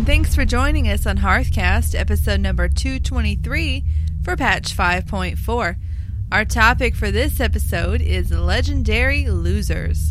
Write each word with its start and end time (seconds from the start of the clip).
and 0.00 0.06
thanks 0.06 0.34
for 0.34 0.46
joining 0.46 0.88
us 0.88 1.04
on 1.04 1.18
Hearthcast, 1.18 1.94
episode 1.94 2.40
number 2.40 2.70
223 2.70 3.84
for 4.24 4.34
patch 4.34 4.74
5.4. 4.74 5.76
Our 6.32 6.44
topic 6.46 6.94
for 6.94 7.10
this 7.10 7.38
episode 7.38 8.00
is 8.00 8.30
legendary 8.30 9.28
losers. 9.28 10.10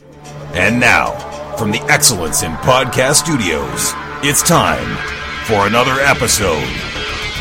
And 0.54 0.80
now, 0.80 1.56
from 1.56 1.72
the 1.72 1.82
Excellence 1.90 2.44
in 2.44 2.52
Podcast 2.58 3.16
Studios, 3.16 3.94
it's 4.22 4.44
time 4.44 4.96
for 5.46 5.66
another 5.66 6.00
episode 6.02 6.62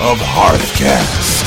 of 0.01 0.17
Hearthcast. 0.17 1.38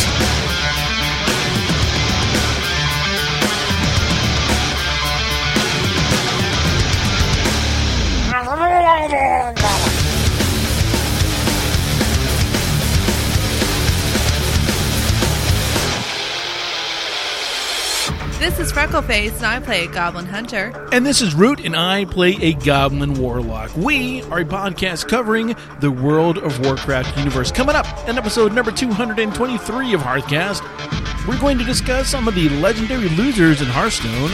Freckleface, 18.81 19.35
and 19.37 19.45
I 19.45 19.59
play 19.59 19.85
a 19.85 19.87
Goblin 19.87 20.25
Hunter. 20.25 20.73
And 20.91 21.05
this 21.05 21.21
is 21.21 21.35
Root, 21.35 21.59
and 21.63 21.75
I 21.75 22.05
play 22.05 22.35
a 22.41 22.53
Goblin 22.53 23.13
Warlock. 23.13 23.77
We 23.77 24.23
are 24.23 24.39
a 24.39 24.43
podcast 24.43 25.07
covering 25.07 25.55
the 25.81 25.91
World 25.91 26.39
of 26.39 26.59
Warcraft 26.65 27.15
universe. 27.15 27.51
Coming 27.51 27.75
up 27.75 27.85
in 28.09 28.17
episode 28.17 28.53
number 28.53 28.71
223 28.71 29.93
of 29.93 30.01
Hearthcast, 30.01 31.27
we're 31.27 31.39
going 31.39 31.59
to 31.59 31.63
discuss 31.63 32.09
some 32.09 32.27
of 32.27 32.33
the 32.33 32.49
legendary 32.49 33.07
losers 33.09 33.61
in 33.61 33.67
Hearthstone, 33.67 34.31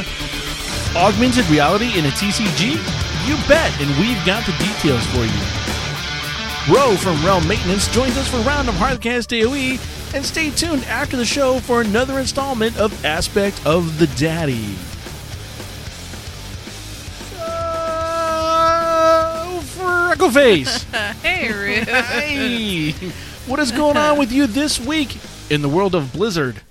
augmented 0.95 1.45
reality 1.49 1.99
in 1.99 2.05
a 2.05 2.09
TCG? 2.11 2.71
You 3.27 3.35
bet, 3.49 3.81
and 3.81 3.89
we've 3.99 4.25
got 4.25 4.45
the 4.45 4.53
details 4.53 5.05
for 5.07 5.25
you. 5.25 6.73
Ro 6.73 6.95
from 6.95 7.21
Realm 7.25 7.45
Maintenance 7.49 7.89
joins 7.89 8.15
us 8.15 8.29
for 8.29 8.37
round 8.37 8.69
of 8.69 8.75
Hearthcast 8.75 9.27
AoE, 9.37 9.96
and 10.13 10.25
stay 10.25 10.49
tuned 10.51 10.83
after 10.85 11.15
the 11.17 11.25
show 11.25 11.59
for 11.59 11.81
another 11.81 12.19
installment 12.19 12.77
of 12.77 13.05
Aspect 13.05 13.63
of 13.65 13.99
the 13.99 14.07
Daddy. 14.07 14.75
Uh, 18.69 19.59
Freckleface! 19.61 20.83
hey, 21.23 21.51
Ruth. 21.51 21.87
hey! 21.87 22.91
What 23.45 23.59
is 23.59 23.71
going 23.71 23.95
on 23.97 24.17
with 24.17 24.31
you 24.31 24.47
this 24.47 24.79
week 24.79 25.17
in 25.49 25.61
the 25.61 25.69
world 25.69 25.95
of 25.95 26.11
Blizzard? 26.13 26.61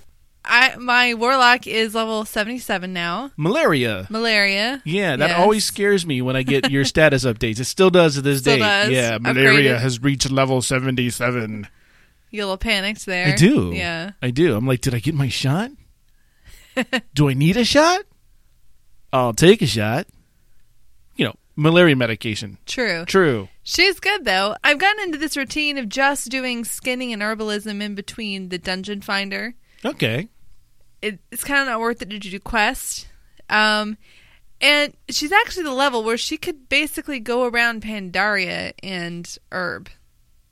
I, 0.45 0.75
my 0.77 1.13
Warlock 1.13 1.67
is 1.67 1.93
level 1.93 2.23
77 2.23 2.93
now. 2.93 3.31
Malaria. 3.35 4.07
Malaria. 4.09 4.81
Yeah, 4.85 5.15
that 5.17 5.29
Yes. 5.31 5.39
always 5.39 5.65
scares 5.65 6.05
me 6.05 6.21
when 6.21 6.35
I 6.37 6.43
get 6.43 6.69
your 6.71 6.85
status 6.93 7.25
updates. 7.25 7.59
It 7.59 7.65
still 7.65 7.89
does 7.89 8.15
to 8.15 8.21
this 8.21 8.39
Still 8.39 8.55
day. 8.55 8.59
does. 8.59 8.89
Yeah, 8.91 9.17
malaria 9.19 9.75
Upgraded. 9.75 9.79
has 9.81 10.01
reached 10.01 10.31
level 10.31 10.61
77. 10.61 11.67
You 12.29 12.41
a 12.41 12.43
little 12.43 12.57
panicked 12.57 13.05
there. 13.05 13.27
I 13.27 13.35
do. 13.35 13.71
Yeah. 13.73 14.11
I 14.21 14.31
do. 14.31 14.55
I'm 14.55 14.67
like, 14.67 14.81
did 14.81 14.93
I 14.93 14.99
get 14.99 15.15
my 15.15 15.29
shot? 15.29 15.71
do 17.13 17.29
I 17.29 17.33
need 17.33 17.57
a 17.57 17.65
shot? 17.65 18.01
I'll 19.13 19.33
take 19.33 19.61
a 19.61 19.67
shot. 19.67 20.07
You 21.15 21.25
know, 21.25 21.35
malaria 21.55 21.95
medication. 21.95 22.57
True. 22.65 23.05
True. 23.05 23.49
She's 23.63 23.99
good 23.99 24.25
though. 24.25 24.55
I've 24.63 24.79
gotten 24.79 25.03
into 25.03 25.17
this 25.17 25.37
routine 25.37 25.77
of 25.77 25.89
just 25.89 26.29
doing 26.29 26.65
skinning 26.65 27.13
and 27.13 27.21
herbalism 27.21 27.81
in 27.81 27.95
between 27.95 28.49
the 28.49 28.57
dungeon 28.57 29.01
finder. 29.01 29.55
Okay. 29.83 30.27
It, 31.01 31.19
it's 31.31 31.43
kind 31.43 31.61
of 31.61 31.67
not 31.67 31.79
worth 31.79 32.01
it 32.01 32.09
to 32.09 32.19
do 32.19 32.39
quest. 32.39 33.07
Um, 33.49 33.97
and 34.59 34.93
she's 35.09 35.31
actually 35.31 35.63
the 35.63 35.73
level 35.73 36.03
where 36.03 36.17
she 36.17 36.37
could 36.37 36.67
basically 36.67 37.19
go 37.19 37.45
around 37.45 37.83
Pandaria 37.83 38.73
and 38.81 39.37
herb 39.51 39.89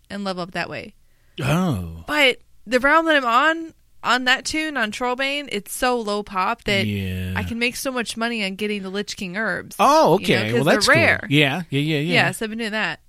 and 0.09 0.23
level 0.23 0.43
up 0.43 0.51
that 0.51 0.69
way. 0.69 0.93
Oh. 1.41 2.03
But 2.07 2.39
the 2.65 2.79
realm 2.79 3.05
that 3.05 3.15
I'm 3.17 3.25
on, 3.25 3.73
on 4.03 4.23
that 4.25 4.45
tune, 4.45 4.77
on 4.77 4.91
Trollbane, 4.91 5.49
it's 5.51 5.73
so 5.73 5.99
low 5.99 6.23
pop 6.23 6.63
that 6.65 6.85
Yeah. 6.85 7.33
I 7.35 7.43
can 7.43 7.59
make 7.59 7.75
so 7.75 7.91
much 7.91 8.15
money 8.17 8.43
on 8.45 8.55
getting 8.55 8.83
the 8.83 8.89
Lich 8.89 9.17
King 9.17 9.35
herbs. 9.37 9.75
Oh, 9.79 10.19
you 10.19 10.35
know, 10.35 10.53
well, 10.55 10.63
that's 10.63 10.87
rare. 10.87 11.19
Cool. 11.21 11.31
Yeah, 11.31 11.63
yeah, 11.69 11.79
yeah, 11.79 11.99
yeah. 11.99 12.13
Yeah, 12.13 12.31
so 12.31 12.45
I've 12.45 12.49
been 12.51 12.59
doing 12.59 12.71
that. 12.71 12.99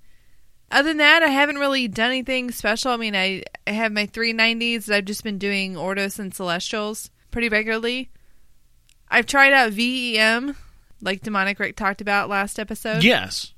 Other 0.69 0.89
than 0.89 0.97
that, 0.97 1.23
I 1.23 1.27
haven't 1.29 1.57
really 1.59 1.87
done 1.87 2.09
anything 2.09 2.51
special. 2.51 2.91
I 2.91 2.97
mean, 2.97 3.15
I, 3.15 3.43
I 3.65 3.71
have 3.71 3.91
my 3.93 4.05
390s. 4.07 4.85
that 4.85 4.95
I've 4.97 5.05
just 5.05 5.23
been 5.23 5.37
doing 5.37 5.75
Ordos 5.75 6.19
and 6.19 6.33
Celestials 6.33 7.09
pretty 7.31 7.47
regularly. 7.47 8.09
I've 9.09 9.25
tried 9.27 9.53
out 9.53 9.71
VEM, 9.71 10.57
like 11.01 11.21
Demonic 11.21 11.57
Rick 11.59 11.77
talked 11.77 12.01
about 12.01 12.27
last 12.27 12.59
episode. 12.59 13.03
Yes. 13.03 13.53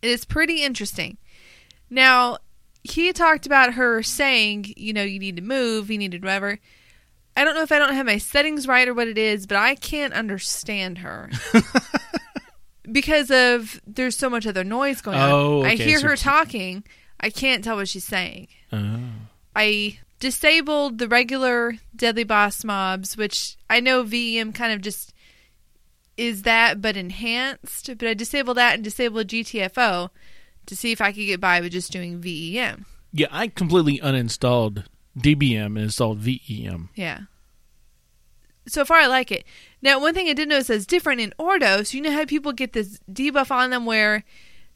It 0.00 0.08
is 0.08 0.24
pretty 0.24 0.64
interesting. 0.64 1.18
Now, 1.88 2.38
he 2.84 3.12
talked 3.12 3.46
about 3.46 3.74
her 3.74 4.02
saying, 4.02 4.72
you 4.76 4.92
know, 4.92 5.02
you 5.02 5.18
need 5.18 5.36
to 5.36 5.42
move, 5.42 5.90
you 5.90 5.98
need 5.98 6.12
to 6.12 6.18
whatever. 6.18 6.58
I 7.36 7.44
don't 7.44 7.54
know 7.54 7.62
if 7.62 7.72
I 7.72 7.78
don't 7.78 7.94
have 7.94 8.06
my 8.06 8.18
settings 8.18 8.66
right 8.66 8.86
or 8.86 8.94
what 8.94 9.08
it 9.08 9.16
is, 9.16 9.46
but 9.46 9.56
I 9.56 9.74
can't 9.74 10.12
understand 10.12 10.98
her. 10.98 11.30
because 12.90 13.30
of 13.30 13.80
there's 13.86 14.16
so 14.16 14.28
much 14.28 14.46
other 14.46 14.64
noise 14.64 15.00
going 15.00 15.18
on. 15.18 15.30
Oh, 15.30 15.62
I 15.62 15.76
hear 15.76 15.98
so 15.98 16.08
her 16.08 16.16
talking. 16.16 16.84
I 17.20 17.30
can't 17.30 17.62
tell 17.62 17.76
what 17.76 17.88
she's 17.88 18.04
saying. 18.04 18.48
Oh. 18.72 18.98
I 19.54 19.98
disabled 20.18 20.98
the 20.98 21.08
regular 21.08 21.78
deadly 21.94 22.24
boss 22.24 22.64
mobs, 22.64 23.16
which 23.16 23.56
I 23.70 23.80
know 23.80 24.02
VEM 24.02 24.52
kind 24.52 24.72
of 24.72 24.80
just 24.80 25.14
is 26.16 26.42
that 26.42 26.82
but 26.82 26.96
enhanced. 26.96 27.86
But 27.98 28.08
I 28.08 28.14
disabled 28.14 28.56
that 28.56 28.74
and 28.74 28.84
disabled 28.84 29.28
GTFO 29.28 30.10
to 30.66 30.76
see 30.76 30.92
if 30.92 31.00
I 31.00 31.12
could 31.12 31.26
get 31.26 31.40
by 31.40 31.60
with 31.60 31.72
just 31.72 31.92
doing 31.92 32.20
VEM. 32.20 32.86
Yeah, 33.12 33.28
I 33.30 33.48
completely 33.48 33.98
uninstalled 33.98 34.84
DBM 35.18 35.66
and 35.66 35.78
installed 35.78 36.18
VEM. 36.18 36.90
Yeah. 36.94 37.20
So 38.66 38.84
far, 38.84 38.98
I 38.98 39.06
like 39.06 39.32
it. 39.32 39.44
Now, 39.80 40.00
one 40.00 40.14
thing 40.14 40.28
I 40.28 40.34
did 40.34 40.48
notice 40.48 40.70
is 40.70 40.86
different 40.86 41.20
in 41.20 41.34
Ordo, 41.38 41.82
so 41.82 41.96
You 41.96 42.02
know 42.02 42.12
how 42.12 42.24
people 42.24 42.52
get 42.52 42.72
this 42.72 43.00
debuff 43.10 43.50
on 43.50 43.70
them 43.70 43.86
where 43.86 44.24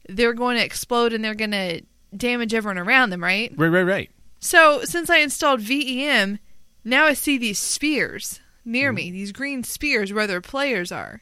they're 0.09 0.33
going 0.33 0.57
to 0.57 0.63
explode 0.63 1.13
and 1.13 1.23
they're 1.23 1.35
going 1.35 1.51
to 1.51 1.81
damage 2.15 2.53
everyone 2.53 2.77
around 2.77 3.09
them, 3.09 3.23
right? 3.23 3.53
Right, 3.55 3.69
right, 3.69 3.83
right. 3.83 4.11
So, 4.39 4.83
since 4.83 5.09
I 5.09 5.17
installed 5.17 5.61
VEM, 5.61 6.39
now 6.83 7.05
I 7.05 7.13
see 7.13 7.37
these 7.37 7.59
spears 7.59 8.39
near 8.63 8.89
mm-hmm. 8.89 8.95
me, 8.95 9.11
these 9.11 9.31
green 9.31 9.63
spears 9.63 10.11
where 10.11 10.23
other 10.23 10.41
players 10.41 10.91
are. 10.91 11.21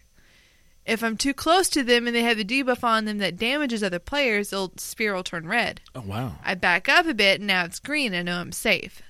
If 0.85 1.03
I'm 1.03 1.17
too 1.17 1.33
close 1.33 1.67
to 1.69 1.83
them 1.83 2.05
and 2.05 2.15
they 2.15 2.21
have 2.21 2.37
a 2.37 2.43
debuff 2.43 2.83
on 2.83 3.05
them 3.05 3.17
that 3.17 3.37
damages 3.37 3.81
other 3.83 3.97
players, 3.99 4.51
the 4.51 4.69
spear 4.77 5.15
will 5.15 5.23
turn 5.23 5.47
red. 5.47 5.81
Oh, 5.95 6.01
wow. 6.05 6.33
I 6.43 6.53
back 6.55 6.87
up 6.87 7.07
a 7.07 7.13
bit 7.15 7.39
and 7.39 7.47
now 7.47 7.65
it's 7.65 7.79
green. 7.79 8.13
I 8.13 8.21
know 8.21 8.37
I'm 8.39 8.51
safe. 8.51 9.01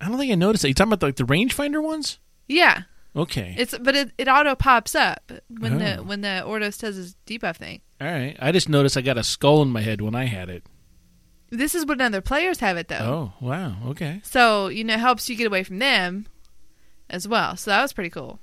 I 0.00 0.08
don't 0.08 0.16
think 0.18 0.32
I 0.32 0.36
noticed 0.36 0.62
that. 0.62 0.68
You 0.68 0.74
talking 0.74 0.92
about 0.94 1.06
like 1.06 1.16
the 1.16 1.24
rangefinder 1.24 1.82
ones? 1.82 2.18
Yeah, 2.48 2.82
Okay. 3.14 3.54
it's 3.58 3.76
but 3.76 3.94
it, 3.94 4.12
it 4.18 4.28
auto 4.28 4.54
pops 4.54 4.94
up 4.94 5.30
when 5.48 5.78
the 5.78 5.98
Oh. 5.98 6.02
when 6.04 6.20
the 6.22 6.42
Ordos 6.46 6.80
does 6.80 6.96
his 6.96 7.16
debuff 7.26 7.56
thing. 7.56 7.80
All 8.00 8.06
right. 8.10 8.34
I 8.40 8.50
just 8.50 8.68
noticed 8.68 8.96
I 8.96 9.02
got 9.02 9.18
a 9.18 9.22
skull 9.22 9.60
in 9.62 9.68
my 9.68 9.82
head 9.82 10.00
when 10.00 10.14
I 10.14 10.24
had 10.24 10.48
it. 10.48 10.64
This 11.50 11.74
is 11.74 11.84
when 11.84 12.00
other 12.00 12.20
players 12.22 12.60
have 12.60 12.76
it 12.78 12.88
though. 12.88 13.32
Oh, 13.40 13.46
wow. 13.46 13.74
Okay. 13.88 14.20
So, 14.24 14.68
you 14.68 14.84
know, 14.84 14.94
it 14.94 15.00
helps 15.00 15.28
you 15.28 15.36
get 15.36 15.48
away 15.48 15.64
from 15.64 15.80
them 15.80 16.26
as 17.10 17.28
well. 17.28 17.56
So 17.56 17.70
that 17.72 17.82
was 17.82 17.92
pretty 17.92 18.10
cool. 18.10 18.38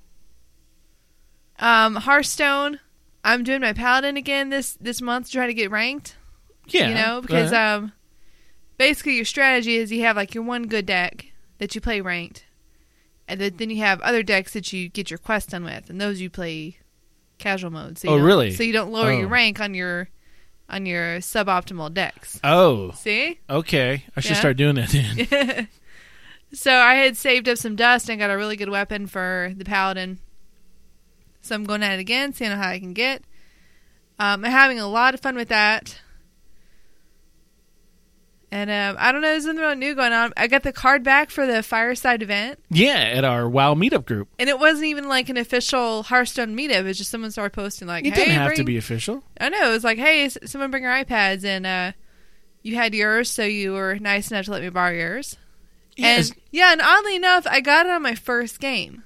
Um, 1.59 1.95
Hearthstone, 1.95 2.79
I'm 3.23 3.43
doing 3.43 3.61
my 3.61 3.73
paladin 3.73 4.17
again 4.17 4.49
this 4.49 4.73
this 4.79 5.01
month 5.01 5.27
to 5.27 5.31
try 5.33 5.47
to 5.47 5.53
get 5.53 5.71
ranked. 5.71 6.15
Yeah. 6.67 6.89
You 6.89 6.95
know, 6.95 7.21
because 7.21 7.51
Uh, 7.51 7.57
um 7.83 7.91
basically 8.77 9.15
your 9.15 9.25
strategy 9.25 9.75
is 9.77 9.91
you 9.91 10.01
have 10.03 10.15
like 10.15 10.35
your 10.35 10.43
one 10.43 10.63
good 10.67 10.85
deck 10.85 11.27
that 11.57 11.73
you 11.75 11.81
play 11.81 12.01
ranked. 12.01 12.45
And 13.29 13.41
then, 13.41 13.69
you 13.69 13.77
have 13.79 13.99
other 14.01 14.23
decks 14.23 14.53
that 14.53 14.71
you 14.71 14.87
get 14.87 15.11
your 15.11 15.17
quest 15.17 15.49
done 15.49 15.65
with, 15.65 15.89
and 15.89 15.99
those 15.99 16.21
you 16.21 16.29
play 16.29 16.77
casual 17.39 17.71
mode. 17.71 17.97
So 17.97 18.07
Oh, 18.07 18.17
really? 18.17 18.51
So 18.51 18.63
you 18.63 18.71
don't 18.71 18.91
lower 18.93 19.11
your 19.11 19.25
Oh. 19.25 19.29
rank 19.29 19.59
on 19.59 19.73
your 19.73 20.07
on 20.69 20.85
your 20.85 21.17
suboptimal 21.17 21.93
decks. 21.93 22.39
oh, 22.43 22.91
See? 22.91 23.39
okay. 23.49 24.03
I 24.15 24.19
should 24.21 24.31
Yeah. 24.31 24.39
start 24.39 24.57
doing 24.57 24.75
that 24.75 24.89
then. 24.89 25.67
So 26.53 26.73
I 26.73 26.93
had 26.95 27.17
saved 27.17 27.49
up 27.49 27.57
some 27.57 27.75
dust 27.75 28.09
and 28.09 28.17
got 28.19 28.29
a 28.29 28.37
really 28.37 28.55
good 28.55 28.69
weapon 28.69 29.05
for 29.07 29.51
the 29.57 29.65
paladin. 29.65 30.19
So 31.47 31.55
I'm 31.55 31.63
going 31.63 31.83
at 31.83 31.93
it 31.93 31.99
again, 31.99 32.33
seeing 32.33 32.51
how 32.51 32.67
I 32.69 32.79
can 32.79 32.93
get. 32.93 33.23
Um, 34.19 34.43
I'm 34.45 34.51
having 34.51 34.79
a 34.79 34.87
lot 34.87 35.13
of 35.13 35.19
fun 35.21 35.35
with 35.35 35.49
that. 35.49 35.99
And 38.49 38.69
um, 38.71 38.95
I 38.97 39.11
don't 39.11 39.21
know, 39.21 39.27
there's 39.27 39.43
something 39.43 39.61
really 39.61 39.75
new 39.75 39.93
going 39.93 40.13
on. 40.13 40.31
I 40.37 40.47
got 40.47 40.63
the 40.63 40.71
card 40.71 41.03
back 41.03 41.29
for 41.29 41.45
the 41.45 41.61
Fireside 41.61 42.23
event, 42.23 42.59
yeah, 42.69 42.93
at 42.95 43.25
our 43.25 43.47
WoW 43.49 43.73
meetup 43.75 44.05
group. 44.05 44.29
and 44.39 44.47
it 44.47 44.57
wasn't 44.57 44.85
even 44.85 45.09
like 45.09 45.27
an 45.27 45.35
official 45.35 46.03
Hearthstone 46.03 46.55
meetup. 46.55 46.79
It 46.79 46.83
was 46.85 46.97
just 46.97 47.11
someone 47.11 47.29
started 47.31 47.51
posting 47.53 47.89
like, 47.89 48.05
It 48.05 48.13
"Hey, 48.13 48.23
didn't 48.23 48.35
have 48.35 48.53
to 48.55 48.63
be 48.63 48.77
official. 48.77 49.21
I 49.39 49.49
know 49.49 49.67
it 49.69 49.73
was 49.73 49.83
like, 49.83 49.97
"Hey, 49.97 50.23
s- 50.25 50.37
someone 50.45 50.71
bring 50.71 50.83
your 50.83 50.93
iPads," 50.93 51.43
and 51.43 51.65
uh, 51.67 51.91
you 52.63 52.75
had 52.75 52.95
yours, 52.95 53.29
so 53.29 53.43
you 53.43 53.73
were 53.73 53.99
nice 53.99 54.31
enough 54.31 54.45
to 54.45 54.51
let 54.51 54.61
me 54.61 54.69
borrow 54.69 54.93
yours. 54.93 55.35
Yes. 55.97 56.29
And 56.29 56.39
yeah, 56.51 56.71
and 56.71 56.81
oddly 56.81 57.17
enough, 57.17 57.45
I 57.47 57.59
got 57.59 57.85
it 57.85 57.91
on 57.91 58.01
my 58.01 58.15
first 58.15 58.61
game. 58.61 59.03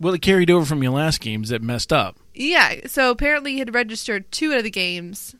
Well, 0.00 0.14
it 0.14 0.22
carried 0.22 0.50
over 0.50 0.64
from 0.64 0.82
your 0.82 0.92
last 0.92 1.20
games 1.20 1.48
that 1.48 1.62
messed 1.62 1.92
up. 1.92 2.16
Yeah, 2.34 2.86
so 2.86 3.10
apparently 3.10 3.52
you 3.52 3.58
had 3.58 3.74
registered 3.74 4.30
two 4.30 4.52
out 4.52 4.58
of 4.58 4.64
the 4.64 4.70
games 4.70 5.34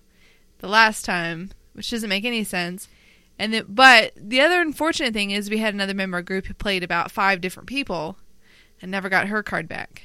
the 0.58 0.68
last 0.68 1.04
time 1.04 1.50
which 1.74 1.90
doesn't 1.90 2.08
make 2.08 2.24
any 2.24 2.42
sense. 2.42 2.88
And 3.38 3.54
the, 3.54 3.64
but 3.68 4.10
the 4.16 4.40
other 4.40 4.60
unfortunate 4.60 5.14
thing 5.14 5.30
is 5.30 5.48
we 5.48 5.58
had 5.58 5.72
another 5.74 5.94
member 5.94 6.18
of 6.18 6.24
group 6.24 6.46
who 6.46 6.54
played 6.54 6.82
about 6.82 7.12
five 7.12 7.40
different 7.40 7.68
people 7.68 8.18
and 8.82 8.90
never 8.90 9.08
got 9.08 9.28
her 9.28 9.44
card 9.44 9.68
back. 9.68 10.02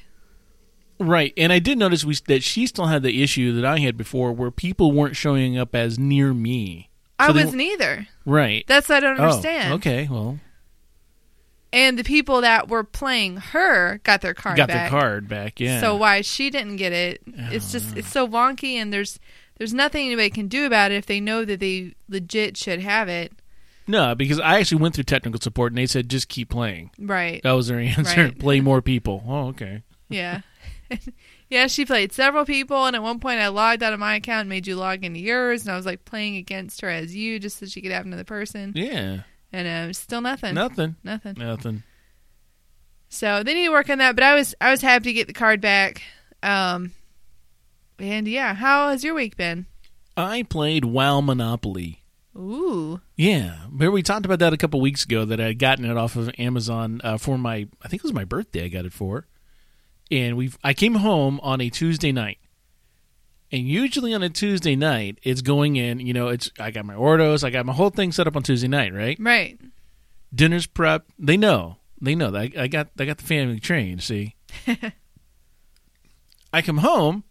Right, 1.00 1.32
and 1.36 1.52
I 1.52 1.58
did 1.58 1.76
notice 1.76 2.04
we, 2.04 2.14
that 2.28 2.44
she 2.44 2.68
still 2.68 2.86
had 2.86 3.02
the 3.02 3.24
issue 3.24 3.52
that 3.54 3.64
I 3.64 3.80
had 3.80 3.96
before, 3.96 4.32
where 4.32 4.52
people 4.52 4.92
weren't 4.92 5.16
showing 5.16 5.58
up 5.58 5.74
as 5.74 5.98
near 5.98 6.32
me. 6.32 6.90
I 7.18 7.26
So 7.26 7.32
they 7.32 7.44
wasn't 7.44 7.62
either. 7.62 8.06
Right. 8.24 8.64
That's 8.68 8.88
what 8.88 8.98
I 8.98 9.00
don't 9.00 9.18
Oh, 9.18 9.24
understand. 9.24 9.72
okay. 9.74 10.06
Well, 10.08 10.38
And 11.74 11.98
the 11.98 12.04
people 12.04 12.40
that 12.42 12.68
were 12.68 12.84
playing 12.84 13.36
her 13.38 13.98
got 14.04 14.20
their 14.20 14.34
card 14.34 14.56
got 14.56 14.68
back. 14.68 14.90
the 14.90 14.96
card 14.98 15.28
back. 15.28 15.58
Yeah. 15.60 15.80
So 15.80 15.96
why 15.96 16.20
she 16.20 16.48
didn't 16.50 16.76
get 16.76 16.92
it? 16.92 17.20
It's 17.26 17.72
just 17.72 17.96
it's 17.96 18.08
so 18.08 18.26
wonky, 18.26 18.74
and 18.74 18.92
there's 18.92 19.18
there's 19.58 19.74
nothing 19.74 20.06
anybody 20.06 20.30
can 20.30 20.48
do 20.48 20.66
about 20.66 20.92
it 20.92 20.96
if 20.96 21.06
they 21.06 21.20
know 21.20 21.44
that 21.44 21.60
they 21.60 21.94
legit 22.08 22.56
should 22.56 22.80
have 22.80 23.08
it. 23.08 23.32
no, 23.86 24.14
because 24.14 24.40
I 24.40 24.58
actually 24.60 24.80
went 24.82 24.94
through 24.94 25.04
technical 25.04 25.40
support 25.40 25.72
and 25.72 25.78
they 25.78 25.86
said 25.86 26.08
just 26.08 26.28
keep 26.28 26.48
playing. 26.50 26.90
Right. 26.98 27.42
That 27.42 27.52
was 27.52 27.68
their 27.68 27.78
answer. 27.98 28.24
Right. 28.24 28.38
Play 28.38 28.60
more 28.60 28.80
people. 28.82 29.22
Oh, 29.26 29.48
okay. 29.48 29.82
Yeah. 30.08 30.40
yeah, 31.50 31.66
she 31.66 31.84
played 31.84 32.12
several 32.12 32.44
people, 32.44 32.84
and 32.86 32.94
at 32.96 33.02
one 33.02 33.18
point 33.20 33.40
I 33.40 33.48
logged 33.48 33.82
out 33.82 33.92
of 33.92 33.98
my 34.00 34.16
account 34.16 34.40
and 34.42 34.48
made 34.48 34.66
you 34.66 34.76
log 34.76 35.04
into 35.04 35.20
yours, 35.20 35.62
and 35.62 35.72
I 35.72 35.76
was 35.76 35.86
like 35.86 36.04
playing 36.04 36.36
against 36.36 36.80
her 36.82 36.88
as 36.88 37.14
you 37.14 37.38
just 37.38 37.58
so 37.58 37.66
she 37.66 37.80
could 37.80 37.90
have 37.92 38.06
another 38.06 38.24
person, 38.24 38.72
Yeah. 38.74 39.20
And 39.54 39.86
um, 39.88 39.92
still 39.92 40.20
nothing. 40.20 40.54
Nothing. 40.54 40.96
Nothing. 41.04 41.34
Nothing. 41.38 41.82
So 43.08 43.42
they 43.44 43.54
need 43.54 43.66
to 43.66 43.72
work 43.72 43.88
on 43.88 43.98
that, 43.98 44.16
but 44.16 44.24
I 44.24 44.34
was 44.34 44.54
I 44.60 44.70
was 44.70 44.82
happy 44.82 45.04
to 45.04 45.12
get 45.12 45.28
the 45.28 45.32
card 45.32 45.60
back. 45.60 46.02
Um, 46.42 46.92
and 47.98 48.26
yeah, 48.26 48.54
how 48.54 48.88
has 48.88 49.04
your 49.04 49.14
week 49.14 49.36
been? 49.36 49.66
I 50.16 50.42
played 50.42 50.84
WoW 50.84 51.20
Monopoly. 51.20 52.00
Ooh, 52.36 53.00
Yeah, 53.16 53.58
remember 53.66 53.92
we 53.92 54.02
talked 54.02 54.26
about 54.26 54.40
that 54.40 54.52
a 54.52 54.56
couple 54.56 54.80
weeks 54.80 55.04
ago 55.04 55.24
that 55.24 55.40
I 55.40 55.44
had 55.46 55.60
gotten 55.60 55.84
it 55.84 55.96
off 55.96 56.16
of 56.16 56.32
Amazon 56.36 57.00
uh, 57.04 57.16
for 57.16 57.38
my 57.38 57.68
I 57.80 57.88
think 57.88 58.00
it 58.00 58.02
was 58.02 58.12
my 58.12 58.24
birthday 58.24 58.64
I 58.64 58.68
got 58.68 58.84
it 58.86 58.92
for, 58.92 59.28
and 60.10 60.36
we 60.36 60.50
I 60.64 60.74
came 60.74 60.96
home 60.96 61.38
on 61.44 61.60
a 61.60 61.70
Tuesday 61.70 62.10
night, 62.10 62.38
and 63.54 63.68
usually 63.68 64.12
on 64.12 64.22
a 64.24 64.28
Tuesday 64.28 64.74
night 64.74 65.18
it's 65.22 65.40
going 65.40 65.76
in 65.76 66.00
you 66.00 66.12
know 66.12 66.28
it's 66.28 66.50
I 66.58 66.72
got 66.72 66.84
my 66.84 66.94
Ordos 66.94 67.44
I 67.44 67.50
got 67.50 67.64
my 67.64 67.72
whole 67.72 67.90
thing 67.90 68.10
set 68.10 68.26
up 68.26 68.34
on 68.34 68.42
Tuesday 68.42 68.66
night 68.66 68.92
right 68.92 69.16
right. 69.20 69.58
dinner's 70.34 70.66
prep 70.66 71.06
they 71.18 71.36
know 71.36 71.76
they 72.00 72.16
know 72.16 72.32
that 72.32 72.58
I 72.58 72.66
got 72.66 72.88
I 72.98 73.04
got 73.04 73.18
the 73.18 73.24
family 73.24 73.60
trained 73.60 74.02
see, 74.02 74.34
I 76.52 76.62
come 76.62 76.78
home, 76.78 77.22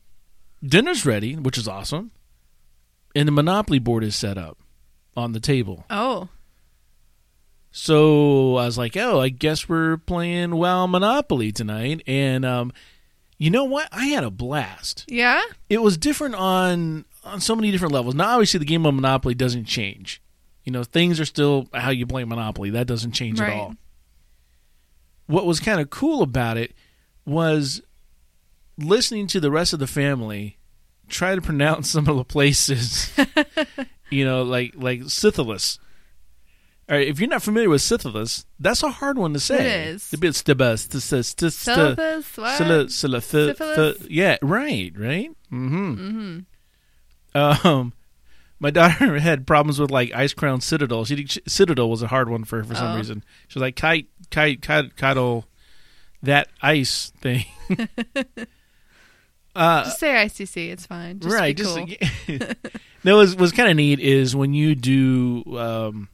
dinner's 0.63 1.05
ready 1.05 1.35
which 1.35 1.57
is 1.57 1.67
awesome, 1.67 2.11
and 3.13 3.27
the 3.27 3.33
Monopoly 3.33 3.79
board 3.79 4.03
is 4.03 4.15
set 4.15 4.37
up 4.37 4.57
on 5.15 5.33
the 5.33 5.39
table. 5.41 5.85
Oh, 5.89 6.29
So 7.75 8.57
I 8.57 8.65
was 8.65 8.77
like, 8.77 8.95
oh, 8.95 9.19
I 9.19 9.29
guess 9.29 9.67
we're 9.67 9.97
playing 9.97 10.55
WoW 10.55 10.87
Monopoly 10.87 11.51
tonight. 11.51 12.03
And 12.07 12.45
um, 12.45 12.71
you 13.43 13.49
know 13.49 13.65
what? 13.65 13.89
I 13.91 14.05
had 14.07 14.23
a 14.23 14.31
blast. 14.31 15.03
yeah. 15.07 15.41
It 15.69 15.81
was 15.81 15.97
different 15.97 16.35
on 16.35 17.05
on 17.25 17.41
so 17.41 17.55
many 17.55 17.71
different 17.71 17.93
levels. 17.93 18.15
Now, 18.15 18.29
obviously, 18.35 18.57
the 18.59 18.65
game 18.65 18.85
of 18.85 18.93
Monopoly 18.93 19.33
doesn't 19.35 19.65
change. 19.65 20.21
You 20.63 20.71
know, 20.71 20.83
things 20.83 21.19
are 21.19 21.25
still 21.25 21.67
how 21.73 21.89
you 21.89 22.05
play 22.07 22.23
Monopoly. 22.23 22.69
That 22.69 22.87
doesn't 22.87 23.11
change 23.11 23.39
Right. 23.39 23.51
at 23.51 23.57
all. 23.57 23.75
What 25.27 25.45
was 25.45 25.59
kind 25.59 25.79
of 25.81 25.89
cool 25.89 26.21
about 26.21 26.57
it 26.57 26.73
was 27.25 27.81
listening 28.77 29.27
to 29.27 29.39
the 29.39 29.51
rest 29.51 29.73
of 29.73 29.79
the 29.79 29.87
family 29.87 30.57
try 31.09 31.35
to 31.35 31.41
pronounce 31.49 31.89
some 31.89 32.07
of 32.07 32.15
the 32.17 32.23
places. 32.25 33.11
you 34.09 34.25
know, 34.25 34.43
like 34.43 34.73
like 34.75 35.01
Silithus. 35.01 35.79
Right, 36.93 37.07
if 37.07 37.19
you're 37.19 37.29
not 37.29 37.41
familiar 37.41 37.69
with 37.69 37.81
Silithus, 37.81 38.45
that's 38.59 38.83
a 38.83 38.89
hard 38.89 39.17
one 39.17 39.33
to 39.33 39.39
say. 39.39 39.55
It 39.55 39.87
is. 39.95 40.13
A 40.13 40.17
bit 40.17 40.33
stibus, 40.33 40.79
st- 40.81 41.01
st- 41.03 41.25
st- 41.25 41.53
st- 41.53 41.75
Syllabus, 41.75 42.37
what? 42.37 42.57
Sylla- 42.57 42.89
sylla- 42.89 43.21
th- 43.21 43.57
Syphilis? 43.57 44.07
yeah, 44.09 44.37
right, 44.41 44.91
right. 44.97 45.29
Mm-hmm. 45.51 45.93
Mm-hmm. 47.35 47.67
Um, 47.67 47.93
my 48.59 48.69
daughter 48.69 49.17
had 49.19 49.47
problems 49.47 49.79
with 49.79 49.91
like 49.91 50.09
Icecrown 50.11 50.61
Citadel. 50.61 51.03
She, 51.05 51.25
she 51.25 51.41
Citadel 51.47 51.89
was 51.89 52.01
a 52.03 52.07
hard 52.07 52.29
one 52.29 52.43
for 52.43 52.57
her 52.57 52.63
for 52.63 52.75
some 52.75 52.93
Oh. 52.93 52.97
reason. 52.97 53.23
She 53.47 53.57
was 53.57 53.61
like 53.61 53.75
kite, 53.75 54.07
kite, 54.29 54.61
kite, 54.61 54.95
cuddle, 54.95 55.45
that 56.21 56.47
ice 56.61 57.11
thing. 57.21 57.45
uh, 59.55 59.83
Just 59.85 59.99
say 59.99 60.09
ICC. 60.09 60.71
It's 60.71 60.85
fine. 60.85 61.19
Just 61.19 61.33
right. 61.35 61.55
Be 61.55 61.63
Just 61.63 61.75
cool. 62.27 62.37
no, 63.03 63.17
was 63.17 63.35
was 63.35 63.51
kind 63.51 63.69
of 63.69 63.75
neat 63.77 63.99
is 63.99 64.35
when 64.35 64.53
you 64.53 64.75
do 64.75 65.43
um, 65.57 66.07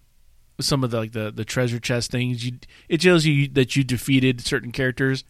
some 0.59 0.83
of 0.83 0.91
the 0.91 0.97
like 0.97 1.11
the 1.13 1.31
the 1.31 1.45
treasure 1.45 1.79
chest 1.79 2.11
things. 2.11 2.45
You 2.45 2.59
it 2.88 3.01
shows 3.01 3.25
you 3.25 3.47
that 3.50 3.75
you 3.75 3.83
defeated 3.83 4.41
certain 4.41 4.71
characters 4.71 5.23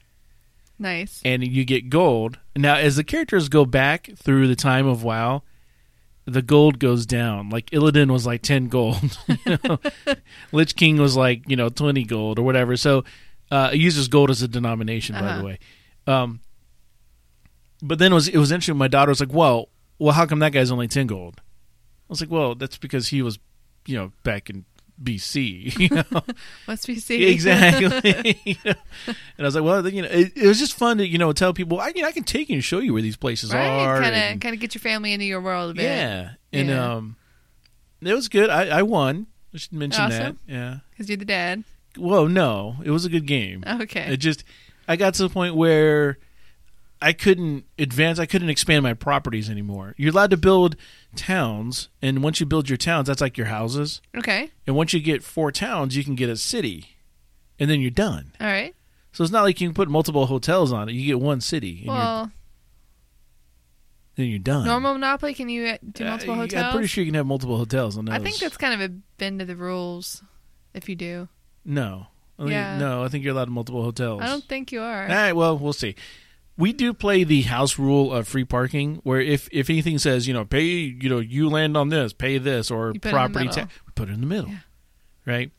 nice. 0.77 1.21
and 1.25 1.45
you 1.45 1.65
get 1.65 1.89
gold. 1.89 2.37
Now, 2.55 2.75
as 2.75 2.95
the 2.95 3.03
characters 3.03 3.49
go 3.49 3.65
back 3.65 4.09
through 4.17 4.47
the 4.47 4.55
time 4.55 4.87
of 4.87 5.03
WoW, 5.03 5.43
the 6.25 6.41
gold 6.41 6.79
goes 6.79 7.05
down. 7.05 7.49
Like 7.49 7.69
Illidan 7.71 8.11
was 8.11 8.25
like 8.25 8.41
ten 8.41 8.67
gold, 8.67 9.17
you 9.45 9.57
know? 9.63 9.79
Lich 10.51 10.75
King 10.75 10.97
was 10.97 11.15
like 11.15 11.43
you 11.49 11.55
know 11.55 11.69
twenty 11.69 12.03
gold 12.03 12.39
or 12.39 12.43
whatever. 12.43 12.75
So 12.77 13.03
uh, 13.51 13.69
it 13.73 13.77
uses 13.79 14.07
gold 14.07 14.29
as 14.29 14.41
a 14.41 14.47
denomination, 14.47 15.15
by 15.15 15.21
Uh-huh. 15.21 15.37
the 15.39 15.43
way. 15.45 15.59
Um, 16.07 16.39
but 17.81 17.97
then 17.99 18.11
it 18.11 18.15
was 18.15 18.27
it 18.27 18.37
was 18.37 18.51
interesting. 18.51 18.77
My 18.77 18.87
daughter 18.87 19.09
was 19.09 19.19
like, 19.19 19.33
"Well, 19.33 19.69
well, 19.99 20.13
how 20.13 20.25
come 20.25 20.39
that 20.39 20.51
guy's 20.51 20.71
only 20.71 20.87
ten 20.87 21.07
gold?" 21.07 21.41
I 21.41 22.09
was 22.09 22.21
like, 22.21 22.29
"Well, 22.31 22.55
that's 22.55 22.77
because 22.77 23.07
he 23.09 23.21
was, 23.21 23.39
you 23.85 23.95
know, 23.97 24.11
back 24.23 24.49
in 24.49 24.65
BC." 25.03 25.79
You 25.79 25.89
know, 26.11 26.21
Must 26.67 26.85
be 26.87 26.95
C. 26.99 27.25
exactly. 27.25 28.39
You 28.45 28.55
know? 28.65 28.73
And 29.07 29.15
I 29.39 29.43
was 29.43 29.55
like, 29.55 29.63
well, 29.63 29.87
you 29.87 30.01
know, 30.01 30.07
it, 30.09 30.33
it 30.35 30.47
was 30.47 30.59
just 30.59 30.73
fun 30.77 30.97
to 30.97 31.07
you 31.07 31.17
know 31.17 31.31
tell 31.33 31.53
people 31.53 31.79
I, 31.79 31.91
you 31.95 32.01
know, 32.01 32.07
I 32.07 32.11
can 32.11 32.23
take 32.23 32.49
you 32.49 32.55
and 32.55 32.63
show 32.63 32.79
you 32.79 32.93
where 32.93 33.01
these 33.01 33.17
places 33.17 33.53
right. 33.53 33.65
are. 33.67 33.95
Kind 34.01 34.15
of 34.15 34.21
and- 34.21 34.41
kind 34.41 34.53
of 34.53 34.59
get 34.61 34.73
your 34.75 34.81
family 34.81 35.13
into 35.13 35.25
your 35.25 35.41
world 35.41 35.71
a 35.71 35.73
bit. 35.73 35.83
yeah, 35.83 36.31
and 36.53 36.69
Yeah. 36.69 36.93
um, 36.95 37.15
it 38.01 38.13
was 38.13 38.27
good. 38.29 38.49
I, 38.49 38.79
I 38.79 38.81
won. 38.83 39.27
I 39.53 39.57
should 39.57 39.73
mention 39.73 40.03
Awesome. 40.03 40.39
that. 40.47 40.53
Yeah. 40.53 40.77
Because 40.91 41.09
you're 41.09 41.17
the 41.17 41.25
dad. 41.25 41.63
Well, 41.97 42.27
no, 42.27 42.77
it 42.83 42.91
was 42.91 43.03
a 43.03 43.09
good 43.09 43.25
game. 43.25 43.63
Okay. 43.67 44.13
It 44.13 44.17
just, 44.17 44.43
I 44.87 44.95
got 44.95 45.15
to 45.15 45.23
the 45.23 45.29
point 45.29 45.55
where 45.55 46.17
I 47.01 47.13
couldn't 47.13 47.63
advance. 47.77 48.19
I 48.19 48.25
couldn't 48.25 48.49
expand 48.49 48.83
my 48.83 48.93
properties 48.93 49.49
anymore. 49.49 49.93
You're 49.97 50.11
allowed 50.11 50.31
to 50.31 50.37
build 50.37 50.75
towns, 51.15 51.87
and 52.01 52.21
once 52.21 52.39
you 52.39 52.45
build 52.45 52.69
your 52.69 52.77
towns, 52.77 53.07
that's 53.07 53.21
like 53.21 53.37
your 53.37 53.47
houses. 53.47 54.01
okay. 54.17 54.51
And 54.67 54.75
once 54.75 54.91
you 54.93 54.99
get 54.99 55.23
four 55.23 55.51
towns, 55.51 55.95
you 55.95 56.03
can 56.03 56.15
get 56.15 56.29
a 56.29 56.35
city, 56.35 56.97
and 57.57 57.69
then 57.69 57.79
you're 57.79 57.89
done. 57.91 58.33
All 58.41 58.47
right. 58.47 58.75
So 59.13 59.23
it's 59.23 59.31
not 59.31 59.43
like 59.43 59.59
you 59.61 59.67
can 59.67 59.73
put 59.73 59.89
multiple 59.89 60.25
hotels 60.25 60.71
on 60.73 60.89
it. 60.89 60.91
You 60.93 61.05
get 61.05 61.19
one 61.21 61.39
city, 61.41 61.77
and 61.77 61.85
you're, 61.85 61.93
Well, 61.95 62.31
then 64.15 64.27
you're 64.27 64.39
done. 64.39 64.65
normal 64.65 64.93
Monopoly, 64.93 65.33
can 65.33 65.49
you 65.49 65.67
uh, 65.67 65.77
do 65.93 66.03
Uh, 66.05 66.09
multiple 66.09 66.35
you- 66.35 66.41
hotels? 66.41 66.63
I'm 66.65 66.71
pretty 66.73 66.87
sure 66.87 67.03
you 67.03 67.07
can 67.11 67.15
have 67.15 67.25
multiple 67.25 67.57
hotels 67.57 67.97
on 67.97 68.05
those. 68.05 68.15
I 68.15 68.19
think 68.19 68.37
that's 68.37 68.57
kind 68.57 68.73
of 68.73 68.81
a 68.81 68.93
bend 69.17 69.39
to 69.39 69.45
the 69.45 69.55
rules 69.55 70.21
if 70.73 70.89
you 70.89 70.95
do. 70.95 71.29
no. 71.65 72.07
I 72.37 72.45
Yeah. 72.45 72.77
No, 72.77 73.03
I 73.03 73.09
think 73.09 73.25
you're 73.25 73.33
allowed 73.33 73.49
multiple 73.49 73.83
hotels. 73.83 74.21
I 74.21 74.27
don't 74.27 74.45
think 74.45 74.71
you 74.71 74.81
are. 74.81 75.03
All 75.03 75.09
right, 75.09 75.33
well, 75.33 75.57
we'll 75.57 75.73
see. 75.73 75.95
We 76.59 76.73
do 76.73 76.93
play 76.93 77.23
the 77.23 77.43
house 77.43 77.79
rule 77.79 78.13
of 78.13 78.27
free 78.27 78.43
parking, 78.43 78.99
where 79.03 79.21
if 79.21 79.47
if 79.51 79.69
anything 79.69 79.97
says 79.97 80.27
you 80.27 80.33
know 80.33 80.43
pay 80.45 80.63
you 80.65 81.09
know 81.09 81.19
you 81.19 81.49
land 81.49 81.75
on 81.77 81.87
this, 81.89 82.11
pay 82.13 82.37
this, 82.37 82.69
or 82.69 82.91
You 82.93 82.99
put 82.99 83.05
it 83.05 83.09
in 83.09 83.11
the 83.15 83.17
property 83.17 83.47
tax, 83.47 83.73
we 83.87 83.91
put 83.95 84.09
it 84.09 84.13
in 84.13 84.19
the 84.21 84.27
middle, 84.27 84.49
Yeah. 84.49 84.57
right? 85.25 85.51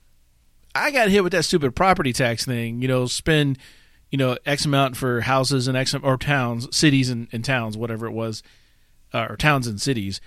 I 0.74 0.90
got 0.90 1.08
hit 1.08 1.24
with 1.24 1.32
that 1.32 1.44
stupid 1.44 1.74
property 1.74 2.12
tax 2.12 2.44
thing. 2.44 2.82
You 2.82 2.88
know, 2.88 3.06
spend 3.06 3.58
you 4.10 4.18
know 4.18 4.36
X 4.44 4.66
amount 4.66 4.96
for 4.96 5.22
houses 5.22 5.66
and 5.68 5.76
X 5.76 5.94
or 5.94 6.16
towns, 6.18 6.68
cities 6.76 7.08
and, 7.08 7.28
and 7.32 7.42
towns, 7.44 7.76
whatever 7.78 8.06
it 8.06 8.12
was, 8.12 8.42
uh, 9.14 9.26
or 9.30 9.36
towns 9.36 9.66
and 9.66 9.80
cities. 9.80 10.20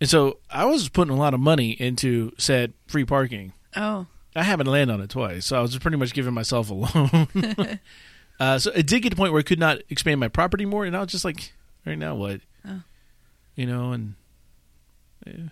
And 0.00 0.08
so 0.08 0.38
I 0.50 0.64
was 0.64 0.88
putting 0.88 1.12
a 1.14 1.18
lot 1.18 1.34
of 1.34 1.40
money 1.40 1.72
into 1.72 2.32
said 2.38 2.72
free 2.86 3.04
parking. 3.04 3.52
Oh, 3.74 4.06
I 4.36 4.44
haven't 4.44 4.66
landed 4.68 4.94
on 4.94 5.00
it 5.00 5.10
twice, 5.10 5.46
so 5.46 5.56
I 5.58 5.60
was 5.60 5.72
just 5.72 5.82
pretty 5.82 5.96
much 5.96 6.12
giving 6.14 6.34
myself 6.34 6.70
a 6.70 6.74
loan. 6.74 7.28
uh, 8.40 8.58
so 8.58 8.70
it 8.72 8.86
did 8.86 9.02
get 9.02 9.10
to 9.10 9.10
the 9.10 9.16
point 9.16 9.32
where 9.32 9.40
I 9.40 9.44
could 9.44 9.58
not 9.58 9.78
expand 9.88 10.20
my 10.20 10.28
property 10.28 10.64
more, 10.64 10.84
and 10.84 10.96
I 10.96 11.00
was 11.00 11.12
just 11.12 11.24
like, 11.24 11.52
right 11.86 11.98
now 11.98 12.14
what? 12.14 12.40
Oh. 12.66 12.82
You 13.54 13.66
know, 13.66 13.92
and 13.92 14.14
yeah. 15.26 15.48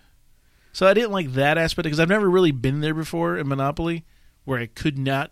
so 0.73 0.87
I 0.87 0.93
didn't 0.93 1.11
like 1.11 1.33
that 1.33 1.57
aspect 1.57 1.83
because 1.83 1.99
I've 1.99 2.09
never 2.09 2.29
really 2.29 2.51
been 2.51 2.81
there 2.81 2.93
before 2.93 3.37
in 3.37 3.47
Monopoly, 3.47 4.03
where 4.43 4.59
I 4.59 4.65
could 4.65 4.97
not, 4.97 5.31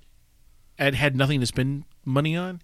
I 0.80 0.92
had 0.92 1.16
nothing 1.16 1.40
to 1.42 1.46
spend 1.46 1.84
money 2.06 2.36
on. 2.36 2.62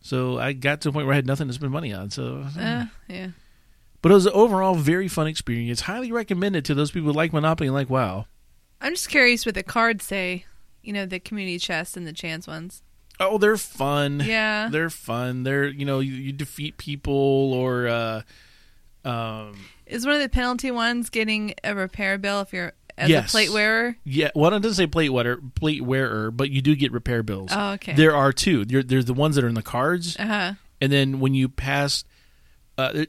So 0.00 0.38
I 0.38 0.52
got 0.52 0.80
to 0.82 0.90
a 0.90 0.92
point 0.92 1.06
where 1.06 1.14
I 1.14 1.16
had 1.16 1.26
nothing 1.26 1.48
to 1.48 1.54
spend 1.54 1.72
money 1.72 1.92
on. 1.92 2.10
So, 2.10 2.44
uh, 2.58 2.84
yeah. 3.08 3.28
but 4.00 4.12
it 4.12 4.14
was 4.14 4.26
an 4.26 4.32
overall 4.32 4.74
very 4.74 5.08
fun 5.08 5.26
experience. 5.26 5.82
Highly 5.82 6.12
recommended 6.12 6.64
to 6.66 6.74
those 6.74 6.90
people 6.90 7.12
who 7.12 7.16
like 7.16 7.32
Monopoly 7.32 7.66
and 7.68 7.74
like 7.74 7.90
WoW. 7.90 8.26
I'm 8.80 8.92
just 8.92 9.08
curious 9.08 9.44
what 9.44 9.54
the 9.56 9.62
cards 9.62 10.04
say. 10.04 10.44
You 10.82 10.92
know, 10.92 11.06
the 11.06 11.18
community 11.18 11.58
chest 11.58 11.96
and 11.96 12.06
the 12.06 12.12
chance 12.12 12.46
ones. 12.46 12.82
Oh, 13.20 13.38
they're 13.38 13.56
fun. 13.56 14.20
Yeah. 14.24 14.68
they're 14.70 14.90
fun. 14.90 15.42
They're 15.42 15.66
you 15.66 15.84
know 15.84 16.00
you, 16.00 16.12
you 16.12 16.32
defeat 16.32 16.76
people 16.78 17.52
or 17.52 17.88
uh, 17.88 18.22
Um, 19.04 19.56
Is 19.86 20.04
one 20.06 20.14
of 20.16 20.20
the 20.20 20.28
penalty 20.28 20.70
ones 20.70 21.10
getting 21.10 21.54
a 21.64 21.74
repair 21.74 22.18
bill 22.18 22.40
if 22.42 22.52
you're 22.52 22.72
as 22.96 23.08
Yes. 23.08 23.28
a 23.28 23.30
plate 23.30 23.50
wearer? 23.52 23.96
yeah, 24.04 24.30
well, 24.34 24.52
it 24.52 24.60
doesn't 24.60 24.74
say 24.74 24.86
plate 24.88 25.10
wearer, 25.10 25.40
plate 25.54 25.82
wearer, 25.82 26.30
but 26.32 26.50
you 26.50 26.60
do 26.60 26.74
get 26.74 26.90
repair 26.92 27.22
bills. 27.22 27.50
Oh, 27.52 27.70
okay. 27.74 27.94
There 27.94 28.14
are 28.14 28.32
two. 28.32 28.64
There, 28.64 28.82
there's 28.82 29.04
the 29.04 29.14
ones 29.14 29.36
that 29.36 29.44
are 29.44 29.48
in 29.48 29.54
the 29.54 29.62
cards, 29.62 30.16
Uh 30.18 30.26
huh. 30.26 30.52
and 30.80 30.90
then 30.92 31.20
when 31.20 31.32
you 31.34 31.48
pass, 31.48 32.04
uh, 32.76 33.04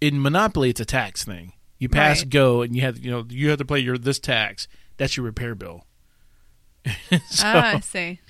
in 0.00 0.20
Monopoly, 0.22 0.70
it's 0.70 0.80
a 0.80 0.84
tax 0.84 1.24
thing. 1.24 1.52
You 1.78 1.88
pass 1.88 2.20
Right. 2.20 2.28
go, 2.30 2.62
and 2.62 2.76
you 2.76 2.82
have 2.82 2.98
you 2.98 3.10
know 3.10 3.24
you 3.28 3.48
have 3.50 3.58
to 3.58 3.64
pay 3.64 3.78
your 3.78 3.96
this 3.98 4.18
tax. 4.18 4.68
That's 4.98 5.16
your 5.16 5.24
repair 5.26 5.54
bill. 5.54 5.86
so, 7.30 7.44
Ah, 7.44 7.76
I 7.76 7.80
see. 7.80 8.20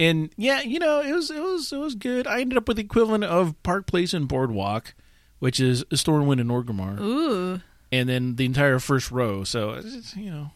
And 0.00 0.30
yeah, 0.36 0.62
you 0.62 0.80
know 0.80 1.00
it 1.00 1.12
was 1.12 1.30
it 1.30 1.40
was 1.40 1.72
it 1.72 1.78
was 1.78 1.94
good. 1.94 2.26
I 2.26 2.40
ended 2.40 2.58
up 2.58 2.66
with 2.66 2.78
the 2.78 2.82
equivalent 2.82 3.22
of 3.22 3.60
Park 3.62 3.86
Place 3.86 4.12
and 4.12 4.26
Boardwalk, 4.26 4.94
which 5.38 5.60
is 5.60 5.84
Stormwind 5.84 6.40
and 6.40 6.50
Orgrimmar, 6.50 6.98
Ooh, 7.00 7.60
and 7.92 8.08
then 8.08 8.34
the 8.36 8.44
entire 8.46 8.78
first 8.80 9.12
row. 9.12 9.44
So 9.44 9.70
it's, 9.74 9.94
it's, 9.94 10.16
you 10.16 10.30
know 10.30 10.50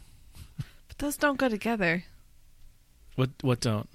but 0.89 0.99
those 0.99 1.17
don't 1.17 1.39
go 1.39 1.49
together. 1.49 2.05
what 3.17 3.31
what 3.43 3.61
don't. 3.61 3.89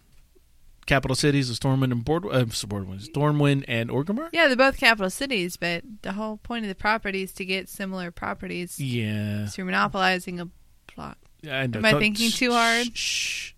Capital 0.85 1.13
cities, 1.15 1.51
of 1.51 1.55
Stormwind 1.59 1.91
and 1.91 2.03
Board, 2.03 2.25
uh, 2.25 2.45
Boardwind, 2.45 3.07
Stormwind 3.11 3.63
and 3.67 3.91
Orgrimmar. 3.91 4.29
Yeah, 4.33 4.47
they're 4.47 4.55
both 4.55 4.77
capital 4.77 5.11
cities, 5.11 5.55
but 5.55 5.83
the 6.01 6.13
whole 6.13 6.37
point 6.37 6.65
of 6.65 6.69
the 6.69 6.73
property 6.73 7.21
is 7.21 7.31
to 7.33 7.45
get 7.45 7.69
similar 7.69 8.09
properties. 8.09 8.79
Yeah, 8.79 9.45
So 9.45 9.55
you're 9.59 9.67
monopolizing 9.67 10.39
a 10.39 10.47
block. 10.95 11.19
I 11.43 11.67
know. 11.67 11.77
Am 11.77 11.85
I 11.85 11.91
Talk- 11.91 11.99
thinking 12.01 12.31
too 12.31 12.51
hard? 12.53 12.87
Shh. 12.97 13.51
shh. 13.51 13.53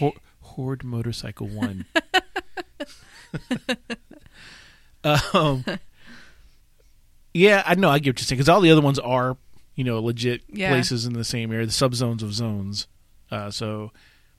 Hor- 0.00 0.14
Horde 0.52 0.84
Motorcycle 0.84 1.48
One. 1.48 1.86
um, 5.04 5.64
yeah, 7.34 7.62
I 7.66 7.74
know. 7.74 7.90
I 7.90 7.98
get 7.98 8.10
what 8.14 8.20
you're 8.20 8.26
saying 8.26 8.38
because 8.38 8.48
all 8.48 8.60
the 8.60 8.70
other 8.70 8.80
ones 8.80 8.98
are, 8.98 9.36
you 9.74 9.84
know, 9.84 10.00
legit 10.00 10.42
Yeah. 10.48 10.70
places 10.70 11.06
in 11.06 11.14
the 11.14 11.24
same 11.24 11.52
area, 11.52 11.66
the 11.66 11.72
subzones 11.72 12.22
of 12.22 12.32
zones. 12.34 12.86
Uh, 13.30 13.50
so, 13.50 13.92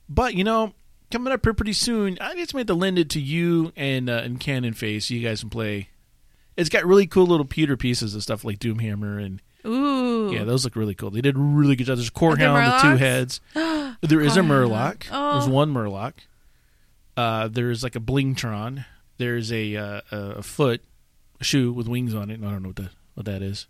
but 0.07 0.35
you 0.35 0.43
know, 0.43 0.73
coming 1.11 1.33
up 1.33 1.43
here 1.43 1.53
pretty 1.53 1.73
soon, 1.73 2.17
I 2.21 2.35
just 2.35 2.53
made 2.53 2.67
to 2.67 2.75
lend 2.75 2.99
it 2.99 3.09
to 3.11 3.19
you 3.19 3.73
and 3.75 4.09
uh, 4.09 4.21
and 4.23 4.39
Cannon 4.39 4.73
Face. 4.73 5.07
So 5.07 5.15
you 5.15 5.27
guys 5.27 5.41
can 5.41 5.49
play. 5.49 5.89
It's 6.55 6.69
got 6.69 6.85
really 6.85 7.07
cool 7.07 7.25
little 7.25 7.47
pewter 7.47 7.75
pieces 7.75 8.13
and 8.13 8.21
stuff 8.21 8.45
like 8.45 8.59
Doomhammer 8.59 9.25
and 9.25 9.41
Ooh. 9.65 10.31
yeah, 10.31 10.43
those 10.43 10.63
look 10.63 10.75
really 10.75 10.93
cool. 10.93 11.09
They 11.09 11.21
did 11.21 11.35
a 11.35 11.39
really 11.39 11.75
good 11.75 11.85
job. 11.85 11.97
There's 11.97 12.09
a 12.09 12.11
core 12.11 12.33
Are 12.33 12.35
there 12.35 12.49
hound 12.49 12.73
with 12.73 12.81
two 12.99 13.03
heads. 13.03 13.41
There 14.03 14.21
is 14.21 14.37
a. 14.37 14.41
Murloc. 14.41 15.07
Oh. 15.11 15.33
There's 15.33 15.49
one 15.49 15.73
Murloc. 15.73 16.13
Uh, 17.15 17.47
there's 17.47 17.83
like 17.83 17.95
a 17.95 17.99
Blingtron. 17.99 18.85
There's 19.17 19.51
a 19.51 19.75
uh, 19.75 20.01
a 20.11 20.43
foot, 20.43 20.81
a 21.39 21.43
shoe 21.43 21.71
with 21.71 21.87
wings 21.87 22.13
on 22.13 22.29
it. 22.29 22.39
I 22.43 22.51
don't 22.51 22.63
know 22.63 22.69
what 22.69 22.75
that 22.77 22.89
what 23.13 23.25
that 23.25 23.41
is. 23.41 23.67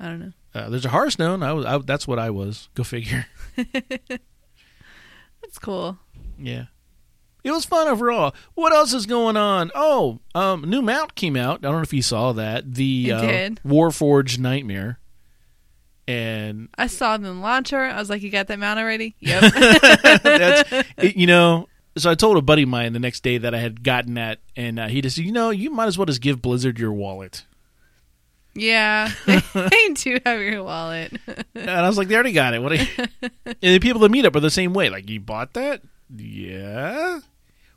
I 0.00 0.06
don't 0.06 0.20
know. 0.20 0.32
Uh, 0.54 0.68
there's 0.70 0.84
a 0.84 0.90
Hearthstone. 0.90 1.42
I 1.42 1.52
was 1.52 1.64
I, 1.64 1.78
that's 1.78 2.08
what 2.08 2.18
I 2.18 2.30
was. 2.30 2.68
Go 2.74 2.82
figure. 2.82 3.26
That's 5.42 5.58
cool. 5.58 5.98
Yeah. 6.38 6.66
It 7.44 7.52
was 7.52 7.64
fun 7.64 7.88
overall. 7.88 8.34
What 8.54 8.72
else 8.72 8.92
is 8.92 9.06
going 9.06 9.36
on? 9.36 9.70
Oh, 9.74 10.20
um, 10.34 10.62
new 10.62 10.82
mount 10.82 11.14
came 11.14 11.36
out. 11.36 11.60
I 11.60 11.68
don't 11.68 11.76
know 11.76 11.82
if 11.82 11.92
you 11.92 12.02
saw 12.02 12.32
that. 12.32 12.74
The 12.74 13.10
It 13.10 13.12
uh, 13.12 13.20
did. 13.20 13.60
Warforged 13.64 14.38
Nightmare. 14.38 14.98
And 16.08 16.68
I 16.78 16.86
saw 16.88 17.16
them 17.18 17.42
launcher. 17.42 17.80
I 17.80 17.98
was 17.98 18.08
like, 18.10 18.22
"You 18.22 18.30
got 18.30 18.46
that 18.48 18.58
mount 18.58 18.80
already?" 18.80 19.14
Yep. 19.20 19.42
It- 20.98 21.16
you 21.16 21.26
know, 21.26 21.68
so 21.96 22.10
I 22.10 22.14
told 22.14 22.36
a 22.38 22.42
buddy 22.42 22.62
of 22.62 22.68
mine 22.70 22.92
the 22.94 22.98
next 22.98 23.22
day 23.22 23.38
that 23.38 23.54
I 23.54 23.58
had 23.58 23.82
gotten 23.84 24.14
that, 24.14 24.38
and 24.56 24.78
uh, 24.78 24.88
he 24.88 25.00
just, 25.02 25.16
said, 25.16 25.24
you 25.26 25.32
know, 25.32 25.50
you 25.50 25.70
might 25.70 25.86
as 25.86 25.98
well 25.98 26.06
just 26.06 26.20
give 26.22 26.40
Blizzard 26.42 26.78
your 26.78 26.92
wallet. 26.92 27.44
yeah, 28.54 29.12
they 29.26 29.92
do 29.94 30.18
have 30.24 30.40
your 30.40 30.62
wallet. 30.64 31.12
And 31.54 31.70
I 31.70 31.86
was 31.86 31.98
like, 31.98 32.08
they 32.08 32.14
already 32.14 32.32
got 32.32 32.54
it. 32.54 32.62
What? 32.62 32.72
Are 32.72 32.76
you? 32.76 32.86
and 33.44 33.56
the 33.60 33.78
people 33.80 34.00
that 34.00 34.10
meet 34.10 34.24
up 34.24 34.34
are 34.34 34.40
the 34.40 34.50
same 34.50 34.72
way. 34.72 34.88
Like, 34.90 35.08
you 35.10 35.20
bought 35.20 35.52
that? 35.54 35.82
Yeah. 36.16 37.20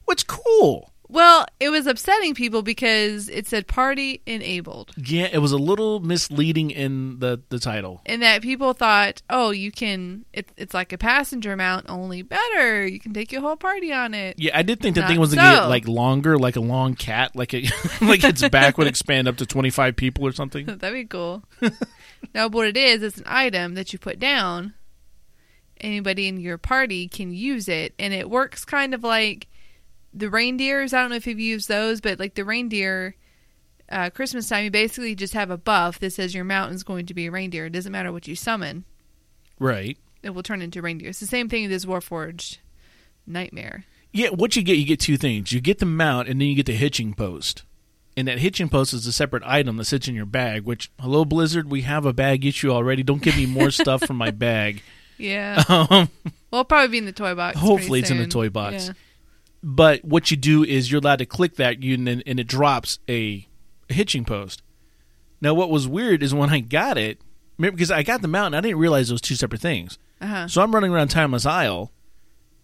What's 0.06 0.24
cool? 0.24 0.91
Well, 1.12 1.46
it 1.60 1.70
was 1.70 1.88
upsetting 1.88 2.34
people 2.34 2.62
because 2.62 3.28
it 3.28 3.46
said 3.46 3.68
"party 3.68 4.22
enabled," 4.26 4.94
Yeah, 4.96 5.28
it 5.32 5.40
was 5.40 5.52
a 5.52 5.58
little 5.58 6.00
misleading 6.00 6.72
in 6.72 7.20
the 7.20 7.42
the 7.50 7.60
title. 7.60 8.02
and 8.06 8.22
that 8.22 8.42
people 8.42 8.74
thought, 8.74 9.22
"Oh, 9.30 9.52
you 9.52 9.72
can." 9.72 10.24
It, 10.34 10.50
it's 10.56 10.74
like 10.74 10.94
a 10.94 10.98
passenger 10.98 11.56
mount, 11.58 11.86
only 11.90 12.22
better. 12.22 12.88
You 12.88 13.00
can 13.00 13.14
take 13.14 13.32
your 13.32 13.42
whole 13.42 13.58
party 13.58 13.92
on 13.92 14.14
it. 14.14 14.40
Yeah, 14.40 14.58
I 14.58 14.62
did 14.64 14.80
think 14.80 14.96
the 14.96 15.02
Not 15.02 15.10
thing 15.10 15.20
was 15.20 15.36
gonna 15.36 15.56
get 15.62 15.68
like 15.68 15.88
longer, 15.88 16.38
like 16.38 16.56
a 16.56 16.62
long 16.62 16.96
cat, 16.96 17.36
like 17.36 17.54
it, 17.54 17.72
like 18.02 18.24
its 18.24 18.48
back 18.50 18.78
would 18.78 18.88
expand 18.88 19.28
up 19.28 19.36
to 19.38 19.46
twenty 19.46 19.70
five 19.70 19.96
people 19.98 20.26
or 20.26 20.32
something. 20.32 20.66
That'd 20.78 20.94
be 20.94 21.06
cool. 21.06 21.44
now, 22.34 22.48
what 22.48 22.68
it 22.68 22.78
is, 22.78 23.04
it's 23.04 23.18
an 23.18 23.26
item 23.28 23.74
that 23.76 23.92
you 23.92 24.00
put 24.00 24.18
down. 24.18 24.74
Anybody 25.80 26.28
in 26.28 26.40
your 26.40 26.58
party 26.60 27.08
can 27.08 27.34
use 27.34 27.68
it, 27.68 27.94
and 27.98 28.14
it 28.14 28.30
works 28.30 28.64
kind 28.64 28.94
of 28.94 29.04
like 29.04 29.48
the 30.14 30.30
reindeers. 30.30 30.94
I 30.94 31.02
don't 31.02 31.10
know 31.10 31.16
if 31.16 31.28
you've 31.28 31.40
used 31.40 31.68
those, 31.68 32.02
but 32.02 32.20
like 32.20 32.36
the 32.36 32.46
reindeer, 32.46 33.16
uh, 33.90 34.10
Christmas 34.10 34.48
time, 34.50 34.64
you 34.66 34.72
basically 34.72 35.16
just 35.16 35.34
have 35.34 35.50
a 35.52 35.58
buff 35.58 36.00
that 36.00 36.12
says 36.14 36.34
your 36.36 36.44
mountain's 36.44 36.84
going 36.84 37.06
to 37.08 37.14
be 37.14 37.28
a 37.28 37.32
reindeer. 37.32 37.66
It 37.66 37.72
doesn't 37.72 37.92
matter 37.92 38.12
what 38.12 38.28
you 38.28 38.36
summon, 38.36 38.86
Right. 39.60 39.98
it 40.24 40.32
will 40.32 40.44
turn 40.44 40.62
into 40.62 40.82
reindeer. 40.82 41.10
It's 41.10 41.20
the 41.20 41.26
same 41.28 41.50
thing 41.50 41.64
with 41.64 41.72
this 41.72 41.86
Warforged 41.86 42.58
Nightmare. 43.28 43.86
Yeah, 44.14 44.30
what 44.30 44.56
you 44.56 44.62
get, 44.64 44.78
you 44.78 44.86
get 44.86 45.00
two 45.00 45.18
things. 45.18 45.52
You 45.54 45.62
get 45.62 45.80
the 45.80 45.86
mount, 45.86 46.28
and 46.28 46.40
then 46.42 46.48
you 46.50 46.56
get 46.56 46.66
the 46.66 46.74
hitching 46.74 47.14
post. 47.14 47.64
And 48.18 48.28
that 48.28 48.40
hitching 48.40 48.68
post 48.68 48.94
is 48.94 49.08
a 49.08 49.14
separate 49.14 49.44
item 49.46 49.78
that 49.78 49.86
sits 49.86 50.08
in 50.10 50.16
your 50.16 50.26
bag. 50.26 50.66
Which, 50.66 50.92
hello 51.00 51.24
Blizzard, 51.24 51.72
we 51.72 51.84
have 51.84 52.06
a 52.06 52.12
bag 52.12 52.46
issue 52.46 52.70
already. 52.70 53.04
Don't 53.04 53.22
give 53.22 53.38
me 53.38 53.46
more 53.46 53.72
stuff 53.72 54.04
from 54.06 54.18
my 54.18 54.32
bag. 54.32 54.82
Yeah. 55.18 55.64
Um, 55.70 56.10
well, 56.52 56.64
it'll 56.64 56.66
probably 56.66 56.90
be 56.90 56.98
in 56.98 57.06
the 57.06 57.14
toy 57.14 57.34
box. 57.34 57.58
Hopefully 57.58 58.02
it's 58.02 58.10
in 58.12 58.18
the 58.18 58.28
toy 58.28 58.50
box. 58.50 58.88
Yeah. 58.88 58.94
But 59.64 60.04
what 60.04 60.32
you 60.32 60.38
do 60.38 60.64
is 60.64 60.92
you're 60.92 61.00
allowed 61.00 61.20
to 61.20 61.26
click 61.26 61.56
that, 61.58 61.84
you 61.84 61.94
and, 61.94 62.24
it 62.26 62.48
drops 62.48 63.00
a, 63.08 63.48
a 63.90 63.94
hitching 63.94 64.26
post. 64.26 64.64
Now, 65.40 65.54
what 65.54 65.70
was 65.70 65.88
weird 65.88 66.24
is 66.24 66.34
when 66.34 66.50
I 66.50 66.60
got 66.60 66.98
it, 66.98 67.20
because 67.60 67.92
I 67.92 68.04
got 68.04 68.22
the 68.22 68.28
mount, 68.28 68.48
and 68.54 68.58
I 68.58 68.62
didn't 68.62 68.80
realize 68.80 69.10
those 69.10 69.22
two 69.22 69.36
separate 69.36 69.62
things. 69.62 69.98
Uh-huh. 70.20 70.48
So 70.48 70.62
I'm 70.62 70.74
running 70.74 70.92
around 70.92 71.10
Timeless 71.10 71.46
Isle, 71.46 71.92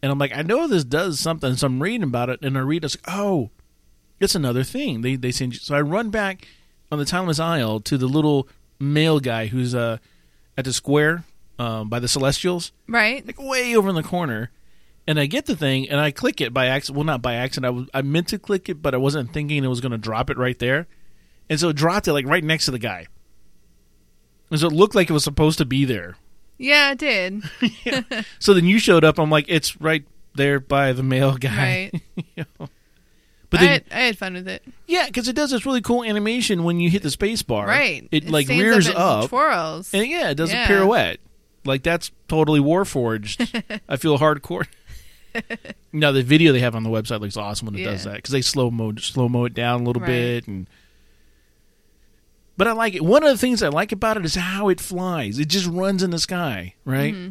and 0.01 0.11
I'm 0.11 0.19
like, 0.19 0.35
I 0.35 0.41
know 0.41 0.67
this 0.67 0.83
does 0.83 1.19
something. 1.19 1.55
So 1.55 1.67
I'm 1.67 1.81
reading 1.81 2.03
about 2.03 2.29
it, 2.29 2.39
and 2.41 2.57
I 2.57 2.61
read, 2.61 2.83
it's 2.83 2.95
like, 2.97 3.15
oh, 3.15 3.49
it's 4.19 4.35
another 4.35 4.63
thing. 4.63 5.01
They 5.01 5.15
they 5.15 5.31
send 5.31 5.53
you. 5.53 5.59
So 5.59 5.75
I 5.75 5.81
run 5.81 6.09
back 6.09 6.47
on 6.91 6.97
the 6.97 7.05
Timeless 7.05 7.39
Isle 7.39 7.79
to 7.81 7.97
the 7.97 8.07
little 8.07 8.47
mail 8.79 9.19
guy 9.19 9.47
who's 9.47 9.75
uh 9.75 9.97
at 10.57 10.65
the 10.65 10.73
square 10.73 11.23
um, 11.59 11.89
by 11.89 11.99
the 11.99 12.07
Celestials, 12.07 12.71
Right. 12.87 13.25
like 13.25 13.39
way 13.39 13.75
over 13.75 13.89
in 13.89 13.95
the 13.95 14.01
corner. 14.03 14.49
And 15.07 15.19
I 15.19 15.25
get 15.25 15.45
the 15.45 15.55
thing, 15.55 15.89
and 15.89 15.99
I 16.01 16.11
click 16.11 16.41
it 16.41 16.53
by 16.53 16.65
accident. 16.65 16.97
Well, 16.97 17.05
not 17.05 17.21
by 17.21 17.35
accident. 17.35 17.65
I 17.65 17.69
was 17.69 17.89
I 17.93 18.01
meant 18.01 18.27
to 18.29 18.39
click 18.39 18.67
it, 18.67 18.81
but 18.81 18.93
I 18.93 18.97
wasn't 18.97 19.31
thinking 19.31 19.63
it 19.63 19.67
was 19.67 19.79
going 19.79 19.93
to 19.93 19.97
drop 19.97 20.29
it 20.29 20.37
right 20.37 20.59
there, 20.59 20.87
and 21.49 21.57
so 21.59 21.69
it 21.69 21.75
dropped 21.77 22.07
it 22.09 22.13
like 22.13 22.25
right 22.25 22.43
next 22.43 22.65
to 22.65 22.71
the 22.71 22.79
guy. 22.79 23.07
And 24.51 24.59
so 24.59 24.67
it 24.67 24.73
looked 24.73 24.95
like 24.95 25.09
it 25.09 25.13
was 25.13 25.23
supposed 25.23 25.57
to 25.59 25.65
be 25.65 25.85
there. 25.85 26.17
Yeah, 26.57 26.91
it 26.91 26.97
did. 26.97 27.43
So 28.39 28.53
then 28.53 28.65
you 28.65 28.79
showed 28.79 29.03
up. 29.03 29.17
I'm 29.19 29.29
like, 29.29 29.45
it's 29.47 29.79
right 29.79 30.03
there 30.35 30.59
by 30.59 30.93
the 30.93 31.03
mail 31.03 31.35
guy. 31.37 31.91
Right. 31.93 32.01
You 32.35 32.45
know? 32.59 32.67
But 33.49 33.61
I, 33.61 33.63
had, 33.63 33.83
I 33.91 33.99
had 34.01 34.17
fun 34.17 34.33
with 34.33 34.47
it. 34.49 34.61
yeah, 34.87 35.05
because 35.07 35.29
it 35.29 35.35
does 35.35 35.51
this 35.51 35.65
really 35.65 35.79
cool 35.81 36.03
animation 36.03 36.65
when 36.65 36.81
you 36.81 36.89
hit 36.89 37.01
the 37.01 37.09
space 37.11 37.41
bar. 37.43 37.65
Right. 37.65 38.05
It, 38.11 38.29
like 38.29 38.47
stands 38.47 38.61
rears 38.61 38.87
and 38.87 38.97
up, 38.97 39.29
twirls. 39.29 39.93
and 39.93 40.05
yeah, 40.05 40.31
it 40.31 40.35
does 40.35 40.51
Yeah. 40.51 40.65
a 40.65 40.67
pirouette. 40.67 41.17
Like 41.63 41.81
that's 41.83 42.11
totally 42.27 42.59
Warforged. 42.59 43.79
I 43.89 43.95
feel 43.95 44.17
hardcore. 44.17 44.67
now 45.93 46.11
the 46.11 46.23
video 46.23 46.51
they 46.53 46.59
have 46.59 46.75
on 46.75 46.83
the 46.83 46.89
website 46.89 47.19
looks 47.21 47.37
awesome 47.37 47.67
when 47.67 47.75
it 47.75 47.83
does 47.83 48.03
that 48.05 48.15
because 48.15 48.31
they 48.31 48.41
slow 48.41 48.69
mo 48.71 48.93
slow 48.95 49.27
mo 49.29 49.45
it 49.45 49.53
down 49.53 49.81
a 49.81 49.83
little 49.83 50.01
Right. 50.01 50.07
bit 50.07 50.47
and. 50.47 50.67
But 52.55 52.67
I 52.67 52.71
like 52.71 52.95
it. 52.95 53.03
One 53.05 53.23
of 53.23 53.29
the 53.29 53.37
things 53.37 53.61
I 53.61 53.67
like 53.67 53.91
about 53.91 54.17
it 54.17 54.25
is 54.25 54.33
how 54.33 54.67
it 54.69 54.81
flies. 54.81 55.37
It 55.37 55.47
just 55.47 55.67
runs 55.67 56.01
in 56.01 56.09
the 56.09 56.17
sky, 56.17 56.73
right? 56.85 57.13
Mm-hmm. 57.13 57.29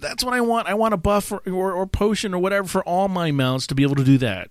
That's 0.00 0.22
what 0.22 0.34
I 0.34 0.40
want. 0.40 0.68
I 0.68 0.74
want 0.74 0.94
a 0.94 0.96
buff 0.96 1.32
or, 1.32 1.38
or, 1.46 1.72
or 1.72 1.86
potion 1.86 2.32
or 2.32 2.38
whatever 2.38 2.68
for 2.68 2.84
all 2.84 3.08
my 3.08 3.32
mounts 3.32 3.66
to 3.68 3.74
be 3.74 3.82
able 3.82 3.96
to 3.96 4.04
do 4.04 4.18
that 4.18 4.50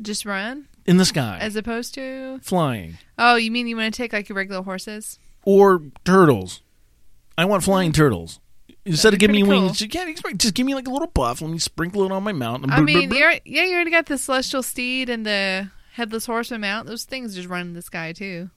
Just 0.00 0.24
run 0.24 0.68
in 0.86 0.96
the 0.96 1.04
sky, 1.04 1.38
as 1.40 1.56
opposed 1.56 1.94
to. 1.94 2.38
flying, 2.42 2.98
Oh, 3.18 3.34
you 3.36 3.50
mean 3.50 3.66
you 3.66 3.76
want 3.76 3.92
to 3.92 3.96
take 3.96 4.12
like 4.12 4.28
your 4.28 4.36
regular 4.36 4.62
horses? 4.62 5.18
or 5.44 5.82
turtles. 6.04 6.62
I 7.36 7.44
want 7.44 7.64
flying 7.64 7.90
turtles. 7.92 8.38
Instead 8.84 9.12
of 9.12 9.18
giving 9.20 9.36
me 9.36 9.42
pretty 9.44 9.60
wings, 9.64 9.78
just, 9.78 9.94
yeah, 9.94 10.10
just- 10.10 10.38
just 10.38 10.54
give 10.54 10.66
me 10.66 10.74
like 10.74 10.88
a 10.88 10.90
little 10.90 11.06
buff. 11.08 11.40
Let 11.40 11.50
me 11.50 11.58
sprinkle 11.58 12.02
it 12.04 12.10
on 12.12 12.22
my 12.22 12.32
mount. 12.32 12.64
and 12.64 12.72
I 12.72 12.80
mean, 12.80 13.08
brr, 13.08 13.14
brr. 13.14 13.18
you're, 13.18 13.32
yeah, 13.44 13.64
you 13.64 13.74
already 13.74 13.90
got 13.92 14.06
the 14.06 14.18
celestial 14.18 14.62
steed 14.62 15.08
and 15.08 15.24
the 15.24 15.70
headless 15.92 16.26
horseman 16.26 16.62
mount. 16.62 16.86
Those 16.88 17.04
things 17.04 17.34
just 17.34 17.48
run 17.48 17.60
in 17.68 17.72
the 17.74 17.82
sky 17.82 18.12
too. 18.12 18.50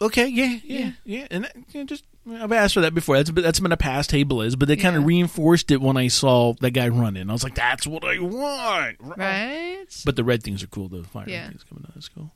okay, 0.00 0.26
yeah, 0.26 0.58
yeah, 0.64 0.90
yeah. 1.04 1.26
And 1.30 1.44
that, 1.44 1.56
yeah, 1.70 1.84
just 1.84 2.04
I've 2.28 2.50
asked 2.52 2.74
for 2.74 2.80
that 2.80 2.94
before. 2.94 3.16
That's 3.16 3.30
that's 3.30 3.60
been 3.60 3.70
a 3.72 3.76
past 3.76 4.10
table 4.10 4.42
is, 4.42 4.56
but 4.56 4.66
they 4.66 4.76
kind 4.76 4.96
of 4.96 5.02
Yeah. 5.02 5.06
reinforced 5.08 5.70
it 5.70 5.80
when 5.80 5.96
I 5.96 6.08
saw 6.08 6.54
that 6.60 6.72
guy 6.72 6.88
running. 6.88 7.30
I 7.30 7.32
was 7.32 7.44
like, 7.44 7.54
that's 7.54 7.86
what 7.86 8.04
I 8.04 8.18
want. 8.18 8.96
Right? 9.00 9.86
But 10.04 10.16
the 10.16 10.24
red 10.24 10.42
things 10.42 10.62
are 10.64 10.66
cool. 10.66 10.88
The 10.88 11.04
fire 11.04 11.24
Yeah. 11.28 11.48
things 11.48 11.64
coming 11.68 11.84
out. 11.86 11.94
That's 11.94 12.08
cool. 12.08 12.32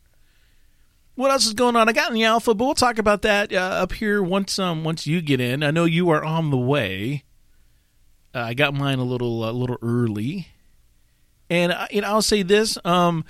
What 1.14 1.31
else 1.31 1.47
is 1.47 1.55
going 1.55 1.76
on? 1.76 1.88
I 1.88 1.93
got 1.93 2.09
in 2.09 2.14
the 2.14 2.25
alpha, 2.25 2.55
but 2.55 2.64
we'll 2.64 2.75
talk 2.75 2.99
about 2.99 3.23
that 3.23 3.52
uh, 3.52 3.57
up 3.57 3.93
here 3.93 4.23
once 4.23 4.59
um 4.59 4.85
once 4.85 5.07
you 5.07 5.21
get 5.21 5.40
in. 5.40 5.62
I 5.62 5.71
know 5.71 5.85
you 5.85 6.11
are 6.11 6.25
on 6.25 6.50
the 6.50 6.57
way. 6.57 7.25
Uh, 8.35 8.40
I 8.40 8.55
got 8.55 8.75
mine 8.75 8.99
a 8.99 9.05
little 9.05 9.49
a 9.49 9.52
little 9.52 9.76
early, 9.83 10.49
and 11.49 11.73
I, 11.73 11.88
you 11.90 12.00
know, 12.00 12.09
I'll 12.09 12.23
say 12.23 12.43
this: 12.43 12.79
um, 12.85 13.25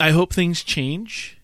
I 0.00 0.10
hope 0.10 0.32
things 0.32 0.62
change. 0.62 1.38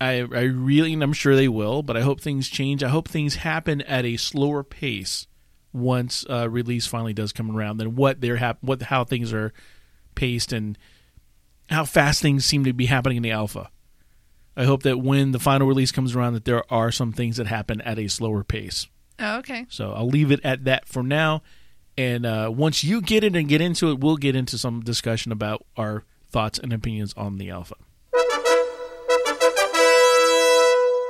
I 0.00 0.18
I 0.20 0.42
really, 0.42 0.92
and 0.92 1.02
I'm 1.02 1.12
sure 1.12 1.36
they 1.36 1.48
will, 1.48 1.82
but 1.82 1.96
I 1.96 2.02
hope 2.02 2.20
things 2.20 2.48
change. 2.48 2.82
I 2.82 2.88
hope 2.88 3.08
things 3.08 3.36
happen 3.36 3.80
at 3.82 4.04
a 4.04 4.16
slower 4.16 4.62
pace 4.62 5.26
once 5.72 6.24
uh, 6.28 6.48
release 6.48 6.86
finally 6.86 7.12
does 7.12 7.32
come 7.32 7.54
around 7.54 7.76
than 7.76 7.94
what 7.94 8.20
they're 8.20 8.36
hap- 8.36 8.62
what 8.62 8.82
how 8.82 9.04
things 9.04 9.32
are 9.32 9.52
paced 10.14 10.52
and 10.52 10.76
how 11.68 11.84
fast 11.84 12.22
things 12.22 12.44
seem 12.44 12.64
to 12.64 12.72
be 12.72 12.86
happening 12.86 13.18
in 13.18 13.22
the 13.22 13.30
alpha. 13.30 13.70
I 14.56 14.64
hope 14.64 14.82
that 14.82 14.98
when 14.98 15.32
the 15.32 15.38
final 15.38 15.68
release 15.68 15.92
comes 15.92 16.16
around, 16.16 16.34
that 16.34 16.44
there 16.44 16.64
are 16.72 16.90
some 16.90 17.12
things 17.12 17.36
that 17.36 17.46
happen 17.46 17.80
at 17.82 17.98
a 17.98 18.08
slower 18.08 18.42
pace. 18.42 18.88
Oh, 19.20 19.38
okay. 19.38 19.66
So 19.68 19.92
I'll 19.92 20.08
leave 20.08 20.32
it 20.32 20.40
at 20.44 20.64
that 20.64 20.88
for 20.88 21.02
now. 21.02 21.42
And 21.96 22.24
uh, 22.24 22.50
once 22.52 22.84
you 22.84 23.00
get 23.00 23.24
it 23.24 23.36
and 23.36 23.48
get 23.48 23.60
into 23.60 23.90
it, 23.90 24.00
we'll 24.00 24.16
get 24.16 24.36
into 24.36 24.58
some 24.58 24.80
discussion 24.80 25.32
about 25.32 25.64
our 25.76 26.04
thoughts 26.30 26.58
and 26.58 26.72
opinions 26.72 27.14
on 27.16 27.38
the 27.38 27.50
alpha. 27.50 27.74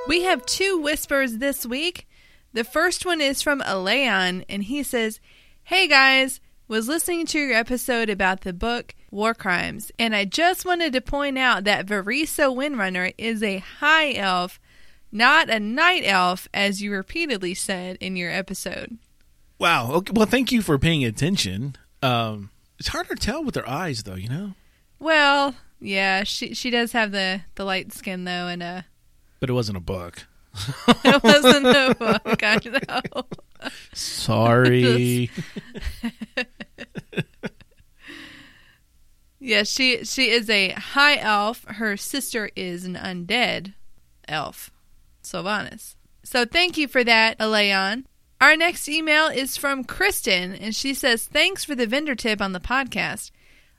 We 0.09 0.23
have 0.23 0.47
two 0.47 0.79
whispers 0.79 1.37
this 1.37 1.67
week. 1.67 2.09
The 2.55 2.65
first 2.65 3.05
one 3.05 3.21
is 3.21 3.43
from 3.43 3.61
Aleon, 3.61 4.45
and 4.49 4.65
he 4.65 4.83
says, 4.83 5.21
Hey 5.65 5.87
guys, 5.87 6.41
was 6.67 6.89
listening 6.89 7.27
to 7.27 7.39
your 7.39 7.53
episode 7.53 8.09
about 8.09 8.41
the 8.41 8.55
book 8.55 8.95
War 9.11 9.35
Crimes, 9.35 9.91
and 9.99 10.15
I 10.15 10.25
just 10.25 10.65
wanted 10.65 10.93
to 10.93 11.01
point 11.01 11.39
out 11.39 11.65
that 11.65 11.87
Vereesa 11.87 12.55
Windrunner 12.55 13.15
is 13.17 13.43
a 13.43 13.59
high 13.59 14.13
elf, 14.15 14.61
not 15.11 15.49
a 15.49 15.59
night 15.59 16.03
elf, 16.05 16.49
as 16.53 16.83
you 16.83 16.93
repeatedly 16.93 17.55
said 17.55 17.97
in 18.01 18.17
your 18.17 18.31
episode. 18.31 18.99
Wow. 19.59 19.93
Okay. 19.93 20.13
Well, 20.15 20.27
thank 20.27 20.53
you 20.53 20.63
for 20.63 20.79
paying 20.79 21.05
attention. 21.05 21.77
Um, 22.03 22.51
it's 22.79 22.89
hard 22.89 23.09
to 23.09 23.17
tell 23.17 23.43
with 23.43 23.55
her 23.55 23.69
eyes, 23.69 24.05
though. 24.05 24.15
You 24.15 24.29
know. 24.29 24.55
Well, 25.01 25.55
yeah, 25.81 26.25
she 26.25 26.55
she 26.55 26.71
does 26.71 26.93
have 26.93 27.13
the 27.13 27.43
the 27.55 27.65
light 27.65 27.93
skin 27.93 28.25
though, 28.25 28.47
and 28.47 28.63
uh, 28.63 28.83
But 29.41 29.51
it 29.51 29.55
wasn't 29.55 29.79
a 29.79 29.83
book. 29.83 30.27
it 31.05 31.23
wasn't 31.23 31.67
a 31.67 31.95
book. 31.99 32.43
I 32.43 32.61
know. 32.65 33.23
Sorry. 33.93 35.31
Yeah, 39.49 39.63
she 39.63 40.05
she 40.05 40.29
is 40.29 40.51
a 40.51 40.73
high 40.73 41.17
elf. 41.17 41.65
Her 41.65 41.97
sister 41.97 42.51
is 42.55 42.85
an 42.85 42.97
undead 42.97 43.73
elf, 44.29 44.71
Sylvanas. 45.23 45.95
So 46.23 46.45
thank 46.45 46.77
you 46.77 46.87
for 46.87 47.03
that, 47.03 47.39
Aleon. 47.39 48.05
Our 48.43 48.57
next 48.59 48.91
email 48.91 49.29
is 49.29 49.57
from 49.57 49.85
Kristen, 49.85 50.55
and 50.55 50.77
she 50.77 50.93
says, 50.93 51.25
Thanks 51.25 51.65
for 51.65 51.75
the 51.75 51.87
vendor 51.87 52.15
tip 52.15 52.43
on 52.43 52.53
the 52.53 52.61
podcast. 52.61 53.31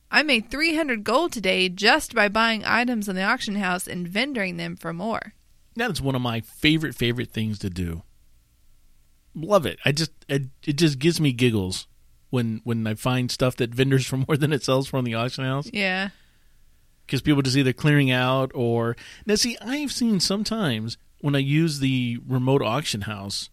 I 0.10 0.24
made 0.24 0.50
300 0.50 1.04
gold 1.04 1.34
today 1.34 1.70
just 1.70 2.16
by 2.16 2.30
buying 2.30 2.66
items 2.66 3.08
on 3.08 3.14
the 3.14 3.22
auction 3.22 3.58
house 3.58 3.88
and 3.88 4.08
vendoring 4.10 4.58
them 4.58 4.76
for 4.76 4.92
more. 4.92 5.34
that 5.76 5.92
is 5.92 6.02
one 6.02 6.16
of 6.16 6.22
my 6.24 6.42
favorite 6.42 6.96
favorite 6.96 7.30
things 7.30 7.60
to 7.60 7.70
do. 7.70 8.02
Love 9.36 9.68
it. 9.68 9.78
I 9.86 9.92
just 9.92 10.14
it, 10.28 10.48
it 10.66 10.78
just 10.78 10.98
gives 10.98 11.22
me 11.22 11.32
giggles 11.32 11.86
when 12.30 12.62
when 12.64 12.86
I 12.86 12.94
find 12.96 13.30
stuff 13.32 13.56
that 13.58 13.74
vendors 13.74 14.06
for 14.06 14.18
more 14.18 14.38
than 14.38 14.54
it 14.54 14.64
sells 14.64 14.88
for 14.88 14.98
on 14.98 15.04
the 15.04 15.16
auction 15.16 15.44
house. 15.44 15.70
Yeah. 15.74 16.10
because 17.06 17.22
people 17.22 17.42
just 17.42 17.58
either 17.58 17.74
clearing 17.74 18.12
out 18.12 18.52
or 18.54 18.96
now 19.26 19.34
see 19.36 19.58
i've 19.62 19.92
seen 19.92 20.20
sometimes 20.20 20.98
when 21.22 21.36
i 21.36 21.40
use 21.40 21.80
the 21.80 22.20
remote 22.28 22.62
auction 22.62 23.02
house 23.02 23.50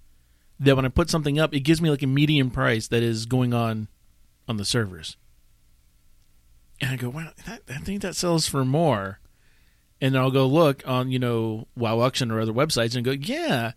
that 0.60 0.76
when 0.76 0.84
i 0.84 0.88
put 0.88 1.08
something 1.08 1.38
up 1.38 1.54
it 1.54 1.60
gives 1.60 1.80
me 1.80 1.88
like 1.88 2.02
a 2.02 2.06
median 2.06 2.50
price 2.50 2.88
that 2.88 3.02
is 3.02 3.24
going 3.24 3.54
on 3.54 3.88
on 4.46 4.58
the 4.58 4.64
servers 4.64 5.16
and 6.82 6.90
i 6.90 6.96
go 6.96 7.08
wow 7.08 7.30
that, 7.46 7.62
i 7.70 7.78
think 7.78 8.02
that 8.02 8.14
sells 8.14 8.46
for 8.46 8.62
more 8.64 9.20
and 10.02 10.14
then 10.14 10.20
i'll 10.20 10.30
go 10.30 10.46
look 10.46 10.82
on 10.86 11.10
you 11.10 11.18
know 11.18 11.66
wow 11.76 12.00
auction 12.00 12.30
or 12.30 12.40
other 12.40 12.52
websites 12.52 12.94
and 12.94 13.04
go 13.06 13.12
yeah 13.12 13.72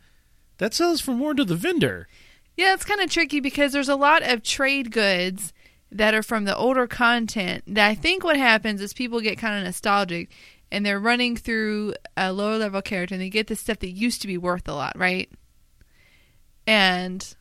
that 0.57 0.73
sells 0.73 0.99
for 0.99 1.11
more 1.11 1.33
to 1.33 1.45
the 1.45 1.55
vendor 1.55 2.05
Yeah, 2.59 2.73
it's 2.73 2.83
kind 2.83 2.99
of 2.99 3.09
tricky 3.09 3.39
because 3.39 3.71
there's 3.71 3.87
a 3.87 3.95
lot 3.95 4.21
of 4.21 4.43
trade 4.43 4.91
goods 4.91 5.53
that 5.93 6.13
are 6.13 6.21
from 6.21 6.43
the 6.43 6.53
older 6.57 6.87
content 6.87 7.63
that 7.67 7.87
I 7.87 7.95
think 7.95 8.21
what 8.21 8.35
happens 8.35 8.81
is 8.81 8.91
people 8.91 9.21
get 9.21 9.37
kind 9.37 9.57
of 9.57 9.63
nostalgic 9.63 10.29
and 10.69 10.85
they're 10.85 10.99
running 10.99 11.37
through 11.37 11.93
a 12.17 12.33
lower 12.33 12.57
level 12.57 12.81
character 12.81 13.15
and 13.15 13.21
they 13.21 13.29
get 13.29 13.47
the 13.47 13.55
stuff 13.55 13.79
that 13.79 13.91
used 13.91 14.21
to 14.23 14.27
be 14.27 14.37
worth 14.37 14.67
a 14.67 14.73
lot, 14.73 14.91
right? 14.97 15.31
And 16.67 17.33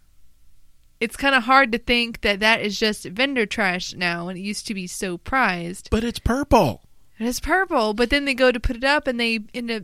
it's 1.00 1.16
kind 1.16 1.34
of 1.34 1.42
hard 1.42 1.72
to 1.72 1.78
think 1.78 2.20
that 2.20 2.38
that 2.38 2.60
is 2.60 2.78
just 2.78 3.04
vendor 3.04 3.44
trash 3.44 3.94
now 3.94 4.26
when 4.26 4.36
it 4.36 4.42
used 4.42 4.68
to 4.68 4.74
be 4.74 4.86
so 4.86 5.18
prized. 5.18 5.88
but 5.90 6.04
it's 6.04 6.20
purple 6.20 6.84
It 7.18 7.26
is 7.26 7.40
purple, 7.40 7.92
but 7.92 8.10
then 8.10 8.24
they 8.24 8.34
go 8.34 8.52
to 8.52 8.60
put 8.60 8.76
it 8.76 8.84
up 8.84 9.08
and 9.08 9.18
they 9.18 9.40
end 9.52 9.72
up 9.72 9.82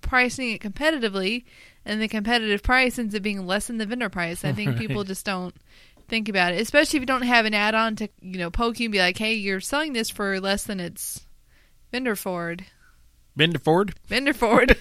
pricing 0.00 0.50
it 0.52 0.60
competitively, 0.60 1.44
and 1.84 2.00
the 2.00 2.08
competitive 2.08 2.62
price 2.62 2.98
ends 2.98 3.14
up 3.14 3.22
being 3.22 3.46
less 3.46 3.66
than 3.68 3.78
the 3.78 3.86
vendor 3.86 4.08
price. 4.08 4.44
I 4.44 4.52
think 4.52 4.76
people 4.78 5.04
just 5.04 5.24
don't 5.24 5.54
think 6.08 6.28
about 6.28 6.52
it, 6.52 6.60
especially 6.60 6.98
if 6.98 7.02
you 7.02 7.06
don't 7.06 7.22
have 7.22 7.46
an 7.46 7.54
add-on 7.54 7.96
to 7.96 8.08
you 8.20 8.38
know 8.38 8.50
poke 8.50 8.78
you 8.80 8.86
and 8.86 8.92
be 8.92 8.98
like, 8.98 9.18
hey, 9.18 9.34
you're 9.34 9.60
selling 9.60 9.92
this 9.92 10.10
for 10.10 10.40
less 10.40 10.64
than 10.64 10.80
its 10.80 11.26
vendor 11.92 12.16
forward. 12.16 12.64
vendor 13.36 13.58
ford 13.58 13.94
Vendor 14.08 14.32
forward. 14.34 14.76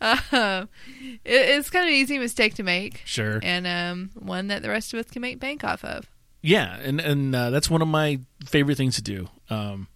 uh, 0.00 0.12
it, 0.32 1.20
it's 1.24 1.70
kind 1.70 1.84
of 1.84 1.88
an 1.88 1.94
easy 1.94 2.18
mistake 2.18 2.54
to 2.54 2.62
make, 2.62 3.02
sure 3.04 3.40
and 3.42 3.66
um, 3.66 4.10
one 4.14 4.48
that 4.48 4.62
the 4.62 4.68
rest 4.68 4.92
of 4.94 5.00
us 5.00 5.10
can 5.10 5.22
make 5.22 5.40
bank 5.40 5.64
off 5.64 5.84
of. 5.84 6.08
Yeah, 6.42 6.76
and 6.82 7.00
and 7.00 7.34
uh, 7.34 7.50
that's 7.50 7.68
one 7.68 7.82
of 7.82 7.88
my 7.88 8.20
favorite 8.46 8.76
things 8.76 8.94
to 8.96 9.02
do. 9.02 9.28
Um, 9.50 9.88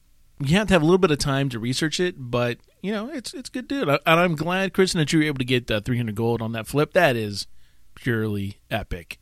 you 0.45 0.57
have 0.57 0.69
to 0.69 0.75
have 0.75 0.83
a 0.83 0.85
little 0.85 0.99
bit 0.99 1.11
of 1.11 1.19
time 1.19 1.49
to 1.51 1.59
research 1.59 2.01
it, 2.01 2.15
but 2.19 2.59
you 2.81 2.93
know 2.93 3.09
it's 3.09 3.35
it's 3.35 3.49
good 3.49 3.69
dude. 3.69 3.89
And 3.89 4.01
I'm 4.07 4.37
glad, 4.37 4.73
Kristen, 4.73 4.99
that 4.99 5.13
you 5.13 5.21
were 5.21 5.25
able 5.25 5.39
to 5.39 5.45
get 5.45 5.71
uh, 5.71 5.81
300 5.81 6.15
gold 6.15 6.43
on 6.43 6.53
that 6.53 6.67
flip. 6.67 6.93
That 6.93 7.17
is 7.17 7.47
purely 7.95 8.59
epic. 8.71 9.19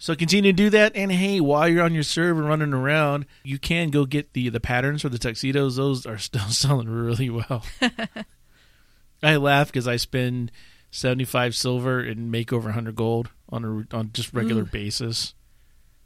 So 0.00 0.14
continue 0.14 0.52
to 0.52 0.56
do 0.56 0.70
that, 0.70 0.92
and 0.94 1.10
hey, 1.10 1.40
while 1.40 1.68
you're 1.68 1.84
on 1.84 1.92
your 1.92 2.04
server 2.04 2.42
running 2.42 2.72
around, 2.72 3.26
you 3.42 3.58
can 3.58 3.90
go 3.90 4.04
get 4.04 4.32
the 4.32 4.48
the 4.48 4.60
patterns 4.60 5.02
for 5.02 5.08
the 5.08 5.18
tuxedos. 5.18 5.76
Those 5.76 6.06
are 6.06 6.18
still 6.18 6.48
selling 6.48 6.88
really 6.88 7.30
well. 7.30 7.64
I 9.22 9.36
laugh 9.36 9.66
because 9.68 9.88
I 9.88 9.96
spend 9.96 10.52
75 10.92 11.56
silver 11.56 12.00
and 12.00 12.30
make 12.30 12.52
over 12.52 12.66
100 12.68 12.94
gold 12.94 13.30
on 13.48 13.64
a 13.92 13.96
on 13.96 14.10
just 14.12 14.32
regular 14.32 14.62
Ooh. 14.62 14.66
basis. 14.66 15.34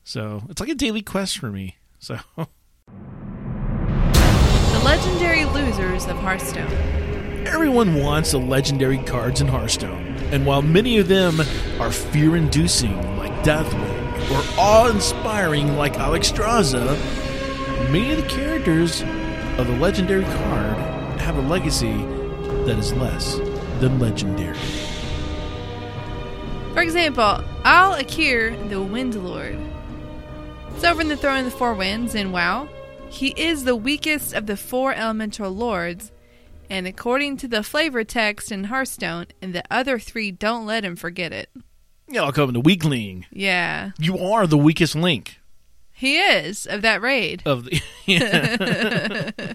So 0.05 0.43
it's 0.49 0.61
like 0.61 0.71
a 0.71 0.75
daily 0.75 1.03
quest 1.03 1.39
for 1.39 1.51
me. 1.51 1.77
So 1.99 2.19
legendary 4.85 5.45
losers 5.45 6.07
of 6.07 6.17
Hearthstone. 6.19 6.71
everyone 7.47 7.95
wants 7.95 8.33
the 8.33 8.39
legendary 8.39 8.99
cards 8.99 9.41
in 9.41 9.47
Hearthstone, 9.49 10.17
and 10.33 10.47
while 10.47 10.63
many 10.63 10.99
of 10.99 11.09
them 11.09 11.41
are 11.79 11.93
fear-inducing 11.93 13.17
like 13.19 13.33
Deathwing 13.45 14.31
or 14.31 14.61
awe-inspiring 14.61 15.77
like 15.77 15.95
Alexstrasza, 15.95 16.97
many 17.93 18.13
of 18.13 18.17
the 18.23 18.29
characters 18.29 19.03
of 19.59 19.67
the 19.67 19.77
legendary 19.77 20.25
card 20.25 20.77
have 21.21 21.37
a 21.37 21.43
legacy 21.43 21.93
that 22.65 22.79
is 22.79 22.93
less 22.95 23.37
than 23.81 23.99
legendary. 23.99 24.59
For 26.73 26.83
example, 26.83 27.45
Al'Akir, 27.65 28.69
the 28.71 28.81
Wind 28.81 29.15
Lord. 29.15 29.59
Sovereign 30.79 31.09
the 31.09 31.17
Throne 31.17 31.41
of 31.41 31.45
the 31.45 31.51
Four 31.51 31.75
Winds 31.75 32.15
in 32.15 32.33
WoW, 32.33 32.69
he 33.13 33.29
is 33.37 33.65
the 33.65 33.77
weakest 33.77 34.33
of 34.35 34.47
the 34.47 34.57
four 34.57 34.93
elemental 34.95 35.51
lords, 35.51 36.11
and 36.71 36.87
according 36.87 37.37
to 37.39 37.49
the 37.49 37.63
flavor 37.63 38.05
text 38.05 38.51
in 38.51 38.65
Hearthstone, 38.65 39.27
and 39.41 39.55
the 39.55 39.63
other 39.71 39.99
three 39.99 40.31
don't 40.31 40.67
let 40.67 40.85
him 40.85 40.97
forget 40.97 41.33
it. 41.33 41.51
Yeah, 42.09 42.23
I'll 42.25 42.33
him 42.49 42.55
the 42.55 42.61
weakling. 42.61 43.27
Yeah, 43.31 43.91
You 43.99 44.19
are 44.19 44.47
the 44.47 44.59
weakest 44.59 44.95
link 44.95 45.39
he 45.95 46.19
is 46.19 46.67
of 46.67 46.83
that 46.83 47.01
raid. 47.01 47.43
of 47.47 47.65
the. 47.67 47.81
Yeah. 48.07 49.53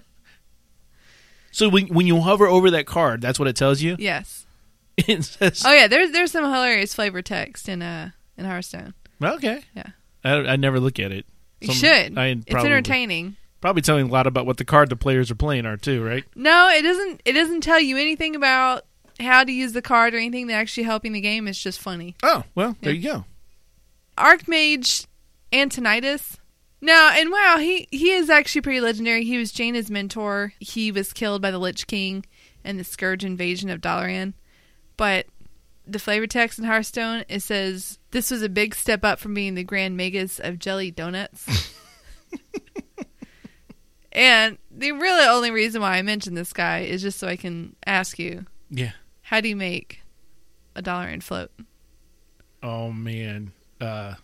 so 1.50 1.68
when 1.68 1.88
when 1.88 2.06
you 2.06 2.20
hover 2.20 2.46
over 2.46 2.70
that 2.70 2.86
card, 2.86 3.20
that's 3.20 3.38
what 3.38 3.48
it 3.48 3.56
tells 3.56 3.82
you. 3.82 3.96
Yes. 3.98 4.44
It 4.96 5.22
says, 5.24 5.62
Oh 5.64 5.72
yeah, 5.72 5.86
there's 5.86 6.10
there's 6.10 6.32
some 6.32 6.44
hilarious 6.44 6.94
flavor 6.94 7.22
text 7.22 7.68
in 7.68 7.82
uh 7.82 8.10
in 8.36 8.44
Hearthstone. 8.44 8.94
okay. 9.22 9.60
Yeah. 9.76 9.86
I, 10.24 10.30
I 10.32 10.56
never 10.56 10.80
look 10.80 10.98
at 10.98 11.12
it. 11.12 11.24
You 11.60 11.68
Some- 11.68 11.76
should. 11.76 12.18
I 12.18 12.26
it's 12.28 12.44
probably- 12.46 12.70
entertaining. 12.72 13.36
Probably 13.60 13.82
telling 13.82 14.08
a 14.08 14.12
lot 14.12 14.26
about 14.26 14.46
what 14.46 14.56
the 14.56 14.64
card 14.64 14.88
the 14.88 14.96
players 14.96 15.30
are 15.30 15.34
playing 15.36 15.66
are 15.66 15.76
too, 15.76 16.04
right? 16.04 16.24
No, 16.36 16.68
it 16.68 16.82
doesn't. 16.82 17.22
It 17.24 17.32
doesn't 17.32 17.62
tell 17.62 17.80
you 17.80 17.96
anything 17.96 18.36
about 18.36 18.84
how 19.18 19.42
to 19.42 19.50
use 19.50 19.72
the 19.72 19.82
card 19.82 20.14
or 20.14 20.18
anything 20.18 20.46
that 20.46 20.54
actually 20.54 20.84
helping 20.84 21.12
the 21.12 21.20
game. 21.20 21.48
It's 21.48 21.60
just 21.60 21.80
funny. 21.80 22.14
Oh 22.22 22.44
well, 22.54 22.76
there 22.82 22.92
you 22.92 23.02
go. 23.02 23.24
Archmage 24.16 25.06
Antonidas 25.52 26.38
Now, 26.80 27.10
and 27.12 27.30
wow, 27.30 27.56
he 27.58 27.88
he 27.90 28.12
is 28.12 28.30
actually 28.30 28.60
pretty 28.60 28.80
legendary. 28.80 29.24
He 29.24 29.38
was 29.38 29.52
Jaina's 29.52 29.90
mentor. 29.90 30.52
He 30.60 30.92
was 30.92 31.12
killed 31.12 31.42
by 31.42 31.50
the 31.50 31.58
Lich 31.58 31.86
King 31.86 32.24
and 32.64 32.78
the 32.78 32.84
Scourge 32.84 33.24
invasion 33.24 33.70
of 33.70 33.80
Dalaran. 33.80 34.34
But 34.96 35.26
the 35.86 35.98
flavor 35.98 36.26
text 36.26 36.58
in 36.58 36.64
Hearthstone 36.64 37.24
it 37.28 37.40
says 37.40 37.98
this 38.10 38.30
was 38.30 38.42
a 38.42 38.48
big 38.48 38.74
step 38.74 39.04
up 39.04 39.18
from 39.18 39.34
being 39.34 39.54
the 39.54 39.64
Grand 39.64 39.96
Magus 39.96 40.38
of 40.38 40.60
Jelly 40.60 40.90
Donuts. 40.92 41.74
and 44.18 44.58
the 44.70 44.92
really 44.92 45.26
only 45.26 45.50
reason 45.50 45.80
why 45.80 45.96
I 45.96 46.02
mentioned 46.02 46.36
this 46.36 46.52
guy 46.52 46.80
is 46.80 47.00
just 47.00 47.18
so 47.18 47.28
I 47.28 47.36
can 47.36 47.76
ask 47.86 48.18
you, 48.18 48.44
Yeah. 48.68 48.92
how 49.22 49.40
do 49.40 49.48
you 49.48 49.56
make 49.56 50.02
a 50.76 50.82
Dalaran 50.82 51.22
float? 51.22 51.50
Oh 52.62 52.90
man. 52.92 53.52
Uh 53.80 54.14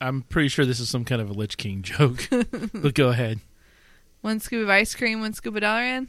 I'm 0.00 0.22
pretty 0.22 0.48
sure 0.48 0.64
this 0.64 0.80
is 0.80 0.88
some 0.88 1.04
kind 1.04 1.20
of 1.22 1.30
a 1.30 1.32
Lich 1.32 1.56
King 1.56 1.82
joke. 1.82 2.28
but 2.74 2.94
go 2.94 3.10
ahead. 3.10 3.38
One 4.22 4.40
scoop 4.40 4.62
of 4.64 4.70
ice 4.70 4.94
cream, 4.94 5.20
one 5.20 5.32
scoop 5.32 5.54
of 5.54 5.60
dollar 5.60 5.82
in? 5.84 6.08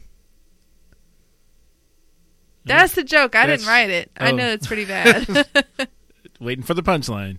That's 2.64 2.94
the 2.94 3.04
joke. 3.04 3.34
I 3.34 3.46
didn't 3.46 3.60
That's- 3.60 3.68
write 3.68 3.90
it. 3.90 4.10
I 4.16 4.30
oh. 4.32 4.34
know 4.36 4.48
it's 4.48 4.66
pretty 4.66 4.86
bad. 4.86 5.46
Waiting 6.40 6.64
for 6.64 6.74
the 6.74 6.82
punchline. 6.82 7.38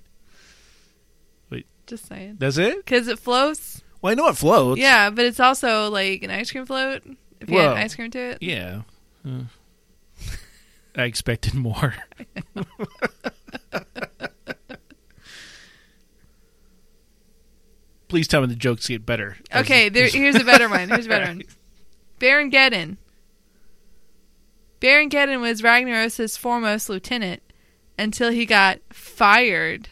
Wait. 1.50 1.66
Just 1.88 2.08
saying. 2.08 2.36
That's 2.40 2.58
it? 2.58 2.78
Because 2.78 3.08
it 3.08 3.18
floats. 3.20 3.82
Well, 4.06 4.12
I 4.12 4.14
know 4.14 4.28
it 4.28 4.38
floats. 4.38 4.80
Yeah, 4.80 5.10
but 5.10 5.26
it's 5.26 5.40
also 5.40 5.90
like 5.90 6.22
an 6.22 6.30
ice 6.30 6.52
cream 6.52 6.68
float. 6.68 7.02
If 7.42 7.50
you 7.50 7.56
Well, 7.56 7.72
add 7.76 7.84
ice 7.86 7.96
cream 7.96 8.12
to 8.12 8.20
it. 8.20 8.38
Yeah. 8.40 8.82
Uh, 9.28 9.46
I 10.96 11.06
expected 11.06 11.56
more. 11.56 11.96
Please 18.08 18.28
tell 18.28 18.42
me 18.42 18.48
the 18.48 18.56
jokes 18.56 18.88
get 18.88 19.06
better. 19.06 19.38
as- 19.52 19.66
Okay, 19.66 19.90
there, 19.90 20.08
here's 20.08 20.36
a 20.36 20.44
better 20.44 20.70
one. 20.70 20.90
Here's 20.90 21.08
a 21.08 21.10
better 21.10 21.26
one. 21.28 21.44
Baron 22.20 22.52
Geddon. 22.52 22.98
Baron 24.80 25.10
Geddon 25.10 25.42
was 25.42 25.62
Ragnaros' 25.62 26.38
foremost 26.38 26.90
lieutenant 26.90 27.42
until 27.98 28.30
he 28.32 28.46
got 28.46 28.80
fired. 28.92 29.90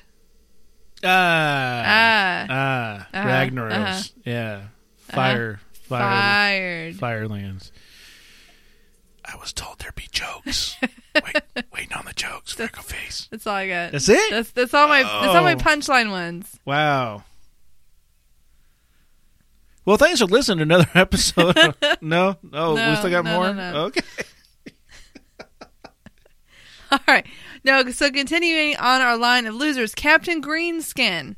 Ah. 1.03 1.83
Ah, 1.85 2.45
Ah. 2.49 3.07
Uh-huh, 3.13 3.27
Ragnaros. 3.29 3.71
uh-huh. 3.71 4.01
Yeah. 4.25 4.61
Fire. 4.99 5.59
Fire. 5.73 5.99
fired. 6.01 6.95
Firelands. 6.95 7.71
I 9.25 9.35
was 9.37 9.53
told 9.53 9.79
there'd 9.79 9.95
be 9.95 10.07
jokes. 10.11 10.75
Wait, 11.15 11.35
waiting 11.73 11.93
on 11.93 12.05
the 12.05 12.13
jokes. 12.13 12.53
Freckle 12.53 12.83
face. 12.83 13.27
That's 13.31 13.45
all 13.47 13.55
I 13.55 13.67
got. 13.67 13.91
That's 13.93 14.09
it? 14.09 14.31
That's 14.31 14.51
that's 14.51 14.73
all 14.73 14.87
my 14.87 15.03
that's 15.03 15.35
all 15.35 15.43
my 15.43 15.53
Oh. 15.53 15.57
punchline 15.57 16.09
ones. 16.11 16.59
Wow. 16.65 17.23
Well, 19.85 19.97
thanks 19.97 20.19
for 20.21 20.25
listening 20.27 20.59
to 20.59 20.63
another 20.63 20.89
episode. 20.95 21.57
no? 22.01 22.37
Oh, 22.53 22.73
we 22.89 22.95
still 22.95 23.09
got 23.09 23.25
no, 23.25 23.35
more? 23.35 23.53
no, 23.53 23.71
no. 23.71 23.79
Okay. 23.85 24.01
All 26.99 26.99
right. 27.07 27.25
No, 27.63 27.89
so 27.89 28.11
continuing 28.11 28.75
on 28.77 29.01
our 29.01 29.17
line 29.17 29.47
of 29.47 29.55
losers, 29.55 29.95
Captain 29.95 30.43
Greenskin. 30.43 31.35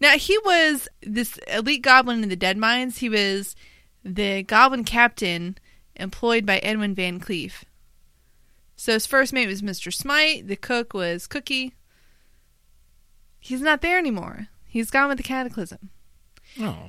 Now 0.00 0.16
he 0.16 0.38
was 0.38 0.88
this 1.02 1.38
elite 1.46 1.82
goblin 1.82 2.22
in 2.22 2.30
the 2.30 2.36
Deadmines. 2.36 2.98
He 2.98 3.10
was 3.10 3.54
the 4.02 4.42
goblin 4.44 4.84
captain 4.84 5.58
employed 5.96 6.46
by 6.46 6.58
Edwin 6.58 6.96
VanCleef. 6.96 7.64
So 8.74 8.94
his 8.94 9.04
first 9.04 9.34
mate 9.34 9.46
was 9.46 9.60
Mr. 9.60 9.92
Smite. 9.92 10.48
The 10.48 10.56
cook 10.56 10.94
was 10.94 11.26
Cookie. 11.26 11.74
He's 13.38 13.60
not 13.60 13.82
there 13.82 13.98
anymore. 13.98 14.48
He's 14.64 14.90
gone 14.90 15.08
with 15.08 15.18
the 15.18 15.22
Cataclysm. 15.22 15.90
Oh. 16.58 16.88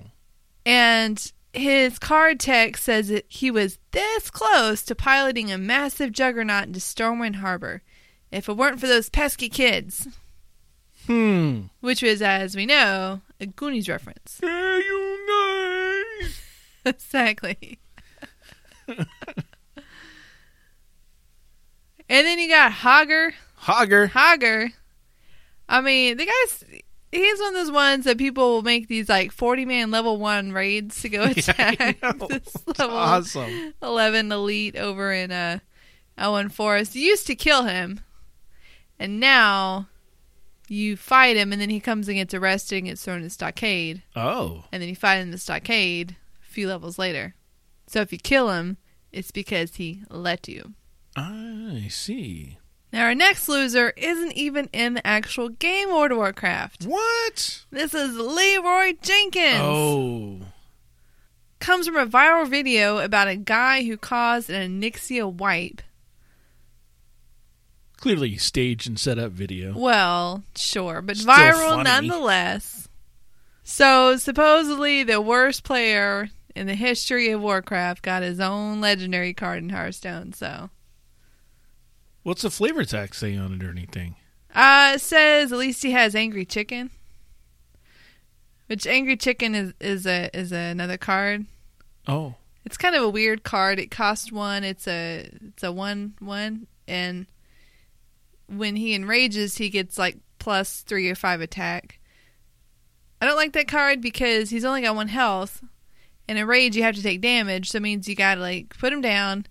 And 0.65 1.33
his 1.53 1.99
card 1.99 2.39
text 2.39 2.83
says 2.83 3.09
that 3.09 3.25
he 3.29 3.51
was 3.51 3.77
this 3.91 4.29
close 4.31 4.81
to 4.83 4.95
piloting 4.95 5.51
a 5.51 5.57
massive 5.57 6.11
juggernaut 6.11 6.65
into 6.65 6.79
Stormwind 6.79 7.35
Harbor 7.35 7.83
if 8.31 8.49
it 8.49 8.57
weren't 8.57 8.79
for 8.79 8.87
those 8.87 9.09
pesky 9.09 9.49
kids. 9.49 10.07
Hmm. 11.05 11.63
Which 11.81 12.01
was, 12.01 12.21
as 12.21 12.55
we 12.55 12.65
know, 12.65 13.21
a 13.39 13.45
Goonies 13.45 13.89
reference. 13.89 14.39
Hey, 14.41 14.77
you 14.79 16.13
guys. 16.21 16.41
exactly. 16.85 17.79
and 18.87 19.05
then 22.09 22.39
you 22.39 22.47
got 22.49 22.71
Hogger. 22.71 23.33
Hogger. 23.63 24.09
Hogger. 24.09 24.71
I 25.69 25.81
mean, 25.81 26.17
the 26.17 26.25
guy's 26.25 26.63
he's 27.15 27.39
one 27.39 27.49
of 27.49 27.54
those 27.65 27.71
ones 27.71 28.06
that 28.06 28.17
people 28.17 28.49
will 28.52 28.62
make 28.62 28.88
these 28.88 29.10
like 29.10 29.32
forty 29.32 29.65
man 29.65 29.91
level 29.91 30.17
one 30.17 30.52
raids 30.52 31.02
to 31.02 31.10
go 31.10 31.23
attack 31.38 32.02
know. 32.02 32.12
this 32.30 32.56
level 32.80 32.95
awesome. 32.97 33.73
eleven 33.82 34.32
elite 34.32 34.76
over 34.76 35.12
in 35.13 35.32
uh 35.32 35.60
Elwynn 36.17 36.52
Forest. 36.52 36.95
You 36.95 37.02
used 37.04 37.26
to 37.28 37.36
kill 37.36 37.63
him, 37.63 37.99
and 38.99 39.19
now 39.19 39.88
you 40.67 40.95
fight 40.95 41.36
him, 41.38 41.52
and 41.52 41.62
then 41.62 41.69
he 41.69 41.80
comes 41.80 42.08
and 42.08 42.17
gets 42.17 42.34
arrested 42.34 42.78
and 42.78 42.88
gets 42.88 43.04
thrown 43.04 43.17
in 43.17 43.23
the 43.23 43.30
stockade, 43.30 44.02
Oh. 44.15 44.65
and 44.71 44.82
then 44.82 44.89
you 44.89 44.95
fight 44.95 45.15
him 45.17 45.23
in 45.23 45.32
the 45.32 45.38
stockade 45.38 46.15
a 46.41 46.45
few 46.52 46.67
levels 46.67 46.97
later. 46.99 47.36
So 47.88 48.02
if 48.02 48.12
you 48.12 48.17
kill 48.19 48.49
him, 48.52 48.78
it's 49.12 49.32
because 49.32 49.76
he 49.76 50.04
let 50.10 50.47
you. 50.47 50.73
I 51.15 51.88
see. 51.89 52.58
Now 52.93 53.06
our 53.06 53.15
next 53.15 53.49
loser 53.49 53.89
isn't 53.97 54.34
even 54.34 54.69
in 54.71 54.93
the 54.93 55.06
actual 55.06 55.49
game 55.49 55.89
World 55.89 56.12
of 56.12 56.17
Warcraft. 56.17 56.86
What? 56.86 57.63
This 57.71 57.95
is 57.95 58.15
Leeroy 58.15 58.93
Jenkins. 59.01 59.62
Oh. 59.62 60.39
Comes 61.58 61.88
from 61.88 61.95
a 61.95 62.06
viral 62.06 62.47
video 62.47 62.99
about 62.99 63.27
a 63.27 63.36
guy 63.36 63.82
who 63.84 63.97
caused 63.97 64.51
an 64.51 64.79
Onyxia 64.79 65.34
wipe. 65.34 65.82
Clearly 67.97 68.38
staged 68.38 68.88
and 68.88 68.99
set 68.99 69.17
up 69.17 69.32
video. 69.32 69.75
Well, 69.75 70.43
sure, 70.56 71.01
but 71.01 71.17
Still 71.17 71.34
viral 71.34 71.69
funny. 71.69 71.84
nonetheless. 71.86 72.89
So 73.63 74.17
supposedly 74.17 75.01
the 75.01 75.19
worst 75.19 75.63
player 75.63 76.29
in 76.56 76.67
the 76.67 76.75
history 76.75 77.32
of 77.32 77.41
Warcraft 77.41 78.03
got 78.03 78.21
his 78.21 78.39
own 78.39 78.82
legendary 78.82 79.34
card 79.34 79.63
in 79.63 79.69
Hearthstone. 79.69 80.34
So 80.34 80.69
What's 82.23 82.41
the 82.41 82.49
flavor 82.49 82.86
text 82.86 83.19
say 83.19 83.36
on 83.36 83.53
it 83.53 83.63
or 83.63 83.69
anything? 83.69 84.15
uh, 84.53 84.93
it 84.95 85.01
says 85.01 85.51
at 85.51 85.57
least 85.57 85.83
he 85.83 85.91
has 85.91 86.15
Angry 86.15 86.45
Chicken, 86.45 86.89
which 88.67 88.88
Angry 88.88 89.17
Chicken 89.17 89.55
is 89.55 89.73
is 89.79 90.05
a 90.05 90.29
is 90.36 90.51
another 90.51 90.97
card. 90.97 91.45
Oh. 92.07 92.36
It's 92.65 92.77
kind 92.77 92.95
of 92.95 93.03
a 93.03 93.09
weird 93.09 93.43
card. 93.43 93.77
It 93.77 93.91
costs 93.91 94.31
one. 94.31 94.63
It's 94.63 94.88
a 94.88 95.29
it's 95.49 95.63
a 95.63 95.71
one 95.71 96.13
one, 96.19 96.67
and 96.88 97.25
when 98.47 98.75
he 98.77 98.93
enrages, 98.93 99.57
he 99.57 99.69
gets 99.69 99.97
like 99.97 100.17
plus 100.39 100.81
three 100.81 101.09
or 101.09 101.15
five 101.15 101.41
attack. 101.41 101.99
I 103.21 103.25
don't 103.25 103.36
like 103.36 103.53
that 103.53 103.67
card 103.67 104.01
because 104.01 104.49
he's 104.49 104.65
only 104.65 104.81
got 104.81 104.95
one 104.95 105.07
health. 105.09 105.62
In 106.27 106.38
a 106.38 106.45
rage, 106.45 106.75
you 106.77 106.83
have 106.83 106.95
to 106.95 107.03
take 107.03 107.19
damage, 107.19 107.71
so 107.71 107.77
it 107.77 107.81
means 107.81 108.07
you 108.07 108.15
gotta 108.15 108.39
like 108.39 108.77
put 108.77 108.93
him 108.93 109.01
down, 109.01 109.45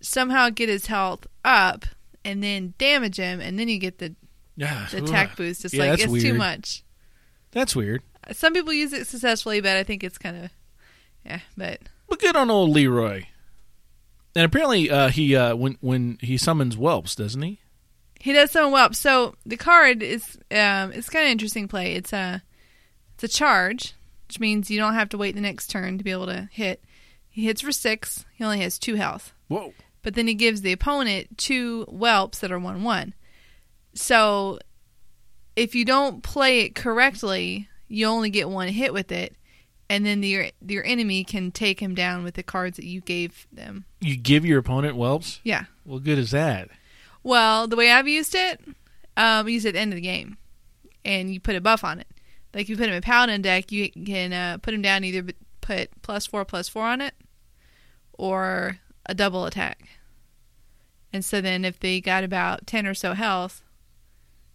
somehow 0.00 0.50
get 0.50 0.68
his 0.68 0.86
health 0.86 1.26
up, 1.44 1.84
and 2.24 2.42
then 2.42 2.74
damage 2.78 3.16
him, 3.16 3.40
and 3.40 3.58
then 3.58 3.68
you 3.68 3.78
get 3.78 3.98
the, 3.98 4.14
Yeah. 4.56 4.86
the 4.90 5.04
attack 5.04 5.36
boost. 5.36 5.64
It's 5.64 5.74
Yeah, 5.74 5.84
like 5.90 6.00
it's 6.00 6.12
too 6.22 6.34
much. 6.34 6.82
That's 7.52 7.74
weird. 7.76 8.02
Some 8.32 8.52
people 8.52 8.72
use 8.72 8.92
it 8.92 9.06
successfully, 9.06 9.60
but 9.60 9.76
I 9.76 9.84
think 9.84 10.02
it's 10.02 10.18
kind 10.18 10.44
of 10.44 10.50
yeah. 11.24 11.40
But 11.56 11.80
But 12.08 12.20
good 12.20 12.36
on 12.36 12.50
old 12.50 12.70
Leeroy. 12.70 13.24
And 14.34 14.44
apparently, 14.44 14.90
uh, 14.90 15.08
he 15.08 15.34
uh, 15.34 15.54
when 15.56 15.78
when 15.80 16.18
he 16.20 16.36
summons 16.36 16.74
whelps, 16.74 17.14
doesn't 17.14 17.40
he? 17.40 17.60
He 18.20 18.32
does 18.32 18.50
summon 18.50 18.72
well. 18.72 18.92
So 18.92 19.34
the 19.46 19.56
card 19.56 20.02
is 20.02 20.36
um, 20.50 20.92
it's 20.92 21.08
kind 21.08 21.24
of 21.26 21.30
interesting 21.30 21.68
play. 21.68 21.94
It's 21.94 22.12
a 22.12 22.42
it's 23.14 23.24
a 23.24 23.28
charge, 23.28 23.94
which 24.28 24.40
means 24.40 24.70
you 24.70 24.78
don't 24.78 24.94
have 24.94 25.08
to 25.10 25.18
wait 25.18 25.34
the 25.34 25.40
next 25.40 25.68
turn 25.70 25.96
to 25.98 26.04
be 26.04 26.10
able 26.10 26.26
to 26.26 26.48
hit. 26.52 26.82
He 27.28 27.44
hits 27.46 27.60
for 27.62 27.72
six. 27.72 28.24
He 28.34 28.44
only 28.44 28.60
has 28.60 28.78
two 28.78 28.96
health, 28.96 29.32
Whoa. 29.48 29.72
But 30.06 30.14
then 30.14 30.28
he 30.28 30.34
gives 30.34 30.60
the 30.60 30.70
opponent 30.70 31.36
two 31.36 31.82
whelps 31.86 32.38
that 32.38 32.52
are 32.52 32.60
one 32.60 32.84
one. 32.84 33.12
So 33.92 34.60
if 35.56 35.74
you 35.74 35.84
don't 35.84 36.22
play 36.22 36.60
it 36.60 36.76
correctly, 36.76 37.68
you 37.88 38.06
only 38.06 38.30
get 38.30 38.48
one 38.48 38.68
hit 38.68 38.92
with 38.92 39.10
it, 39.10 39.34
and 39.90 40.06
then 40.06 40.22
your 40.22 40.46
your 40.64 40.84
enemy 40.84 41.24
can 41.24 41.50
take 41.50 41.80
him 41.80 41.96
down 41.96 42.22
with 42.22 42.34
the 42.34 42.44
cards 42.44 42.76
that 42.76 42.86
you 42.86 43.00
gave 43.00 43.48
them. 43.50 43.84
You 44.00 44.16
give 44.16 44.46
your 44.46 44.60
opponent 44.60 44.94
whelps. 44.94 45.40
Yeah. 45.42 45.64
Well, 45.84 45.98
good 45.98 46.18
is 46.18 46.30
that? 46.30 46.68
Well, 47.24 47.66
the 47.66 47.74
way 47.74 47.90
I've 47.90 48.06
used 48.06 48.36
it, 48.36 48.60
um, 48.64 48.74
I 49.16 49.48
use 49.48 49.64
it 49.64 49.70
at 49.70 49.74
the 49.74 49.80
end 49.80 49.92
of 49.92 49.96
the 49.96 50.02
game, 50.02 50.36
and 51.04 51.34
you 51.34 51.40
put 51.40 51.56
a 51.56 51.60
buff 51.60 51.82
on 51.82 51.98
it. 51.98 52.06
Like 52.54 52.68
you 52.68 52.76
put 52.76 52.88
him 52.88 52.94
in 52.94 53.02
paladin 53.02 53.42
deck, 53.42 53.72
you 53.72 53.90
can 53.90 54.32
uh, 54.32 54.58
put 54.58 54.72
him 54.72 54.82
down 54.82 55.02
either 55.02 55.32
put 55.62 55.90
plus 56.02 56.26
four 56.26 56.44
plus 56.44 56.68
four 56.68 56.84
on 56.84 57.00
it, 57.00 57.14
or 58.12 58.78
a 59.08 59.14
double 59.14 59.46
attack. 59.46 59.88
And 61.16 61.24
so 61.24 61.40
then 61.40 61.64
if 61.64 61.80
they 61.80 62.00
got 62.02 62.22
about 62.24 62.66
ten 62.66 62.86
or 62.86 62.92
so 62.94 63.14
health, 63.14 63.62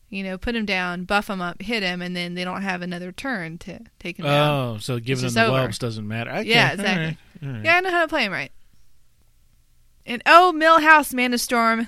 You 0.10 0.24
know, 0.24 0.38
put 0.38 0.52
them 0.54 0.66
down, 0.66 1.06
buff 1.06 1.28
them 1.28 1.42
up, 1.42 1.62
hit 1.62 1.80
them, 1.80 2.02
and 2.02 2.16
then 2.16 2.36
they 2.36 2.44
don't 2.44 2.62
have 2.62 2.82
another 2.82 3.12
turn 3.12 3.58
to 3.60 3.80
take 3.98 4.20
him 4.20 4.26
down. 4.26 4.50
Oh, 4.76 4.78
so 4.78 5.00
giving 5.00 5.24
them 5.26 5.34
the 5.34 5.46
over. 5.46 5.52
whelps 5.62 5.78
doesn't 5.80 6.08
matter. 6.08 6.30
Okay, 6.32 6.50
Yeah, 6.50 6.74
exactly. 6.74 7.06
right, 7.06 7.18
all 7.44 7.50
right. 7.56 7.66
Yeah, 7.66 7.76
I 7.78 7.80
know 7.80 7.92
how 7.92 8.02
to 8.02 8.08
play 8.10 8.24
them 8.26 8.32
right. 8.34 8.52
And 10.06 10.22
oh, 10.26 10.54
Millhouse 10.56 11.14
Manastorm. 11.14 11.88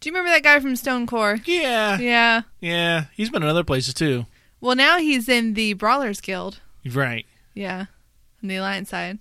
Do 0.00 0.08
you 0.08 0.12
remember 0.12 0.30
that 0.30 0.42
guy 0.42 0.58
from 0.60 0.74
Stonecore? 0.74 1.40
Yeah, 1.46 1.98
Yeah. 1.98 2.42
yeah. 2.60 3.04
He's 3.14 3.30
been 3.30 3.42
in 3.44 3.48
other 3.48 3.62
places 3.64 3.94
too. 3.94 4.26
Well, 4.60 4.74
now 4.76 4.98
he's 4.98 5.28
in 5.28 5.54
the 5.54 5.74
Brawlers 5.74 6.20
Guild. 6.20 6.60
Right. 6.90 7.24
Yeah, 7.54 7.86
on 8.42 8.48
the 8.48 8.56
Alliance 8.56 8.90
side. 8.90 9.20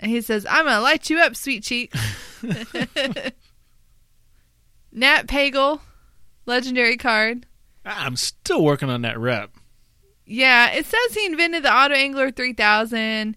And 0.00 0.10
he 0.10 0.20
says, 0.22 0.46
I'm 0.48 0.64
going 0.64 0.74
to 0.76 0.80
light 0.80 1.08
you 1.10 1.18
up, 1.20 1.36
sweet 1.36 1.62
cheek. 1.62 1.92
Nat 4.94 5.26
Pagle, 5.26 5.80
legendary 6.46 6.96
card. 6.96 7.46
I'm 7.84 8.16
still 8.16 8.62
working 8.62 8.88
on 8.88 9.02
that 9.02 9.18
rep. 9.18 9.50
Yeah, 10.24 10.70
it 10.70 10.86
says 10.86 11.14
he 11.14 11.26
invented 11.26 11.64
the 11.64 11.74
Auto 11.74 11.94
Angler 11.94 12.30
3000. 12.30 13.36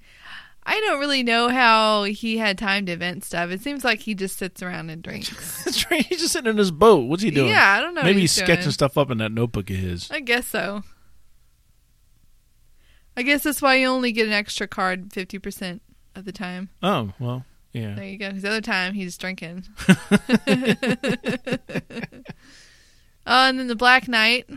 I 0.69 0.79
don't 0.81 0.99
really 0.99 1.23
know 1.23 1.49
how 1.49 2.03
he 2.03 2.37
had 2.37 2.57
time 2.57 2.85
to 2.85 2.93
invent 2.93 3.23
stuff. 3.23 3.49
It 3.51 3.61
seems 3.61 3.83
like 3.83 4.01
he 4.01 4.13
just 4.13 4.37
sits 4.37 4.61
around 4.61 4.89
and 4.89 5.01
drinks. 5.01 5.63
That's 5.65 5.89
right. 5.89 6.05
He's 6.05 6.19
just 6.19 6.33
sitting 6.33 6.51
in 6.51 6.57
his 6.57 6.71
boat. 6.71 7.07
What's 7.09 7.23
he 7.23 7.31
doing? 7.31 7.49
Yeah, 7.49 7.71
I 7.71 7.81
don't 7.81 7.93
know. 7.93 8.03
Maybe 8.03 8.21
he's, 8.21 8.35
he's 8.35 8.43
sketching 8.43 8.71
stuff 8.71 8.97
up 8.97 9.09
in 9.09 9.17
that 9.17 9.31
notebook 9.31 9.69
of 9.69 9.77
his. 9.77 10.11
I 10.11 10.19
guess 10.19 10.47
so. 10.47 10.83
I 13.15 13.23
guess 13.23 13.43
that's 13.43 13.61
why 13.61 13.75
you 13.75 13.87
only 13.87 14.11
get 14.11 14.27
an 14.27 14.33
extra 14.33 14.67
card 14.67 15.09
50% 15.09 15.79
of 16.15 16.25
the 16.25 16.31
time. 16.31 16.69
Oh 16.83 17.13
well, 17.17 17.45
yeah. 17.77 17.95
There 17.95 18.05
you 18.05 18.17
go. 18.17 18.27
Because 18.29 18.43
the 18.43 18.49
other 18.49 18.61
time 18.61 18.93
he's 18.93 19.17
drinking. 19.17 19.65
Oh, 19.87 19.95
and 23.25 23.59
then 23.59 23.67
the 23.67 23.75
Black 23.75 24.07
Knight. 24.07 24.47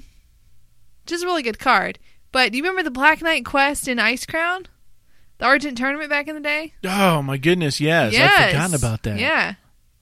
Just 1.06 1.24
a 1.24 1.26
really 1.26 1.42
good 1.42 1.58
card. 1.58 1.98
But 2.32 2.52
do 2.52 2.58
you 2.58 2.62
remember 2.62 2.82
the 2.82 2.90
Black 2.90 3.22
Knight 3.22 3.44
quest 3.44 3.88
in 3.88 3.98
Icecrown? 3.98 4.66
The 5.38 5.46
Argent 5.46 5.78
tournament 5.78 6.10
back 6.10 6.28
in 6.28 6.34
the 6.34 6.40
day? 6.40 6.74
Oh 6.84 7.22
my 7.22 7.36
goodness, 7.38 7.80
yes. 7.80 8.14
I'd 8.14 8.50
forgotten 8.52 8.74
about 8.76 9.02
that. 9.04 9.18
Yeah. 9.18 9.54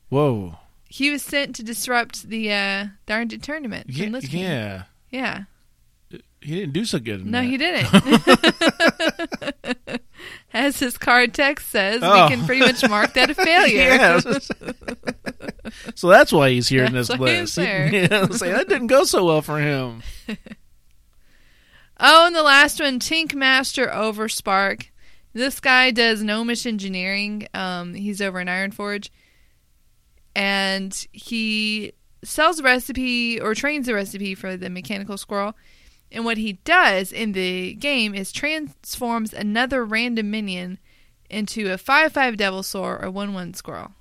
Whoa. 0.08 0.56
He 0.90 1.10
was 1.10 1.22
sent 1.22 1.54
to 1.56 1.62
disrupt 1.62 2.28
the 2.28 2.52
uh 2.52 2.86
the 3.06 3.12
Argent 3.14 3.42
tournament. 3.44 3.86
Yeah. 3.88 4.04
from 4.04 4.12
Lich 4.14 4.30
King. 4.30 4.42
yeah. 4.42 4.82
Yeah. 5.10 5.44
He 6.40 6.54
didn't 6.60 6.72
do 6.72 6.84
so 6.84 6.98
good. 6.98 7.20
In 7.22 7.30
No, 7.30 7.40
that. 7.40 7.46
he 7.46 7.56
didn't. 7.56 7.88
As 10.52 10.78
his 10.80 10.96
card 10.96 11.34
text 11.34 11.68
says, 11.68 12.00
Oh. 12.02 12.24
we 12.24 12.34
can 12.34 12.46
pretty 12.46 12.62
much 12.62 12.88
mark 12.88 13.12
that 13.14 13.30
a 13.30 13.34
failure. 13.34 13.78
Yeah. 13.98 14.20
so 15.94 16.08
that's 16.08 16.32
why 16.32 16.50
he's 16.50 16.68
here 16.68 16.84
in 16.84 16.94
this 16.94 17.10
list. 17.10 17.58
Yeah, 17.58 18.26
say 18.28 18.52
that 18.52 18.68
didn't 18.68 18.86
go 18.86 19.04
so 19.04 19.24
well 19.24 19.42
for 19.42 19.58
him. 19.58 20.02
Oh, 22.00 22.26
and 22.28 22.34
the 22.36 22.44
last 22.44 22.78
one, 22.80 23.00
Tinkmaster 23.00 23.88
Overspark. 23.92 24.86
This 25.32 25.58
guy 25.58 25.90
does 25.90 26.22
gnomish 26.22 26.64
engineering. 26.64 27.48
Um, 27.54 27.92
he's 27.94 28.22
over 28.22 28.38
in 28.40 28.46
Ironforge, 28.46 29.10
and 30.36 30.94
he 31.12 31.92
sells 32.22 32.60
a 32.60 32.62
recipe 32.62 33.40
or 33.40 33.52
trains 33.54 33.88
a 33.88 33.94
recipe 33.94 34.36
for 34.36 34.56
the 34.56 34.70
mechanical 34.70 35.18
squirrel. 35.18 35.56
And 36.10 36.24
what 36.24 36.38
he 36.38 36.54
does 36.64 37.12
in 37.12 37.32
the 37.32 37.74
game 37.74 38.14
is 38.14 38.32
transforms 38.32 39.32
another 39.34 39.84
random 39.84 40.30
minion 40.30 40.78
into 41.28 41.70
a 41.70 41.76
five-five 41.78 42.36
Devilsaur 42.36 43.02
or 43.02 43.10
one-one 43.10 43.52
squirrel. 43.54 43.92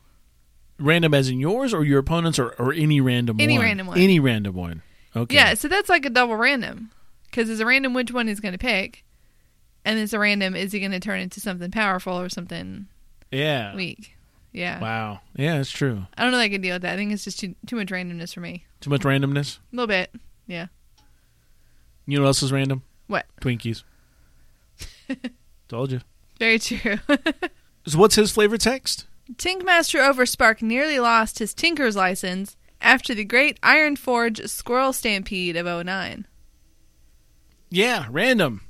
Random 0.80 1.14
as 1.14 1.28
in 1.30 1.40
yours 1.40 1.74
or 1.74 1.84
your 1.84 2.00
opponent's 2.00 2.40
or, 2.40 2.50
or 2.60 2.72
any 2.72 3.02
random 3.02 3.42
Any 3.42 3.56
one? 3.58 3.64
random 3.66 3.88
one. 3.88 3.98
Any 3.98 4.20
random 4.20 4.56
one. 4.56 4.82
Okay. 5.16 5.36
Yeah, 5.36 5.54
so 5.56 5.68
that's 5.68 5.90
like 5.90 6.06
a 6.06 6.10
double 6.10 6.36
random 6.38 6.92
because 7.26 7.50
it's 7.50 7.60
a 7.60 7.66
random 7.66 7.94
which 7.94 8.12
one 8.12 8.28
he's 8.28 8.40
going 8.40 8.52
to 8.54 8.58
pick, 8.60 9.04
and 9.84 9.98
it's 10.00 10.14
a 10.14 10.20
random 10.20 10.56
is 10.56 10.72
he 10.72 10.80
going 10.80 10.92
to 10.92 11.00
turn 11.00 11.20
into 11.20 11.40
something 11.42 11.72
powerful 11.72 12.14
or 12.20 12.30
something 12.30 12.88
Yeah. 13.32 13.76
weak. 13.76 14.14
Yeah, 14.54 14.80
Wow. 14.80 15.20
Yeah, 15.36 15.60
it's 15.60 15.70
true. 15.72 16.06
I 16.18 16.24
don't 16.24 16.32
know 16.32 16.38
that 16.38 16.44
I 16.46 16.50
can 16.50 16.62
deal 16.62 16.76
with 16.76 16.82
that. 16.84 16.94
I 16.94 16.96
think 16.96 17.12
it's 17.12 17.24
just 17.26 17.40
too 17.40 17.54
too 17.66 17.76
much 17.76 17.90
randomness 17.90 18.34
for 18.34 18.40
me. 18.40 18.66
Too 18.80 18.90
much 18.90 19.02
randomness. 19.02 19.58
A 19.58 19.76
little 19.76 19.88
bit. 19.88 20.14
Yeah. 20.48 20.68
You 22.08 22.18
know 22.18 22.24
what 22.24 22.30
else 22.30 22.42
is 22.44 22.52
random? 22.52 22.82
What? 23.08 23.26
Twinkies. 23.42 23.84
Told 25.68 25.92
you. 25.92 26.02
Very 26.40 26.60
true. 26.60 26.98
So 27.88 27.98
what's 27.98 28.16
his 28.16 28.34
flavor 28.34 28.58
text? 28.58 29.06
Tinkmaster 29.38 30.00
Overspark 30.00 30.62
nearly 30.62 31.00
lost 31.00 31.40
his 31.40 31.54
Tinker's 31.54 31.96
license 31.96 32.58
after 32.82 33.16
the 33.16 33.24
Great 33.24 33.62
Ironforge 33.62 34.50
Squirrel 34.50 34.92
Stampede 34.92 35.56
of 35.56 35.86
09. 35.86 36.28
Yeah, 37.70 38.08
random. 38.10 38.62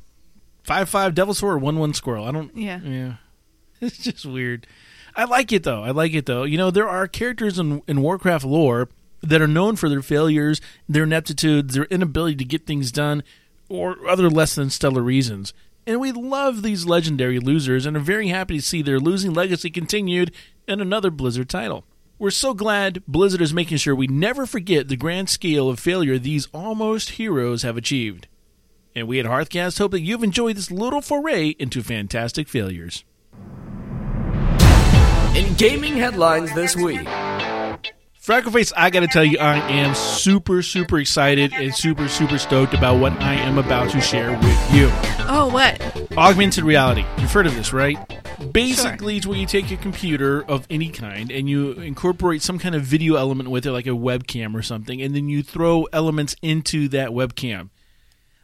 Five 0.63 0.88
five 0.88 1.15
Devilsaur, 1.15 1.60
one 1.60 1.80
one 1.80 1.95
squirrel. 1.95 2.26
I 2.26 2.32
don't. 2.32 2.56
Yeah. 2.56 2.80
Yeah, 2.84 3.13
it's 3.82 3.97
just 3.97 4.26
weird. 4.26 4.67
I 5.15 5.23
like 5.23 5.52
it 5.52 5.63
though. 5.63 5.82
I 5.84 5.91
like 5.91 6.13
it 6.13 6.26
though. 6.28 6.43
You 6.43 6.58
know, 6.58 6.69
there 6.69 6.88
are 6.88 7.08
characters 7.08 7.58
in 7.58 7.82
in 7.88 8.02
Warcraft 8.02 8.45
lore 8.45 8.89
that 9.30 9.42
are 9.42 9.48
known 9.48 9.76
for 9.76 9.90
their 9.90 10.02
failures, 10.02 10.62
their 10.88 11.04
ineptitude, 11.04 11.72
their 11.72 11.86
inability 11.86 12.36
to 12.38 12.46
get 12.46 12.66
things 12.66 12.92
done, 12.92 13.24
or 13.70 14.08
other 14.08 14.30
less 14.30 14.56
than 14.56 14.70
stellar 14.70 15.02
reasons. 15.02 15.54
And 15.86 16.00
we 16.00 16.12
love 16.12 16.63
these 16.63 16.86
legendary 16.86 17.40
losers 17.40 17.86
and 17.86 17.96
are 17.96 18.02
very 18.02 18.28
happy 18.28 18.58
to 18.58 18.62
see 18.62 18.82
their 18.82 19.00
losing 19.00 19.34
legacy 19.34 19.70
continued 19.70 20.34
in 20.68 20.82
another 20.82 21.10
Blizzard 21.10 21.50
title. 21.50 21.86
We're 22.20 22.32
so 22.32 22.54
glad 22.54 23.06
Blizzard 23.08 23.42
is 23.42 23.54
making 23.54 23.78
sure 23.78 23.96
we 23.96 24.08
never 24.08 24.46
forget 24.46 24.88
the 24.88 24.98
grand 24.98 25.30
scale 25.30 25.70
of 25.70 25.80
failure 25.80 26.18
these 26.18 26.48
almost 26.54 27.12
heroes 27.12 27.62
have 27.62 27.78
achieved. 27.78 28.28
And 28.96 29.08
we 29.08 29.20
at 29.20 29.26
Hearthcast 29.28 29.78
hope 29.78 29.92
that 29.92 30.02
you've 30.02 30.24
enjoyed 30.24 30.58
this 30.58 30.72
little 30.72 31.02
foray 31.02 31.50
into 31.60 31.84
fantastic 31.84 32.50
failures. 32.50 33.06
In 35.36 35.54
gaming 35.54 35.96
headlines 35.96 36.54
this 36.56 36.76
week, 36.76 37.08
Freckleface, 38.28 38.74
I 38.76 38.90
gotta 38.90 39.08
tell 39.08 39.24
you, 39.24 39.40
I 39.40 39.56
am 39.70 39.96
super, 39.96 40.62
super 40.62 41.00
excited 41.00 41.54
and 41.54 41.74
super, 41.74 42.10
super 42.10 42.38
stoked 42.38 42.74
about 42.74 43.00
what 43.00 43.13
I 43.22 43.36
am 43.36 43.58
about 43.58 43.90
to 43.92 44.02
share 44.02 44.32
with 44.32 44.74
you. 44.74 44.90
Oh, 45.30 45.50
what? 45.50 45.82
Augmented 46.18 46.66
reality. 46.66 47.06
You've 47.20 47.32
heard 47.32 47.48
of 47.48 47.56
this, 47.56 47.72
right? 47.72 47.98
Basically, 48.52 49.16
it's 49.16 49.26
where 49.26 49.38
you 49.38 49.46
take 49.46 49.72
a 49.72 49.78
computer 49.78 50.44
of 50.44 50.68
any 50.70 50.90
kind 50.90 51.32
and 51.32 51.50
you 51.50 51.72
incorporate 51.72 52.42
some 52.42 52.60
kind 52.60 52.76
of 52.76 52.82
video 52.82 53.16
element 53.16 53.48
with 53.48 53.66
it, 53.66 53.72
like 53.72 53.88
a 53.88 53.92
webcam 53.92 54.56
or 54.56 54.62
something, 54.62 55.02
and 55.02 55.16
then 55.16 55.30
you 55.30 55.42
throw 55.42 55.86
elements 55.94 56.36
into 56.42 56.90
that 56.90 57.12
webcam. 57.12 57.70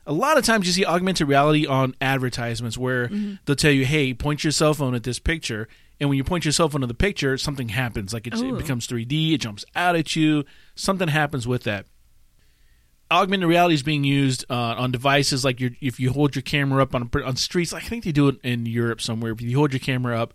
A 0.07 0.13
lot 0.13 0.37
of 0.37 0.45
times 0.45 0.65
you 0.65 0.71
see 0.71 0.85
augmented 0.85 1.27
reality 1.27 1.67
on 1.67 1.93
advertisements 1.99 2.77
where 2.77 3.09
mm-hmm. 3.09 3.33
they'll 3.43 3.57
tell 3.57 3.71
you, 3.71 3.83
hey, 3.83 4.13
point 4.13 4.45
your 4.45 4.51
cell 4.51 4.73
phone 4.73 4.95
at 4.95 5.03
this 5.03 5.19
picture. 5.19 5.67
And 6.03 6.09
when 6.09 6.17
you 6.17 6.23
point 6.25 6.43
your 6.43 6.51
cell 6.51 6.67
phone 6.67 6.81
the 6.81 6.93
picture, 6.93 7.37
something 7.37 7.69
happens. 7.69 8.13
Like 8.13 8.27
it's, 8.27 8.41
it 8.41 8.57
becomes 8.57 8.87
3D, 8.87 9.33
it 9.33 9.37
jumps 9.37 9.63
out 9.73 9.95
at 9.95 10.15
you. 10.17 10.43
Something 10.75 11.07
happens 11.07 11.47
with 11.47 11.63
that 11.63 11.85
augmented 13.13 13.47
reality 13.47 13.75
is 13.75 13.83
being 13.83 14.03
used 14.03 14.45
uh, 14.49 14.55
on 14.77 14.91
devices 14.91 15.45
like 15.45 15.59
your, 15.59 15.71
if 15.81 15.99
you 15.99 16.11
hold 16.11 16.35
your 16.35 16.41
camera 16.41 16.81
up 16.81 16.95
on 16.95 17.09
on 17.23 17.35
streets. 17.35 17.73
I 17.73 17.79
think 17.79 18.03
they 18.03 18.11
do 18.11 18.27
it 18.27 18.37
in 18.43 18.65
Europe 18.65 19.01
somewhere. 19.01 19.31
If 19.31 19.41
you 19.41 19.55
hold 19.57 19.71
your 19.71 19.79
camera 19.79 20.19
up, 20.19 20.33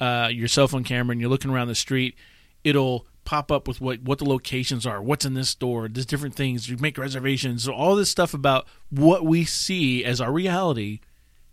uh, 0.00 0.28
your 0.30 0.48
cell 0.48 0.68
phone 0.68 0.84
camera, 0.84 1.12
and 1.12 1.20
you're 1.20 1.30
looking 1.30 1.50
around 1.50 1.68
the 1.68 1.74
street, 1.74 2.16
it'll 2.64 3.06
pop 3.24 3.50
up 3.50 3.66
with 3.66 3.80
what 3.80 4.02
what 4.02 4.18
the 4.18 4.24
locations 4.24 4.86
are, 4.86 5.02
what's 5.02 5.24
in 5.24 5.34
this 5.34 5.50
store, 5.50 5.88
there's 5.88 6.06
different 6.06 6.34
things. 6.34 6.68
You 6.68 6.76
make 6.78 6.96
reservations, 6.96 7.64
so 7.64 7.72
all 7.72 7.96
this 7.96 8.10
stuff 8.10 8.34
about 8.34 8.66
what 8.90 9.24
we 9.24 9.44
see 9.44 10.04
as 10.04 10.20
our 10.20 10.32
reality 10.32 11.00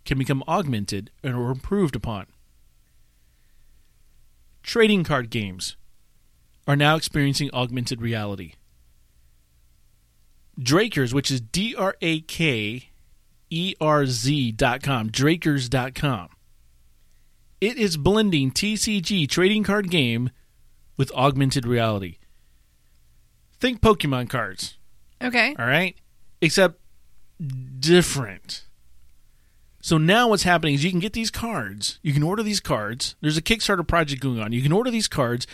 can 0.04 0.18
become 0.18 0.44
augmented 0.46 1.10
and 1.22 1.34
or 1.34 1.50
improved 1.50 1.96
upon. 1.96 2.26
Trading 4.64 5.04
card 5.04 5.28
games 5.28 5.76
are 6.66 6.74
now 6.74 6.96
experiencing 6.96 7.50
augmented 7.52 8.00
reality. 8.00 8.54
Drakerz, 10.58 11.12
which 11.12 11.30
is 11.30 11.42
D 11.42 11.74
R 11.76 11.94
A 12.00 12.20
K 12.22 12.88
E 13.50 13.74
R 13.78 14.06
Z 14.06 14.52
dot 14.52 14.82
com, 14.82 15.10
Drakerz 15.10 15.68
dot 15.68 15.94
com. 15.94 16.30
It 17.60 17.76
is 17.76 17.98
blending 17.98 18.50
TCG 18.50 19.28
trading 19.28 19.64
card 19.64 19.90
game 19.90 20.30
with 20.96 21.12
augmented 21.12 21.66
reality. 21.66 22.16
Think 23.60 23.80
Pokemon 23.82 24.30
cards, 24.30 24.78
Okay. 25.22 25.54
all 25.58 25.66
right? 25.66 25.94
Except 26.40 26.80
different. 27.80 28.64
So 29.84 29.98
now 29.98 30.28
what's 30.28 30.44
happening 30.44 30.74
is 30.74 30.82
you 30.82 30.90
can 30.90 31.00
get 31.00 31.12
these 31.12 31.30
cards. 31.30 31.98
You 32.02 32.14
can 32.14 32.22
order 32.22 32.42
these 32.42 32.60
cards. 32.60 33.16
There's 33.20 33.36
a 33.36 33.42
Kickstarter 33.42 33.86
project 33.86 34.22
going 34.22 34.40
on. 34.40 34.52
You 34.52 34.62
can 34.62 34.72
order 34.72 34.90
these 34.90 35.08
cards 35.08 35.46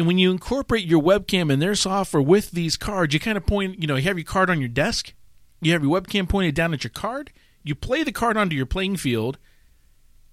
and 0.00 0.06
when 0.06 0.16
you 0.16 0.30
incorporate 0.30 0.86
your 0.86 1.02
webcam 1.02 1.52
and 1.52 1.60
their 1.60 1.74
software 1.74 2.22
with 2.22 2.52
these 2.52 2.78
cards, 2.78 3.12
you 3.12 3.20
kind 3.20 3.36
of 3.36 3.44
point, 3.44 3.82
you 3.82 3.86
know, 3.86 3.96
you 3.96 4.02
have 4.04 4.16
your 4.16 4.24
card 4.24 4.48
on 4.48 4.58
your 4.58 4.68
desk, 4.70 5.12
you 5.60 5.72
have 5.72 5.82
your 5.82 6.00
webcam 6.00 6.26
pointed 6.26 6.54
down 6.54 6.72
at 6.72 6.84
your 6.84 6.90
card, 6.90 7.30
you 7.62 7.74
play 7.74 8.02
the 8.02 8.10
card 8.10 8.38
onto 8.38 8.56
your 8.56 8.64
playing 8.64 8.96
field, 8.96 9.36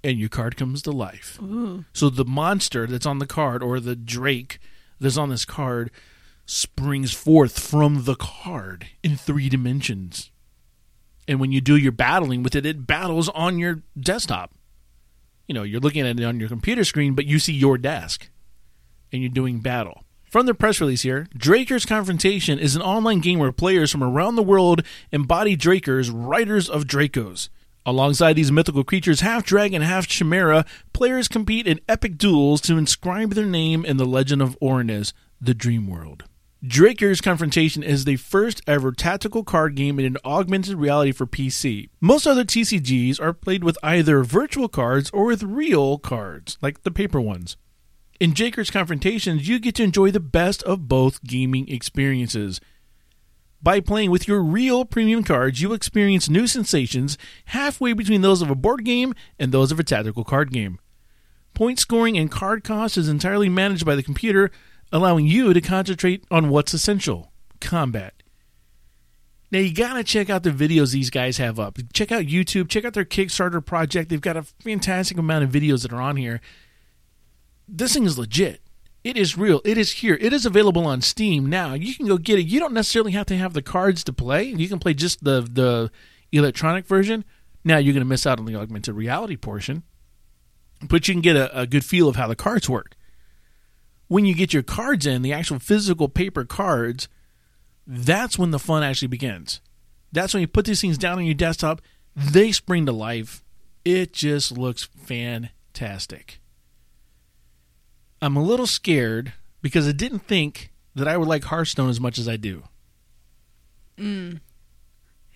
and 0.05 0.19
your 0.19 0.29
card 0.29 0.55
comes 0.55 0.81
to 0.83 0.91
life. 0.91 1.37
Ooh. 1.41 1.83
So 1.91 2.09
the 2.09 2.23
monster 2.23 2.87
that's 2.87 3.05
on 3.05 3.19
the 3.19 3.27
card 3.27 3.61
or 3.61 3.81
the 3.81 3.95
drake 3.95 4.59
that's 5.01 5.17
on 5.17 5.29
this 5.29 5.43
card 5.43 5.91
springs 6.45 7.11
forth 7.11 7.59
from 7.59 8.05
the 8.05 8.15
card 8.15 8.87
in 9.03 9.17
three 9.17 9.49
dimensions. 9.49 10.31
And 11.27 11.39
when 11.39 11.51
you 11.51 11.61
do 11.61 11.75
your 11.75 11.91
battling 11.91 12.43
with 12.43 12.55
it, 12.55 12.65
it 12.65 12.87
battles 12.87 13.29
on 13.29 13.59
your 13.59 13.81
desktop. 13.99 14.53
You 15.47 15.53
know, 15.53 15.63
you're 15.63 15.81
looking 15.81 16.05
at 16.05 16.19
it 16.19 16.23
on 16.23 16.39
your 16.39 16.49
computer 16.49 16.83
screen, 16.83 17.13
but 17.13 17.25
you 17.25 17.39
see 17.39 17.53
your 17.53 17.77
desk 17.77 18.29
and 19.11 19.21
you're 19.21 19.31
doing 19.31 19.59
battle. 19.59 20.03
From 20.29 20.45
the 20.45 20.53
press 20.53 20.81
release 20.81 21.03
here, 21.03 21.27
Drakerz 21.37 21.87
Confrontation 21.87 22.59
is 22.59 22.75
an 22.75 22.81
online 22.81 23.19
game 23.19 23.39
where 23.39 23.53
players 23.53 23.91
from 23.91 24.03
around 24.03 24.35
the 24.35 24.43
world 24.43 24.83
embody 25.11 25.55
Drakerz, 25.55 26.11
riders 26.13 26.69
of 26.69 26.83
Dracos. 26.83 27.47
Alongside 27.85 28.33
these 28.33 28.51
mythical 28.51 28.83
creatures, 28.83 29.21
half 29.21 29.45
dragon, 29.45 29.81
half 29.81 30.07
chimera, 30.07 30.65
players 30.91 31.29
compete 31.29 31.65
in 31.65 31.79
epic 31.87 32.17
duels 32.17 32.59
to 32.61 32.77
inscribe 32.77 33.33
their 33.33 33.45
name 33.45 33.85
in 33.85 33.95
the 33.95 34.05
legend 34.05 34.41
of 34.41 34.57
Orinus, 34.59 35.13
the 35.39 35.53
dream 35.53 35.87
world. 35.87 36.25
Drakerz 36.67 37.23
Confrontation 37.23 37.81
is 37.81 38.03
the 38.03 38.17
first 38.17 38.61
ever 38.67 38.91
tactical 38.91 39.45
card 39.45 39.75
game 39.75 39.99
in 39.99 40.05
an 40.05 40.17
augmented 40.25 40.75
reality 40.75 41.13
for 41.13 41.25
PC. 41.25 41.89
Most 42.01 42.27
other 42.27 42.43
TCGs 42.43 43.21
are 43.21 43.31
played 43.31 43.63
with 43.63 43.77
either 43.81 44.21
virtual 44.21 44.67
cards 44.67 45.09
or 45.11 45.25
with 45.25 45.43
real 45.43 45.97
cards, 45.97 46.57
like 46.61 46.83
the 46.83 46.91
paper 46.91 47.21
ones. 47.21 47.55
In 48.19 48.33
Drakerz 48.33 48.69
Confrontations, 48.69 49.47
you 49.47 49.59
get 49.59 49.75
to 49.75 49.83
enjoy 49.83 50.11
the 50.11 50.19
best 50.19 50.61
of 50.63 50.89
both 50.89 51.23
gaming 51.23 51.69
experiences. 51.69 52.59
By 53.63 53.79
playing 53.79 54.11
with 54.11 54.27
your 54.27 54.43
real 54.43 54.83
premium 54.83 55.23
cards, 55.23 55.61
you 55.61 55.71
experience 55.71 56.29
new 56.29 56.47
sensations 56.47 57.17
halfway 57.45 57.93
between 57.93 58.23
those 58.23 58.41
of 58.41 58.49
a 58.49 58.55
board 58.55 58.83
game 58.83 59.13
and 59.39 59.53
those 59.53 59.71
of 59.71 59.79
a 59.79 59.85
tactical 59.85 60.25
card 60.25 60.51
game. 60.51 60.79
Point 61.53 61.79
scoring 61.79 62.17
and 62.17 62.29
card 62.29 62.65
cost 62.65 62.97
is 62.97 63.07
entirely 63.07 63.47
managed 63.47 63.85
by 63.85 63.95
the 63.95 64.03
computer, 64.03 64.51
allowing 64.91 65.25
you 65.25 65.53
to 65.53 65.61
concentrate 65.61 66.23
on 66.31 66.49
what's 66.49 66.73
essential 66.73 67.31
combat. 67.59 68.13
Now, 69.49 69.59
you 69.59 69.73
gotta 69.73 70.03
check 70.03 70.29
out 70.29 70.43
the 70.43 70.51
videos 70.51 70.91
these 70.91 71.09
guys 71.09 71.37
have 71.37 71.59
up. 71.59 71.77
Check 71.93 72.11
out 72.11 72.25
YouTube, 72.25 72.67
check 72.67 72.83
out 72.83 72.93
their 72.93 73.05
Kickstarter 73.05 73.65
project. 73.65 74.09
They've 74.09 74.19
got 74.19 74.35
a 74.35 74.43
fantastic 74.43 75.17
amount 75.17 75.45
of 75.45 75.51
videos 75.51 75.83
that 75.83 75.93
are 75.93 76.01
on 76.01 76.17
here. 76.17 76.41
This 77.67 77.93
thing 77.93 78.03
is 78.03 78.17
legit. 78.17 78.61
It 79.03 79.15
is 79.15 79.37
real. 79.37 79.61
It 79.63 79.77
is 79.77 79.93
here. 79.93 80.17
It 80.19 80.33
is 80.33 80.45
available 80.45 80.85
on 80.85 81.01
Steam 81.01 81.45
now. 81.45 81.75
You 81.75 81.95
can 81.95 82.07
go 82.07 82.17
get 82.17 82.39
it. 82.39 82.47
You 82.47 82.59
don't 82.59 82.73
necessarily 82.73 83.13
have 83.13 83.25
to 83.27 83.37
have 83.37 83.53
the 83.53 83.61
cards 83.61 84.03
to 84.03 84.11
play. 84.11 84.43
You 84.43 84.67
can 84.67 84.79
play 84.79 84.93
just 84.93 85.23
the 85.23 85.41
the 85.41 85.91
electronic 86.33 86.85
version. 86.85 87.23
Now 87.63 87.77
you're 87.77 87.93
going 87.93 88.01
to 88.01 88.09
miss 88.09 88.27
out 88.27 88.39
on 88.39 88.45
the 88.45 88.55
augmented 88.55 88.95
reality 88.95 89.37
portion, 89.37 89.83
but 90.81 91.07
you 91.07 91.13
can 91.13 91.21
get 91.21 91.37
a, 91.37 91.61
a 91.61 91.65
good 91.65 91.85
feel 91.85 92.09
of 92.09 92.17
how 92.17 92.27
the 92.27 92.35
cards 92.35 92.67
work. 92.67 92.96
When 94.07 94.25
you 94.25 94.33
get 94.33 94.53
your 94.53 94.63
cards 94.63 95.05
in, 95.05 95.21
the 95.21 95.33
actual 95.33 95.59
physical 95.59 96.07
paper 96.07 96.45
cards, 96.45 97.07
that's 97.85 98.39
when 98.39 98.51
the 98.51 98.59
fun 98.59 98.83
actually 98.83 99.09
begins. 99.09 99.61
That's 100.11 100.33
when 100.33 100.41
you 100.41 100.47
put 100.47 100.65
these 100.65 100.81
things 100.81 100.97
down 100.97 101.17
on 101.17 101.25
your 101.25 101.33
desktop. 101.33 101.81
They 102.15 102.51
spring 102.51 102.85
to 102.85 102.91
life. 102.91 103.43
It 103.83 104.13
just 104.13 104.57
looks 104.57 104.83
fantastic. 104.83 106.39
I'm 108.21 108.35
a 108.35 108.43
little 108.43 108.67
scared 108.67 109.33
because 109.61 109.87
I 109.87 109.91
didn't 109.91 110.27
think 110.27 110.71
that 110.95 111.07
I 111.07 111.17
would 111.17 111.27
like 111.27 111.45
Hearthstone 111.45 111.89
as 111.89 111.99
much 111.99 112.17
as 112.17 112.27
I 112.27 112.37
do. 112.37 112.63
Mm. 113.97 114.39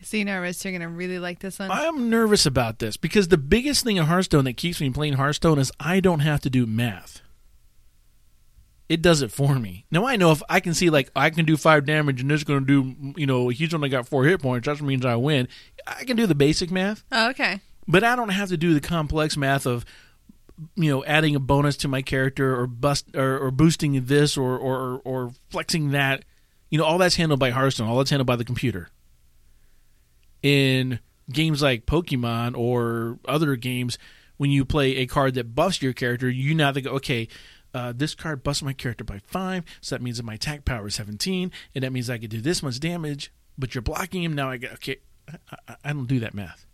So 0.04 0.18
you 0.18 0.26
nervous 0.26 0.64
you're 0.66 0.74
gonna 0.74 0.90
really 0.90 1.20
like 1.20 1.40
this 1.40 1.60
one? 1.60 1.70
I'm 1.70 2.10
nervous 2.10 2.46
about 2.46 2.80
this 2.80 2.98
because 2.98 3.28
the 3.28 3.38
biggest 3.38 3.84
thing 3.84 3.98
in 3.98 4.06
Hearthstone 4.06 4.46
that 4.46 4.58
keeps 4.58 4.82
me 4.82 4.90
playing 4.90 5.14
Hearthstone 5.14 5.60
is 5.60 5.72
I 5.80 6.00
don't 6.00 6.22
have 6.22 6.42
to 6.42 6.50
do 6.50 6.66
math. 6.66 7.22
It 8.92 9.02
does 9.02 9.22
it 9.22 9.32
for 9.32 9.58
me. 9.58 9.86
Now 9.90 10.06
I 10.06 10.18
know 10.18 10.34
if 10.34 10.44
I 10.50 10.60
can 10.60 10.74
see 10.74 10.90
like 10.90 11.12
I 11.16 11.30
can 11.30 11.46
do 11.46 11.56
five 11.56 11.86
damage 11.86 12.20
and 12.20 12.30
this 12.30 12.42
is 12.42 12.44
going 12.44 12.66
to 12.66 12.66
do, 12.66 13.14
you 13.16 13.26
know, 13.26 13.48
he's 13.48 13.74
only 13.74 13.88
got 13.88 14.06
four 14.06 14.26
hit 14.26 14.42
points. 14.42 14.66
That 14.66 14.82
means 14.82 15.06
I 15.06 15.16
win. 15.16 15.48
I 15.88 16.04
can 16.04 16.18
do 16.18 16.28
the 16.28 16.36
basic 16.36 16.72
math, 16.72 17.04
oh, 17.10 17.30
okay. 17.30 17.62
but 17.88 18.04
I 18.04 18.18
don't 18.18 18.30
have 18.30 18.50
to 18.50 18.58
do 18.58 18.74
the 18.74 18.82
complex 18.82 19.38
math 19.38 19.66
of, 19.66 19.86
you 20.76 20.92
know, 20.92 21.06
adding 21.06 21.38
a 21.38 21.40
bonus 21.40 21.78
to 21.78 21.88
my 21.88 22.02
character 22.02 22.60
or 22.60 22.68
bust 22.68 23.16
or, 23.16 23.40
or 23.40 23.50
boosting 23.50 24.04
this 24.06 24.36
or, 24.36 24.58
or 24.58 25.02
or 25.06 25.32
flexing 25.50 25.92
that. 25.92 26.26
You 26.70 26.78
know, 26.78 26.84
all 26.84 26.98
that's 26.98 27.16
handled 27.16 27.40
by 27.40 27.52
Hearthstone. 27.52 27.88
All 27.88 27.98
that's 27.98 28.10
handled 28.10 28.28
by 28.28 28.36
the 28.36 28.46
computer 28.46 28.90
in 30.42 31.00
games 31.32 31.62
like 31.62 31.86
Pokemon 31.86 32.58
or 32.58 33.20
other 33.26 33.56
games, 33.56 33.98
when 34.38 34.52
you 34.52 34.66
play 34.66 34.98
a 34.98 35.06
card 35.06 35.36
that 35.36 35.56
buffs 35.56 35.82
your 35.82 35.94
character, 35.94 36.30
you 36.30 36.56
now 36.56 36.74
think, 36.74 36.88
okay, 36.88 37.28
uh, 37.74 37.94
this 37.96 38.16
card 38.16 38.44
busts 38.44 38.64
my 38.64 38.74
character 38.74 39.04
by 39.04 39.20
five, 39.20 39.64
so 39.82 39.96
that 39.96 40.02
means 40.02 40.18
that 40.18 40.24
my 40.24 40.34
attack 40.36 40.66
power 40.66 40.88
is 40.88 40.96
17, 40.96 41.52
and 41.74 41.84
that 41.84 41.92
means 41.92 42.10
I 42.10 42.18
can 42.18 42.30
do 42.30 42.42
this 42.42 42.62
much 42.62 42.80
damage, 42.80 43.32
but 43.58 43.74
you're 43.74 43.82
blocking 43.82 44.24
him. 44.24 44.34
Now 44.34 44.50
I 44.50 44.58
get, 44.58 44.74
okay, 44.74 44.98
I, 45.30 45.56
I, 45.68 45.76
I 45.86 45.94
don't 45.94 46.08
do 46.08 46.20
that 46.20 46.34
math. 46.34 46.66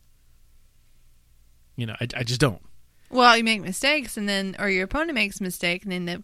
You 1.76 1.86
know, 1.86 1.96
I, 2.02 2.08
I 2.16 2.24
just 2.24 2.40
don't. 2.40 2.62
Well, 3.10 3.38
you 3.38 3.44
make 3.44 3.62
mistakes, 3.62 4.18
and 4.18 4.28
then 4.28 4.56
or 4.60 4.70
your 4.70 4.86
opponent 4.86 5.14
makes 5.14 5.40
a 5.40 5.44
mistake, 5.44 5.84
and 5.84 5.92
then 5.92 6.06
the 6.06 6.24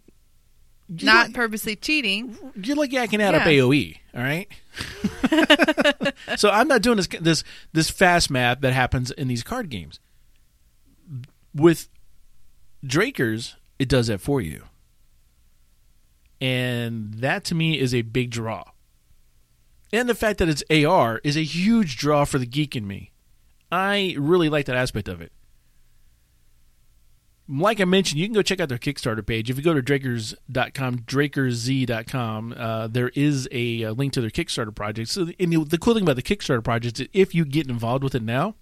You're 0.88 1.06
not 1.06 1.26
like- 1.28 1.34
purposely 1.34 1.76
cheating. 1.76 2.36
You're 2.56 2.76
lucky 2.76 2.98
I 2.98 3.06
can 3.06 3.20
add 3.20 3.34
up 3.34 3.42
AOE. 3.42 3.96
All 4.14 4.22
right. 4.22 4.48
so 6.36 6.50
I'm 6.50 6.68
not 6.68 6.82
doing 6.82 6.96
this 6.96 7.06
this 7.20 7.44
this 7.72 7.88
fast 7.90 8.30
math 8.30 8.60
that 8.60 8.72
happens 8.72 9.10
in 9.12 9.28
these 9.28 9.42
card 9.42 9.70
games. 9.70 10.00
With 11.54 11.88
Drakerz, 12.84 13.54
it 13.84 13.88
does 13.88 14.08
that 14.08 14.20
for 14.20 14.40
you, 14.40 14.64
and 16.40 17.14
that 17.14 17.44
to 17.44 17.54
me 17.54 17.78
is 17.78 17.94
a 17.94 18.02
big 18.02 18.30
draw. 18.30 18.64
And 19.92 20.08
the 20.08 20.14
fact 20.14 20.38
that 20.38 20.48
it's 20.48 20.64
AR 20.70 21.20
is 21.22 21.36
a 21.36 21.44
huge 21.44 21.96
draw 21.96 22.24
for 22.24 22.38
the 22.38 22.46
geek 22.46 22.74
in 22.74 22.86
me. 22.86 23.12
I 23.70 24.16
really 24.18 24.48
like 24.48 24.66
that 24.66 24.76
aspect 24.76 25.08
of 25.08 25.20
it 25.20 25.32
like 27.48 27.80
I 27.80 27.84
mentioned, 27.84 28.20
you 28.20 28.26
can 28.26 28.34
go 28.34 28.42
check 28.42 28.60
out 28.60 28.68
their 28.68 28.78
Kickstarter 28.78 29.24
page. 29.24 29.50
If 29.50 29.56
you 29.56 29.62
go 29.62 29.74
to 29.74 29.82
drakers.com, 29.82 30.98
drakerz.com, 31.00 32.54
uh, 32.56 32.86
there 32.88 33.10
is 33.14 33.48
a, 33.52 33.84
uh 33.84 33.92
link 33.92 34.12
to 34.14 34.20
their 34.20 34.30
Kickstarter 34.30 34.74
project. 34.74 35.10
So, 35.10 35.28
and 35.38 35.52
the, 35.52 35.64
the 35.64 35.78
cool 35.78 35.94
thing 35.94 36.04
about 36.04 36.16
the 36.16 36.22
Kickstarter 36.22 36.64
project 36.64 37.00
is 37.00 37.08
if 37.12 37.34
you 37.34 37.44
get 37.44 37.68
involved 37.68 38.02
with 38.02 38.14
it 38.14 38.22
now, 38.22 38.54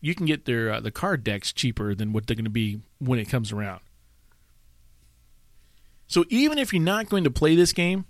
you 0.00 0.14
can 0.14 0.24
get 0.24 0.46
their 0.46 0.72
uh, 0.72 0.80
the 0.80 0.90
card 0.90 1.22
decks 1.22 1.52
cheaper 1.52 1.94
than 1.94 2.12
what 2.12 2.26
they're 2.26 2.36
going 2.36 2.44
to 2.44 2.50
be 2.50 2.80
when 2.98 3.18
it 3.18 3.28
comes 3.28 3.52
around. 3.52 3.80
So 6.10 6.24
even 6.28 6.58
if 6.58 6.72
you're 6.72 6.82
not 6.82 7.08
going 7.08 7.22
to 7.22 7.30
play 7.30 7.54
this 7.54 7.72
game, 7.72 8.04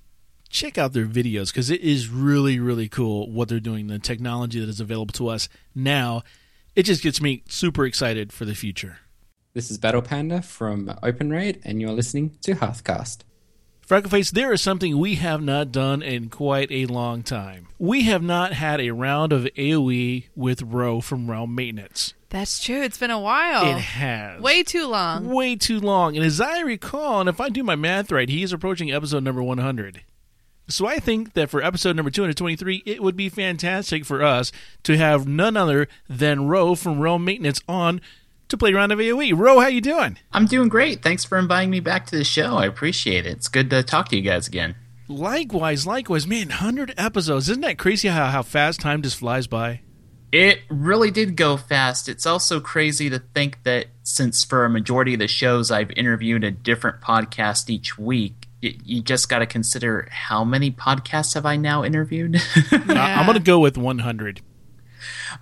check 0.48 0.78
out 0.78 0.94
their 0.94 1.04
videos 1.04 1.48
because 1.48 1.68
it 1.68 1.82
is 1.82 2.08
really 2.08 2.58
really 2.58 2.88
cool 2.88 3.30
what 3.30 3.50
they're 3.50 3.60
doing. 3.60 3.88
The 3.88 3.98
technology 3.98 4.58
that 4.58 4.70
is 4.70 4.80
available 4.80 5.12
to 5.12 5.28
us 5.28 5.50
now, 5.74 6.22
it 6.74 6.84
just 6.84 7.02
gets 7.02 7.20
me 7.20 7.44
super 7.50 7.84
excited 7.84 8.32
for 8.32 8.46
the 8.46 8.54
future. 8.54 9.00
This 9.52 9.70
is 9.70 9.76
Battle 9.76 10.00
Panda 10.00 10.40
from 10.40 10.86
OpenRaid, 11.02 11.60
and 11.62 11.78
you're 11.78 11.92
listening 11.92 12.38
to 12.40 12.54
Hearthcast. 12.54 13.18
Freckleface, 13.86 14.30
there 14.30 14.50
is 14.54 14.62
something 14.62 14.96
we 14.96 15.16
have 15.16 15.42
not 15.42 15.70
done 15.70 16.00
in 16.02 16.30
quite 16.30 16.72
a 16.72 16.86
long 16.86 17.22
time. 17.22 17.68
We 17.78 18.04
have 18.04 18.22
not 18.22 18.54
had 18.54 18.80
a 18.80 18.92
round 18.92 19.34
of 19.34 19.44
AoE 19.58 20.28
with 20.34 20.62
Rho 20.62 21.02
from 21.02 21.30
Realm 21.30 21.54
Maintenance. 21.54 22.14
That's 22.30 22.62
true. 22.62 22.80
It's 22.82 22.96
been 22.96 23.10
a 23.10 23.20
while. 23.20 23.76
It 23.76 23.80
has. 23.80 24.40
Way 24.40 24.62
too 24.62 24.86
long. 24.86 25.28
Way 25.28 25.56
too 25.56 25.80
long. 25.80 26.16
And 26.16 26.24
as 26.24 26.40
I 26.40 26.60
recall, 26.60 27.20
and 27.20 27.28
if 27.28 27.40
I 27.40 27.48
do 27.48 27.64
my 27.64 27.74
math 27.74 28.12
right, 28.12 28.28
he 28.28 28.44
is 28.44 28.52
approaching 28.52 28.92
episode 28.92 29.24
number 29.24 29.42
100. 29.42 30.02
So 30.68 30.86
I 30.86 31.00
think 31.00 31.32
that 31.32 31.50
for 31.50 31.60
episode 31.60 31.96
number 31.96 32.10
223, 32.10 32.84
it 32.86 33.02
would 33.02 33.16
be 33.16 33.28
fantastic 33.28 34.04
for 34.04 34.22
us 34.22 34.52
to 34.84 34.96
have 34.96 35.26
none 35.26 35.56
other 35.56 35.88
than 36.08 36.46
Rho 36.46 36.76
from 36.76 37.00
Realm 37.00 37.24
Maintenance 37.24 37.60
on 37.68 38.00
to 38.48 38.56
play 38.56 38.70
a 38.72 38.76
round 38.76 38.92
of 38.92 39.00
AoE. 39.00 39.36
Rho, 39.36 39.58
how 39.58 39.66
you 39.66 39.80
doing? 39.80 40.16
I'm 40.32 40.46
doing 40.46 40.68
great. 40.68 41.02
Thanks 41.02 41.24
for 41.24 41.36
inviting 41.36 41.70
me 41.70 41.80
back 41.80 42.06
to 42.06 42.16
the 42.16 42.22
show. 42.22 42.56
I 42.56 42.66
appreciate 42.66 43.26
it. 43.26 43.32
It's 43.32 43.48
good 43.48 43.70
to 43.70 43.82
talk 43.82 44.08
to 44.10 44.16
you 44.16 44.22
guys 44.22 44.46
again. 44.46 44.76
Likewise, 45.08 45.88
likewise. 45.88 46.28
Man, 46.28 46.48
100 46.48 46.94
episodes. 46.96 47.48
Isn't 47.48 47.62
that 47.62 47.78
crazy 47.78 48.06
how, 48.06 48.26
how 48.26 48.42
fast 48.42 48.78
time 48.78 49.02
just 49.02 49.16
flies 49.16 49.48
by? 49.48 49.80
It 50.32 50.60
really 50.68 51.10
did 51.10 51.36
go 51.36 51.56
fast. 51.56 52.08
It's 52.08 52.24
also 52.26 52.60
crazy 52.60 53.10
to 53.10 53.18
think 53.34 53.62
that 53.64 53.86
since 54.04 54.44
for 54.44 54.64
a 54.64 54.70
majority 54.70 55.14
of 55.14 55.20
the 55.20 55.28
shows 55.28 55.70
I've 55.70 55.90
interviewed 55.92 56.44
a 56.44 56.50
different 56.50 57.00
podcast 57.00 57.68
each 57.68 57.98
week, 57.98 58.46
y 58.62 58.74
you 58.84 59.02
just 59.02 59.28
got 59.28 59.40
to 59.40 59.46
consider 59.46 60.06
how 60.10 60.44
many 60.44 60.70
podcasts 60.70 61.34
have 61.34 61.46
I 61.46 61.56
now 61.56 61.82
interviewed? 61.84 62.36
I- 62.72 63.14
I'm 63.18 63.26
going 63.26 63.38
to 63.38 63.42
go 63.42 63.58
with 63.58 63.76
100. 63.76 64.40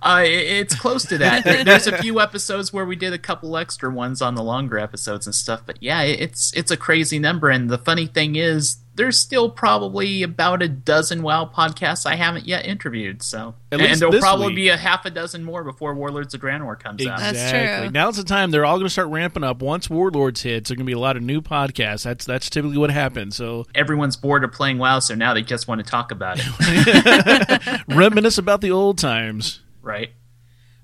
Uh, 0.01 0.21
it- 0.25 0.29
it's 0.29 0.75
close 0.75 1.03
to 1.05 1.17
that. 1.17 1.43
There's 1.43 1.87
a 1.87 1.97
few 1.97 2.19
episodes 2.19 2.71
where 2.71 2.85
we 2.85 2.95
did 2.95 3.11
a 3.13 3.17
couple 3.17 3.57
extra 3.57 3.89
ones 3.91 4.21
on 4.21 4.35
the 4.35 4.43
longer 4.43 4.79
episodes 4.79 5.25
and 5.27 5.35
stuff, 5.35 5.61
but 5.65 5.77
yeah, 5.81 6.01
it- 6.01 6.19
it's 6.21 6.53
it's 6.53 6.71
a 6.71 6.77
crazy 6.77 7.19
number. 7.19 7.49
And 7.49 7.69
the 7.69 7.77
funny 7.77 8.07
thing 8.07 8.35
is, 8.37 8.77
there's 8.99 9.17
still 9.17 9.49
probably 9.49 10.23
about 10.23 10.61
a 10.61 10.67
dozen 10.67 11.21
WoW 11.23 11.49
podcasts 11.51 12.05
I 12.05 12.15
haven't 12.15 12.45
yet 12.45 12.65
interviewed. 12.65 13.23
So, 13.23 13.55
At 13.71 13.79
and, 13.79 13.99
there'll 13.99 14.19
probably 14.19 14.47
week. 14.47 14.55
be 14.57 14.69
a 14.69 14.75
half 14.77 15.05
a 15.05 15.09
dozen 15.09 15.43
more 15.45 15.63
before 15.63 15.95
Warlords 15.95 16.33
of 16.33 16.41
Draenor 16.41 16.77
comes 16.79 17.05
out. 17.07 17.17
That's 17.19 17.31
Exactly. 17.41 17.87
true. 17.87 17.91
Now's 17.93 18.17
the 18.17 18.23
time. 18.25 18.51
They're 18.51 18.65
all 18.65 18.75
going 18.75 18.87
to 18.87 18.91
start 18.91 19.07
ramping 19.07 19.43
up. 19.43 19.61
Once 19.61 19.89
Warlords 19.89 20.41
hits, 20.41 20.67
there's 20.69 20.75
going 20.75 20.85
to 20.85 20.89
be 20.89 20.93
a 20.93 20.99
lot 20.99 21.15
of 21.15 21.23
new 21.23 21.41
podcasts. 21.41 22.03
That's 22.03 22.25
that's 22.25 22.49
typically 22.49 22.77
what 22.77 22.91
happens. 22.91 23.35
So 23.37 23.65
Everyone's 23.73 24.17
bored 24.17 24.43
of 24.43 24.51
playing 24.51 24.77
WoW, 24.77 24.99
so 24.99 25.15
now 25.15 25.33
they 25.33 25.41
just 25.43 25.67
want 25.67 25.83
to 25.83 25.89
talk 25.89 26.11
about 26.11 26.37
it, 26.41 27.81
reminisce 27.87 28.37
about 28.37 28.61
the 28.61 28.71
old 28.71 28.97
times. 28.97 29.61
right? 29.81 30.09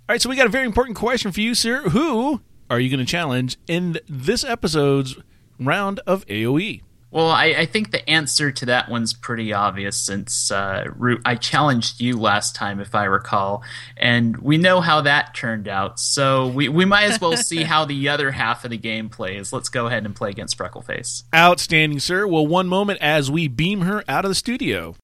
All 0.08 0.14
right, 0.14 0.22
so 0.22 0.30
we 0.30 0.36
got 0.36 0.46
a 0.46 0.50
very 0.50 0.66
important 0.66 0.96
question 0.98 1.32
for 1.32 1.42
you, 1.42 1.54
sir. 1.56 1.90
Who 1.90 2.42
are 2.70 2.80
you 2.80 2.90
going 2.90 3.06
to 3.06 3.12
challenge 3.12 3.58
in 3.68 4.00
this 4.08 4.44
episode's 4.44 5.18
round 5.60 6.00
of? 6.08 6.26
AOE? 6.28 6.82
Well, 7.16 7.32
I, 7.32 7.46
I 7.46 7.66
think 7.66 7.92
the 7.92 8.10
answer 8.10 8.52
to 8.52 8.66
that 8.66 8.90
one's 8.90 9.14
pretty 9.14 9.54
obvious 9.54 9.96
since 9.96 10.52
uh, 10.52 10.84
Root, 10.98 11.22
I 11.24 11.36
challenged 11.36 12.02
you 12.02 12.20
last 12.20 12.58
time, 12.58 12.82
if 12.82 12.94
I 12.94 13.06
recall, 13.06 13.64
and 13.96 14.36
we 14.36 14.58
know 14.58 14.82
how 14.82 15.00
that 15.00 15.34
turned 15.34 15.70
out. 15.70 15.98
So 15.98 16.48
we, 16.48 16.68
we 16.68 16.84
might 16.84 17.06
as 17.06 17.22
well 17.22 17.38
see 17.38 17.64
how 17.64 17.86
the 17.86 18.10
other 18.10 18.32
half 18.32 18.66
of 18.66 18.72
the 18.72 18.78
game 18.78 19.08
plays. 19.08 19.54
Let's 19.54 19.70
go 19.70 19.88
ahead 19.88 20.04
and 20.04 20.14
play 20.14 20.30
against 20.30 20.58
Freckleface. 20.58 21.24
Outstanding, 21.34 22.02
sir. 22.02 22.28
Well, 22.28 22.46
one 22.46 22.68
moment 22.68 23.00
as 23.02 23.32
we 23.32 23.48
beam 23.48 23.80
her 23.84 24.04
out 24.10 24.26
of 24.26 24.30
the 24.30 24.36
studio. 24.36 24.98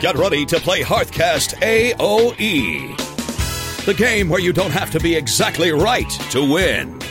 Get 0.00 0.16
ready 0.16 0.44
to 0.46 0.58
play 0.58 0.82
Hearthcast 0.82 1.54
AOE, 1.62 2.96
the 3.84 3.94
game 3.94 4.28
where 4.28 4.40
you 4.40 4.52
don't 4.52 4.72
have 4.72 4.90
to 4.90 4.98
be 4.98 5.14
exactly 5.14 5.70
right 5.70 6.10
to 6.32 6.52
win. 6.52 7.01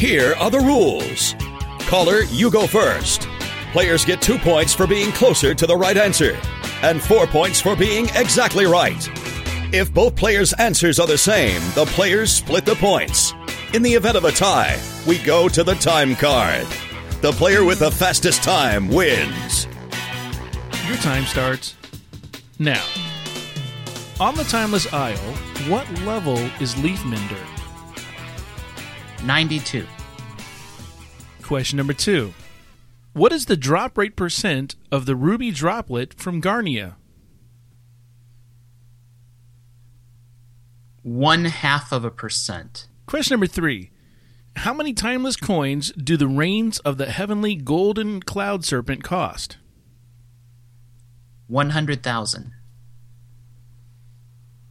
Here 0.00 0.34
are 0.38 0.50
the 0.50 0.60
rules. 0.60 1.34
Caller, 1.80 2.22
you 2.22 2.50
go 2.50 2.66
first. 2.66 3.28
Players 3.70 4.02
get 4.02 4.22
two 4.22 4.38
points 4.38 4.72
for 4.72 4.86
being 4.86 5.12
closer 5.12 5.54
to 5.54 5.66
the 5.66 5.76
right 5.76 5.98
answer, 5.98 6.38
and 6.80 7.02
four 7.02 7.26
points 7.26 7.60
for 7.60 7.76
being 7.76 8.06
exactly 8.14 8.64
right. 8.64 9.06
If 9.74 9.92
both 9.92 10.16
players' 10.16 10.54
answers 10.54 10.98
are 10.98 11.06
the 11.06 11.18
same, 11.18 11.60
the 11.74 11.84
players 11.84 12.32
split 12.32 12.64
the 12.64 12.76
points. 12.76 13.34
In 13.74 13.82
the 13.82 13.92
event 13.92 14.16
of 14.16 14.24
a 14.24 14.32
tie, 14.32 14.80
we 15.06 15.18
go 15.18 15.50
to 15.50 15.62
the 15.62 15.74
time 15.74 16.16
card. 16.16 16.66
The 17.20 17.32
player 17.32 17.62
with 17.62 17.80
the 17.80 17.90
fastest 17.90 18.42
time 18.42 18.88
wins. 18.88 19.66
Your 20.86 20.96
time 20.96 21.26
starts 21.26 21.76
now. 22.58 22.86
On 24.18 24.34
the 24.34 24.44
Timeless 24.44 24.90
Isle, 24.94 25.34
what 25.68 25.86
level 26.04 26.38
is 26.58 26.74
Leafmender? 26.76 27.59
92. 29.24 29.86
Question 31.42 31.76
number 31.76 31.92
two. 31.92 32.32
What 33.12 33.32
is 33.32 33.46
the 33.46 33.56
drop 33.56 33.98
rate 33.98 34.16
percent 34.16 34.76
of 34.90 35.04
the 35.04 35.16
ruby 35.16 35.50
droplet 35.50 36.14
from 36.14 36.40
Garnia? 36.40 36.94
One 41.02 41.46
half 41.46 41.92
of 41.92 42.04
a 42.04 42.10
percent. 42.10 42.88
Question 43.06 43.34
number 43.34 43.46
three. 43.46 43.90
How 44.56 44.72
many 44.74 44.92
timeless 44.92 45.36
coins 45.36 45.92
do 45.92 46.16
the 46.16 46.28
reins 46.28 46.78
of 46.80 46.98
the 46.98 47.06
heavenly 47.06 47.54
golden 47.54 48.22
cloud 48.22 48.64
serpent 48.64 49.02
cost? 49.02 49.58
100,000. 51.48 52.52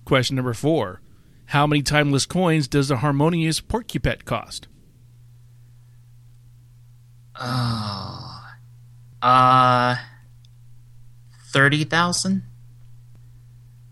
Question 0.06 0.36
number 0.38 0.54
four. 0.54 1.02
How 1.50 1.66
many 1.66 1.82
timeless 1.82 2.28
coins 2.28 2.68
does 2.68 2.90
the 2.90 2.98
harmonious 2.98 3.60
porcupet 3.60 4.24
cost? 4.24 4.68
Uh, 7.36 8.46
30,000? 11.48 12.44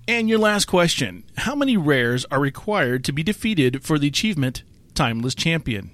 And 0.07 0.29
your 0.29 0.37
last 0.37 0.65
question. 0.65 1.23
How 1.37 1.55
many 1.55 1.77
rares 1.77 2.25
are 2.25 2.39
required 2.39 3.03
to 3.05 3.11
be 3.11 3.23
defeated 3.23 3.83
for 3.83 3.97
the 3.97 4.07
achievement 4.07 4.61
Timeless 4.93 5.33
Champion? 5.33 5.89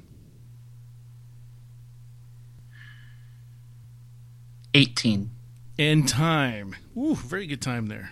18. 4.74 5.32
And 5.80 6.10
time. 6.10 6.76
Ooh, 6.98 7.16
very 7.16 7.48
good 7.48 7.62
time 7.62 7.86
there. 7.86 8.12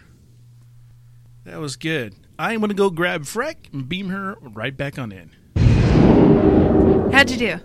That 1.43 1.59
was 1.59 1.75
good. 1.75 2.15
I'm 2.41 2.59
going 2.59 2.69
to 2.69 2.75
go 2.75 2.89
grab 2.89 3.21
Freck 3.21 3.71
and 3.71 3.87
beam 3.87 4.09
her 4.09 4.35
right 4.41 4.75
back 4.75 4.97
on 4.97 5.11
in. 5.11 5.29
How'd 7.13 7.29
you 7.29 7.37
do? 7.37 7.59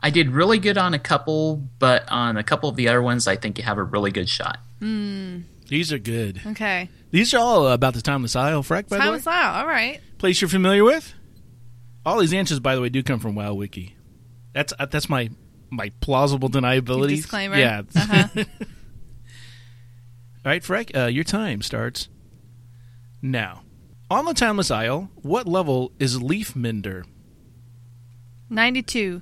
I 0.00 0.10
did 0.10 0.30
really 0.30 0.58
good 0.58 0.76
on 0.76 0.92
a 0.92 0.98
couple, 0.98 1.56
but 1.78 2.04
on 2.10 2.36
a 2.36 2.44
couple 2.44 2.68
of 2.68 2.76
the 2.76 2.88
other 2.88 3.00
ones, 3.00 3.26
I 3.26 3.36
think 3.36 3.56
you 3.56 3.64
have 3.64 3.78
a 3.78 3.82
really 3.82 4.10
good 4.10 4.28
shot. 4.28 4.58
These 4.80 5.90
are 5.90 5.98
good. 5.98 6.42
Okay. 6.48 6.90
These 7.12 7.32
are 7.32 7.38
all 7.38 7.66
about 7.68 7.94
the 7.94 8.02
Timeless 8.02 8.36
Isle, 8.36 8.62
Freck, 8.62 8.90
by 8.90 8.98
the 8.98 9.04
way. 9.04 9.10
was 9.10 9.26
out. 9.26 9.56
All 9.60 9.66
right. 9.66 10.02
Place 10.18 10.42
you're 10.42 10.48
familiar 10.50 10.84
with? 10.84 11.14
All 12.04 12.18
these 12.18 12.34
answers, 12.34 12.60
by 12.60 12.74
the 12.74 12.82
way, 12.82 12.90
do 12.90 13.02
come 13.02 13.20
from 13.20 13.34
WoW 13.36 13.54
Wiki. 13.54 13.96
That's 14.52 14.74
uh, 14.78 14.84
that's 14.86 15.08
my 15.08 15.30
my 15.70 15.92
plausible 16.00 16.50
deniability. 16.50 17.16
Disclaimer. 17.16 17.56
Yeah. 17.56 17.82
Uh-huh. 17.96 18.28
All 20.44 20.52
right, 20.52 20.62
Freck, 20.62 20.96
uh, 20.96 21.06
your 21.06 21.24
time 21.24 21.62
starts 21.62 22.08
now. 23.20 23.62
On 24.10 24.24
the 24.24 24.32
Timeless 24.32 24.70
Isle, 24.70 25.10
what 25.16 25.46
level 25.46 25.92
is 25.98 26.22
Leaf 26.22 26.56
Mender? 26.56 27.04
92. 28.48 29.20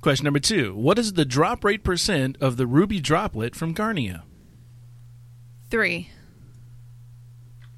Question 0.00 0.24
number 0.24 0.38
two. 0.38 0.76
What 0.76 0.96
is 0.96 1.14
the 1.14 1.24
drop 1.24 1.64
rate 1.64 1.82
percent 1.82 2.36
of 2.40 2.56
the 2.56 2.68
ruby 2.68 3.00
droplet 3.00 3.56
from 3.56 3.74
Garnia? 3.74 4.22
3. 5.70 6.08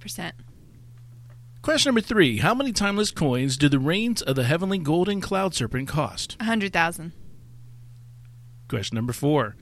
Percent. 0.01 0.35
Question 1.63 1.91
number 1.91 2.03
three. 2.03 2.39
How 2.39 2.55
many 2.55 2.73
timeless 2.73 3.11
coins 3.11 3.57
do 3.57 3.69
the 3.71 3.79
reins 3.79 4.21
of 4.21 4.37
the 4.37 4.45
heavenly 4.45 4.79
golden 4.79 5.21
cloud 5.23 5.55
serpent 5.55 5.89
cost? 5.89 6.37
100,000. 6.41 7.13
Question 8.69 8.97
number 8.97 9.13
four. 9.15 9.57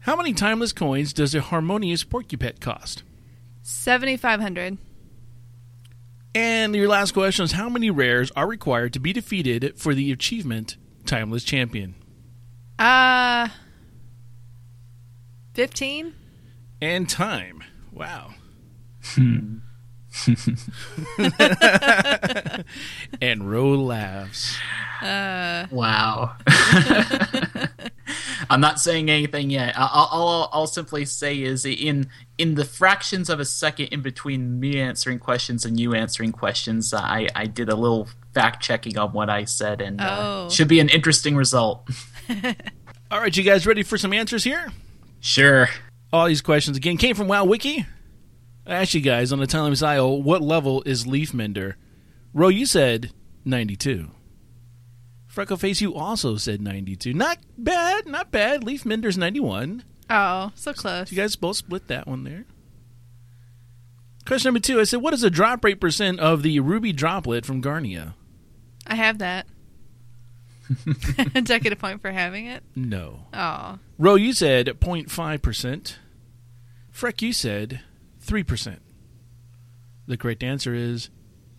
How 0.00 0.16
many 0.16 0.32
timeless 0.34 0.72
coins 0.72 1.12
does 1.12 1.34
a 1.34 1.40
harmonious 1.40 2.02
porcupet 2.04 2.60
cost? 2.60 3.04
7,500. 3.62 4.78
And 6.34 6.74
your 6.74 6.88
last 6.88 7.12
question 7.12 7.44
is 7.44 7.52
how 7.52 7.68
many 7.68 7.90
rares 7.90 8.30
are 8.34 8.46
required 8.46 8.92
to 8.94 9.00
be 9.00 9.12
defeated 9.12 9.74
for 9.76 9.94
the 9.94 10.10
achievement 10.12 10.76
Timeless 11.04 11.44
Champion? 11.44 11.94
Uh, 12.78 13.48
15? 15.54 16.14
And 16.80 17.08
time. 17.08 17.62
Wow. 17.92 18.34
and 23.20 23.50
Rho 23.50 23.70
laughs. 23.74 24.56
Wow. 25.02 26.34
I'm 28.50 28.60
not 28.60 28.80
saying 28.80 29.10
anything 29.10 29.50
yet. 29.50 29.78
I- 29.78 29.88
I'll, 29.92 30.08
all 30.10 30.50
I'll 30.52 30.66
simply 30.66 31.04
say 31.04 31.40
is 31.40 31.64
in 31.64 32.08
in 32.42 32.54
the 32.56 32.64
fractions 32.64 33.30
of 33.30 33.38
a 33.38 33.44
second 33.44 33.86
in 33.86 34.02
between 34.02 34.58
me 34.58 34.80
answering 34.80 35.18
questions 35.20 35.64
and 35.64 35.78
you 35.78 35.94
answering 35.94 36.32
questions, 36.32 36.92
I, 36.92 37.28
I 37.36 37.46
did 37.46 37.68
a 37.68 37.76
little 37.76 38.08
fact 38.34 38.62
checking 38.62 38.98
on 38.98 39.12
what 39.12 39.30
I 39.30 39.44
said, 39.44 39.80
and 39.80 40.00
uh, 40.00 40.16
Oh. 40.46 40.48
should 40.50 40.66
be 40.68 40.80
an 40.80 40.88
interesting 40.88 41.36
result. 41.36 41.88
All 43.10 43.20
right, 43.20 43.36
you 43.36 43.44
guys 43.44 43.66
ready 43.66 43.82
for 43.84 43.96
some 43.96 44.12
answers 44.12 44.42
here? 44.44 44.72
Sure. 45.20 45.68
All 46.12 46.26
these 46.26 46.40
questions 46.40 46.76
again 46.76 46.96
came 46.96 47.14
from 47.14 47.28
WoW 47.28 47.44
Wiki. 47.44 47.86
I 48.66 48.74
asked 48.74 48.94
you 48.94 49.00
guys 49.00 49.32
on 49.32 49.38
the 49.38 49.46
Timeless 49.46 49.82
Isle, 49.82 50.20
what 50.22 50.42
level 50.42 50.82
is 50.84 51.06
Leaf 51.06 51.32
Mender? 51.32 51.76
Rho, 52.34 52.48
you 52.48 52.66
said 52.66 53.12
92. 53.44 54.10
Freckleface, 55.32 55.80
you 55.80 55.94
also 55.94 56.36
said 56.36 56.60
92. 56.60 57.14
Not 57.14 57.38
bad, 57.56 58.06
not 58.06 58.30
bad. 58.30 58.64
Leaf 58.64 58.84
Mender's 58.84 59.16
91. 59.16 59.82
Oh, 60.12 60.52
so 60.54 60.74
close. 60.74 61.10
You 61.10 61.16
guys 61.16 61.36
both 61.36 61.56
split 61.56 61.88
that 61.88 62.06
one 62.06 62.24
there. 62.24 62.44
Question 64.26 64.48
number 64.48 64.60
two 64.60 64.78
I 64.78 64.84
said, 64.84 65.00
what 65.00 65.14
is 65.14 65.22
the 65.22 65.30
drop 65.30 65.64
rate 65.64 65.80
percent 65.80 66.20
of 66.20 66.42
the 66.42 66.60
ruby 66.60 66.92
droplet 66.92 67.46
from 67.46 67.62
Garnia? 67.62 68.14
I 68.86 68.94
have 68.94 69.18
that. 69.18 69.46
Did 71.32 71.50
I 71.50 71.58
get 71.58 71.72
a 71.72 71.76
point 71.76 72.02
for 72.02 72.10
having 72.10 72.46
it? 72.46 72.62
No. 72.76 73.26
Oh. 73.32 73.78
Rho, 73.98 74.14
you 74.14 74.32
said 74.32 74.66
0.5%. 74.66 75.96
Freck, 76.94 77.22
you 77.22 77.32
said 77.32 77.80
3%. 78.24 78.78
The 80.06 80.16
correct 80.16 80.42
answer 80.42 80.74
is 80.74 81.10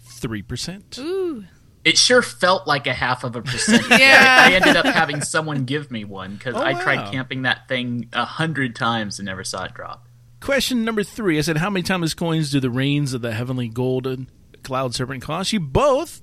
3%. 0.08 1.00
Ooh. 1.00 1.46
It 1.86 1.98
sure 1.98 2.22
felt 2.22 2.66
like 2.66 2.88
a 2.88 2.94
half 2.94 3.24
of 3.24 3.36
a 3.36 3.42
percent. 3.42 3.86
Yeah. 3.90 4.38
I 4.40 4.54
ended 4.54 4.76
up 4.78 4.86
having 4.86 5.22
someone 5.22 5.66
give 5.66 5.92
me 5.92 6.06
one 6.06 6.36
because 6.36 6.56
Oh, 6.56 6.60
I 6.60 6.74
wow. 6.74 6.82
tried 6.82 7.12
camping 7.12 7.42
that 7.42 7.68
thing 7.68 8.08
a 8.14 8.24
hundred 8.26 8.76
times 8.76 9.20
and 9.20 9.26
never 9.26 9.44
saw 9.44 9.66
it 9.66 9.74
drop. 9.74 10.08
Question 10.40 10.86
number 10.86 11.04
three. 11.04 11.38
I 11.38 11.42
said, 11.42 11.58
how 11.58 11.70
many 11.70 11.84
timeless 11.84 12.14
coins 12.14 12.52
do 12.52 12.60
the 12.60 12.70
reins 12.70 13.14
of 13.14 13.22
the 13.22 13.34
heavenly 13.34 13.68
golden 13.68 14.30
cloud 14.64 14.94
serpent 14.96 15.22
cost? 15.24 15.52
You 15.54 15.60
both 15.60 16.22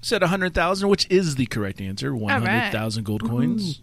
said 0.00 0.20
100,000, 0.20 0.88
which 0.88 1.06
is 1.10 1.34
the 1.36 1.46
correct 1.46 1.80
answer 1.80 2.14
100,000 2.14 3.04
gold 3.04 3.24
coins. 3.28 3.82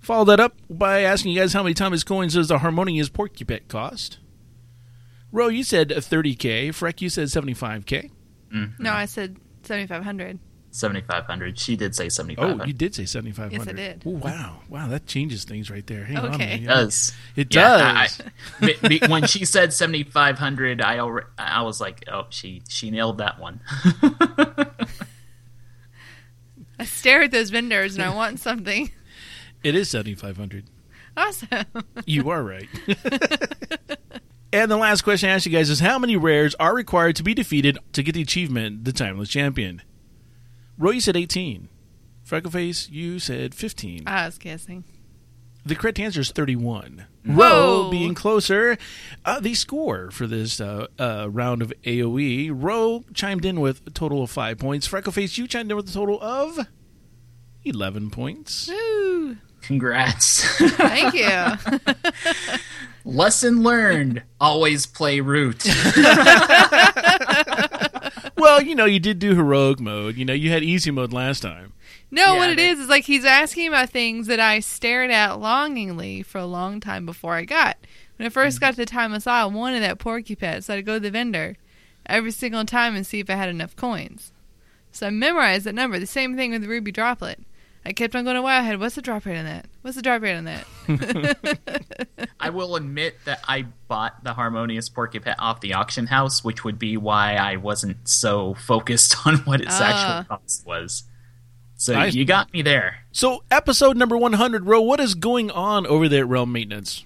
Follow 0.00 0.24
that 0.26 0.38
up 0.40 0.54
by 0.70 1.00
asking 1.00 1.32
you 1.32 1.40
guys 1.40 1.52
how 1.52 1.62
many 1.64 1.74
timeless 1.74 2.04
coins 2.04 2.34
does 2.34 2.48
the 2.48 2.58
Harmonious 2.58 3.08
Porcupet 3.08 3.68
cost? 3.68 4.18
Rho, 5.32 5.48
you 5.48 5.64
said 5.64 5.88
30k. 5.90 6.68
Freck, 6.68 7.00
you 7.00 7.08
said 7.10 7.26
75k. 7.28 8.10
Mm-hmm. 8.54 8.82
No, 8.82 8.92
I 8.92 9.06
said 9.06 9.36
7,500. 9.66 10.38
7500 10.72 11.58
she 11.58 11.74
did 11.74 11.94
say 11.94 12.10
7500 12.10 12.62
Oh, 12.62 12.66
you 12.66 12.74
did 12.74 12.94
say 12.94 13.06
7,500. 13.06 13.58
Yes, 13.58 13.66
I 13.68 13.72
did. 13.72 14.02
Oh, 14.04 14.10
wow. 14.10 14.60
Wow, 14.68 14.88
that 14.88 15.06
changes 15.06 15.44
things 15.44 15.70
right 15.70 15.86
there. 15.86 16.04
Hang. 16.04 16.18
Okay. 16.18 16.36
man. 16.38 16.62
It 16.64 16.66
does 16.66 17.12
It 17.34 17.54
Yeah, 17.54 17.62
does. 18.02 18.20
I- 18.20 18.66
I- 18.66 18.74
be- 18.88 18.98
be- 18.98 19.06
when 19.06 19.26
she 19.26 19.44
said 19.46 19.72
7500 19.72 20.82
i 20.82 20.96
alre- 20.98 21.24
i 21.38 21.62
was 21.62 21.80
like 21.80 22.04
oh 22.12 22.26
she 22.28 22.60
she 22.68 22.90
nailed 22.90 23.18
that 23.18 23.40
one 23.40 23.60
I 26.78 26.84
stare 26.84 27.22
at 27.22 27.30
those 27.30 27.48
vendors 27.48 27.94
and 27.94 28.04
I 28.04 28.14
want 28.14 28.38
something. 28.38 28.90
it 29.62 29.74
is 29.74 29.88
7,500. 29.88 30.64
Awesome. 31.16 31.48
You 32.04 32.28
are 32.28 32.42
right. 32.42 32.68
And 34.52 34.70
the 34.70 34.76
last 34.76 35.02
question 35.02 35.28
I 35.28 35.34
ask 35.34 35.46
you 35.46 35.52
guys 35.52 35.70
is 35.70 35.80
how 35.80 35.98
many 35.98 36.16
rares 36.16 36.54
are 36.60 36.74
required 36.74 37.16
to 37.16 37.22
be 37.22 37.34
defeated 37.34 37.78
to 37.92 38.02
get 38.02 38.14
the 38.14 38.22
achievement, 38.22 38.84
the 38.84 38.92
Timeless 38.92 39.28
Champion? 39.28 39.82
Rho, 40.78 40.92
you 40.92 41.00
said 41.00 41.16
18. 41.16 41.68
Freckleface, 42.26 42.90
you 42.90 43.18
said 43.18 43.54
15. 43.54 44.04
I 44.06 44.26
was 44.26 44.38
guessing. 44.38 44.84
The 45.64 45.74
correct 45.74 45.98
answer 45.98 46.20
is 46.20 46.30
31. 46.30 47.06
Whoa. 47.24 47.34
Rho 47.34 47.90
being 47.90 48.14
closer. 48.14 48.78
Uh, 49.24 49.40
the 49.40 49.54
score 49.54 50.12
for 50.12 50.28
this 50.28 50.60
uh, 50.60 50.86
uh, 50.98 51.28
round 51.28 51.60
of 51.60 51.72
AoE, 51.84 52.50
Rho 52.54 53.04
chimed 53.14 53.44
in 53.44 53.60
with 53.60 53.84
a 53.86 53.90
total 53.90 54.22
of 54.22 54.30
5 54.30 54.58
points. 54.58 54.86
Freckleface, 54.86 55.36
you 55.36 55.48
chimed 55.48 55.70
in 55.70 55.76
with 55.76 55.88
a 55.88 55.92
total 55.92 56.20
of 56.22 56.66
11 57.64 58.10
points. 58.10 58.68
Woo. 58.68 59.38
congrats 59.60 60.44
Thank 60.58 61.14
you. 61.14 61.82
lesson 63.06 63.62
learned 63.62 64.22
always 64.40 64.84
play 64.84 65.20
root 65.20 65.64
well, 68.36 68.62
you 68.62 68.74
know, 68.74 68.84
you 68.84 69.00
did 69.00 69.18
do 69.18 69.34
heroic 69.34 69.80
mode. 69.80 70.16
You 70.16 70.24
know, 70.24 70.32
you 70.32 70.50
had 70.50 70.62
easy 70.62 70.90
mode 70.90 71.12
last 71.12 71.40
time. 71.40 71.72
No, 72.10 72.34
Yeah, 72.34 72.38
what 72.38 72.50
it 72.50 72.58
is 72.58 72.78
is 72.78 72.84
is 72.84 72.90
like 72.90 73.04
he's 73.04 73.24
asking 73.24 73.68
about 73.68 73.90
things 73.90 74.26
that 74.26 74.40
I 74.40 74.60
stared 74.60 75.10
at 75.10 75.40
longingly 75.40 76.22
for 76.22 76.38
a 76.38 76.46
long 76.46 76.80
time 76.80 77.06
before 77.06 77.34
I 77.34 77.44
got. 77.44 77.76
When 78.16 78.26
I 78.26 78.30
first 78.30 78.58
mm. 78.58 78.60
got 78.60 78.70
to 78.72 78.76
the 78.76 78.86
Timeless 78.86 79.26
Isle, 79.26 79.50
I 79.50 79.54
wanted 79.54 79.82
that 79.82 79.98
Porcupet, 79.98 80.64
so 80.64 80.74
I'd 80.74 80.86
go 80.86 80.94
to 80.94 81.00
the 81.00 81.10
vendor 81.10 81.56
every 82.06 82.30
single 82.30 82.64
time 82.64 82.94
and 82.94 83.06
see 83.06 83.20
if 83.20 83.28
I 83.28 83.34
had 83.34 83.48
enough 83.48 83.76
coins. 83.76 84.32
So 84.92 85.08
I 85.08 85.10
memorized 85.10 85.66
that 85.66 85.74
number. 85.74 85.98
The 85.98 86.06
same 86.06 86.36
thing 86.36 86.52
with 86.52 86.62
the 86.62 86.68
Ruby 86.68 86.92
Droplet. 86.92 87.40
I 87.86 87.92
kept 87.92 88.16
on 88.16 88.24
going 88.24 88.34
to 88.36 88.42
Wowhead. 88.42 88.80
What's 88.80 88.96
the 88.96 89.02
drop 89.02 89.24
rate 89.26 89.38
on 89.38 89.44
that? 89.44 89.66
What's 89.82 89.94
the 89.96 90.02
drop 90.02 90.20
rate 90.20 90.34
on 90.36 90.44
that? 90.44 90.66
I 92.40 92.50
will 92.50 92.74
admit 92.74 93.14
that 93.26 93.40
I 93.46 93.66
bought 93.86 94.24
the 94.24 94.34
Harmonious 94.34 94.88
Porcupet 94.88 95.36
off 95.38 95.60
the 95.60 95.74
auction 95.74 96.06
house, 96.08 96.42
which 96.42 96.64
would 96.64 96.78
be 96.80 96.96
why 96.96 97.36
I 97.36 97.56
wasn't 97.56 98.08
so 98.08 98.54
focused 98.54 99.14
on 99.26 99.36
what 99.38 99.60
its 99.60 99.76
Ah. 99.80 100.18
actual 100.18 100.36
cost 100.36 100.66
was. 100.66 101.04
So 101.76 101.92
Nice. 101.92 102.14
you 102.14 102.24
got 102.24 102.52
me 102.52 102.62
there. 102.62 102.96
So, 103.12 103.44
episode 103.50 103.96
number 103.96 104.16
100, 104.16 104.66
Rho, 104.66 104.80
what 104.80 104.98
is 104.98 105.14
going 105.14 105.50
on 105.52 105.86
over 105.86 106.08
there 106.08 106.24
at 106.24 106.28
Realm 106.28 106.50
Maintenance? 106.50 107.04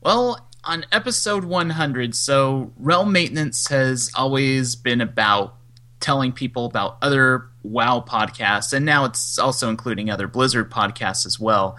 Well, 0.00 0.48
on 0.64 0.86
episode 0.90 1.44
100, 1.44 2.14
so 2.14 2.72
Realm 2.78 3.12
Maintenance 3.12 3.68
has 3.68 4.10
always 4.14 4.74
been 4.76 5.00
about 5.02 5.56
telling 6.02 6.32
people 6.32 6.66
about 6.66 6.98
other 7.00 7.46
WoW 7.62 8.04
podcasts, 8.06 8.72
and 8.72 8.84
now 8.84 9.04
it's 9.04 9.38
also 9.38 9.70
including 9.70 10.10
other 10.10 10.28
Blizzard 10.28 10.70
podcasts 10.70 11.24
as 11.24 11.40
well. 11.40 11.76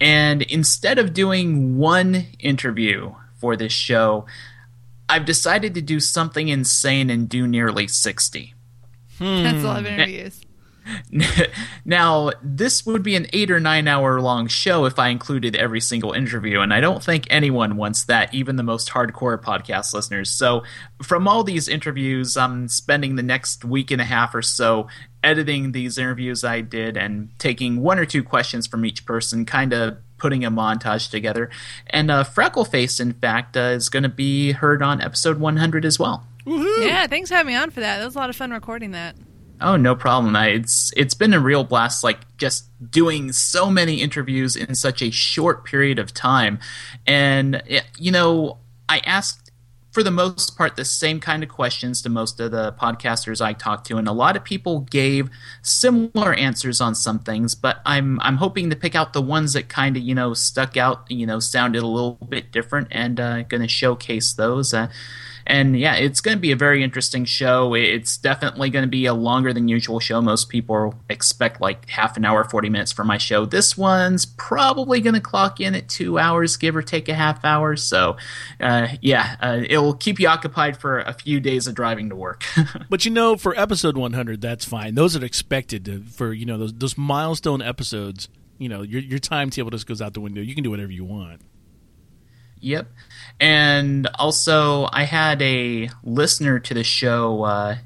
And 0.00 0.42
instead 0.42 0.98
of 0.98 1.14
doing 1.14 1.78
one 1.78 2.26
interview 2.38 3.14
for 3.40 3.56
this 3.56 3.72
show, 3.72 4.26
I've 5.08 5.24
decided 5.24 5.74
to 5.74 5.82
do 5.82 6.00
something 6.00 6.48
insane 6.48 7.10
and 7.10 7.28
do 7.28 7.46
nearly 7.46 7.88
60. 7.88 8.54
That's 9.18 9.64
a 9.64 9.66
lot 9.66 9.80
of 9.80 9.86
hmm. 9.86 9.92
interviews. 9.92 10.40
now, 11.84 12.30
this 12.42 12.84
would 12.84 13.02
be 13.02 13.16
an 13.16 13.26
eight 13.32 13.50
or 13.50 13.60
nine 13.60 13.88
hour 13.88 14.20
long 14.20 14.46
show 14.48 14.84
if 14.84 14.98
I 14.98 15.08
included 15.08 15.56
every 15.56 15.80
single 15.80 16.12
interview, 16.12 16.60
and 16.60 16.72
I 16.72 16.80
don't 16.80 17.02
think 17.02 17.26
anyone 17.30 17.76
wants 17.76 18.04
that, 18.04 18.32
even 18.34 18.56
the 18.56 18.62
most 18.62 18.90
hardcore 18.90 19.40
podcast 19.40 19.94
listeners. 19.94 20.30
So, 20.30 20.62
from 21.02 21.26
all 21.26 21.44
these 21.44 21.68
interviews, 21.68 22.36
I'm 22.36 22.68
spending 22.68 23.16
the 23.16 23.22
next 23.22 23.64
week 23.64 23.90
and 23.90 24.00
a 24.00 24.04
half 24.04 24.34
or 24.34 24.42
so 24.42 24.88
editing 25.22 25.72
these 25.72 25.96
interviews 25.96 26.44
I 26.44 26.60
did 26.60 26.96
and 26.96 27.30
taking 27.38 27.80
one 27.80 27.98
or 27.98 28.04
two 28.04 28.22
questions 28.22 28.66
from 28.66 28.84
each 28.84 29.06
person, 29.06 29.46
kind 29.46 29.72
of 29.72 29.96
putting 30.18 30.44
a 30.44 30.50
montage 30.50 31.10
together. 31.10 31.50
And 31.88 32.10
uh, 32.10 32.24
Freckleface, 32.24 33.00
in 33.00 33.14
fact, 33.14 33.56
uh, 33.56 33.60
is 33.60 33.88
going 33.88 34.02
to 34.02 34.08
be 34.08 34.52
heard 34.52 34.82
on 34.82 35.00
episode 35.00 35.38
100 35.38 35.84
as 35.84 35.98
well. 35.98 36.26
Yeah, 36.46 37.06
thanks 37.06 37.30
for 37.30 37.36
having 37.36 37.54
me 37.54 37.58
on 37.58 37.70
for 37.70 37.80
that. 37.80 37.98
That 37.98 38.04
was 38.04 38.16
a 38.16 38.18
lot 38.18 38.30
of 38.30 38.36
fun 38.36 38.50
recording 38.50 38.90
that. 38.90 39.16
Oh, 39.60 39.76
no 39.76 39.94
problem. 39.94 40.34
I, 40.36 40.48
it's 40.48 40.92
it's 40.96 41.14
been 41.14 41.32
a 41.32 41.40
real 41.40 41.64
blast, 41.64 42.02
like 42.02 42.20
just 42.36 42.68
doing 42.90 43.32
so 43.32 43.70
many 43.70 44.00
interviews 44.00 44.56
in 44.56 44.74
such 44.74 45.00
a 45.00 45.10
short 45.10 45.64
period 45.64 45.98
of 45.98 46.12
time, 46.12 46.58
and 47.06 47.62
eh, 47.68 47.80
you 47.98 48.10
know, 48.10 48.58
I 48.88 48.98
asked 49.06 49.44
for 49.92 50.02
the 50.02 50.10
most 50.10 50.58
part 50.58 50.74
the 50.74 50.84
same 50.84 51.20
kind 51.20 51.44
of 51.44 51.48
questions 51.48 52.02
to 52.02 52.08
most 52.08 52.40
of 52.40 52.50
the 52.50 52.72
podcasters 52.72 53.40
I 53.40 53.52
talked 53.52 53.86
to, 53.86 53.96
and 53.96 54.08
a 54.08 54.12
lot 54.12 54.36
of 54.36 54.42
people 54.42 54.80
gave 54.80 55.30
similar 55.62 56.34
answers 56.34 56.80
on 56.80 56.96
some 56.96 57.20
things. 57.20 57.54
But 57.54 57.80
I'm 57.86 58.18
I'm 58.20 58.38
hoping 58.38 58.70
to 58.70 58.76
pick 58.76 58.96
out 58.96 59.12
the 59.12 59.22
ones 59.22 59.52
that 59.52 59.68
kind 59.68 59.96
of 59.96 60.02
you 60.02 60.16
know 60.16 60.34
stuck 60.34 60.76
out, 60.76 61.08
you 61.08 61.26
know, 61.26 61.38
sounded 61.38 61.84
a 61.84 61.86
little 61.86 62.18
bit 62.28 62.50
different, 62.50 62.88
and 62.90 63.20
uh, 63.20 63.42
going 63.42 63.62
to 63.62 63.68
showcase 63.68 64.32
those. 64.32 64.74
Uh, 64.74 64.88
and 65.46 65.78
yeah, 65.78 65.94
it's 65.94 66.20
going 66.20 66.36
to 66.36 66.40
be 66.40 66.52
a 66.52 66.56
very 66.56 66.82
interesting 66.82 67.24
show. 67.24 67.74
It's 67.74 68.16
definitely 68.16 68.70
going 68.70 68.84
to 68.84 68.90
be 68.90 69.06
a 69.06 69.14
longer 69.14 69.52
than 69.52 69.68
usual 69.68 70.00
show. 70.00 70.22
Most 70.22 70.48
people 70.48 70.94
expect 71.10 71.60
like 71.60 71.88
half 71.90 72.16
an 72.16 72.24
hour, 72.24 72.44
40 72.44 72.70
minutes 72.70 72.92
for 72.92 73.04
my 73.04 73.18
show. 73.18 73.44
This 73.44 73.76
one's 73.76 74.24
probably 74.24 75.00
going 75.00 75.14
to 75.14 75.20
clock 75.20 75.60
in 75.60 75.74
at 75.74 75.88
two 75.88 76.18
hours, 76.18 76.56
give 76.56 76.74
or 76.74 76.82
take 76.82 77.08
a 77.08 77.14
half 77.14 77.44
hour. 77.44 77.76
So, 77.76 78.16
uh, 78.60 78.88
yeah, 79.02 79.36
uh, 79.40 79.60
it'll 79.68 79.94
keep 79.94 80.18
you 80.18 80.28
occupied 80.28 80.78
for 80.78 81.00
a 81.00 81.12
few 81.12 81.40
days 81.40 81.66
of 81.66 81.74
driving 81.74 82.08
to 82.10 82.16
work. 82.16 82.44
But 82.90 83.04
you 83.04 83.10
know, 83.10 83.36
for 83.36 83.58
episode 83.58 83.96
100, 83.96 84.40
that's 84.40 84.64
fine. 84.64 84.94
Those 84.94 85.16
are 85.16 85.24
expected 85.24 85.84
to, 85.86 86.02
for, 86.02 86.32
you 86.32 86.44
know, 86.44 86.58
those, 86.58 86.72
those 86.72 86.98
milestone 86.98 87.62
episodes. 87.62 88.28
You 88.58 88.68
know, 88.68 88.82
your, 88.82 89.00
your 89.00 89.18
timetable 89.18 89.70
just 89.70 89.86
goes 89.86 90.00
out 90.00 90.14
the 90.14 90.20
window. 90.20 90.40
You 90.40 90.54
can 90.54 90.62
do 90.62 90.70
whatever 90.70 90.92
you 90.92 91.04
want. 91.04 91.40
Yep. 92.64 92.90
And 93.40 94.06
also, 94.18 94.88
I 94.92 95.04
had 95.04 95.42
a 95.42 95.90
listener 96.02 96.58
to 96.60 96.74
the 96.74 96.84
show 96.84 97.42
uh, 97.44 97.76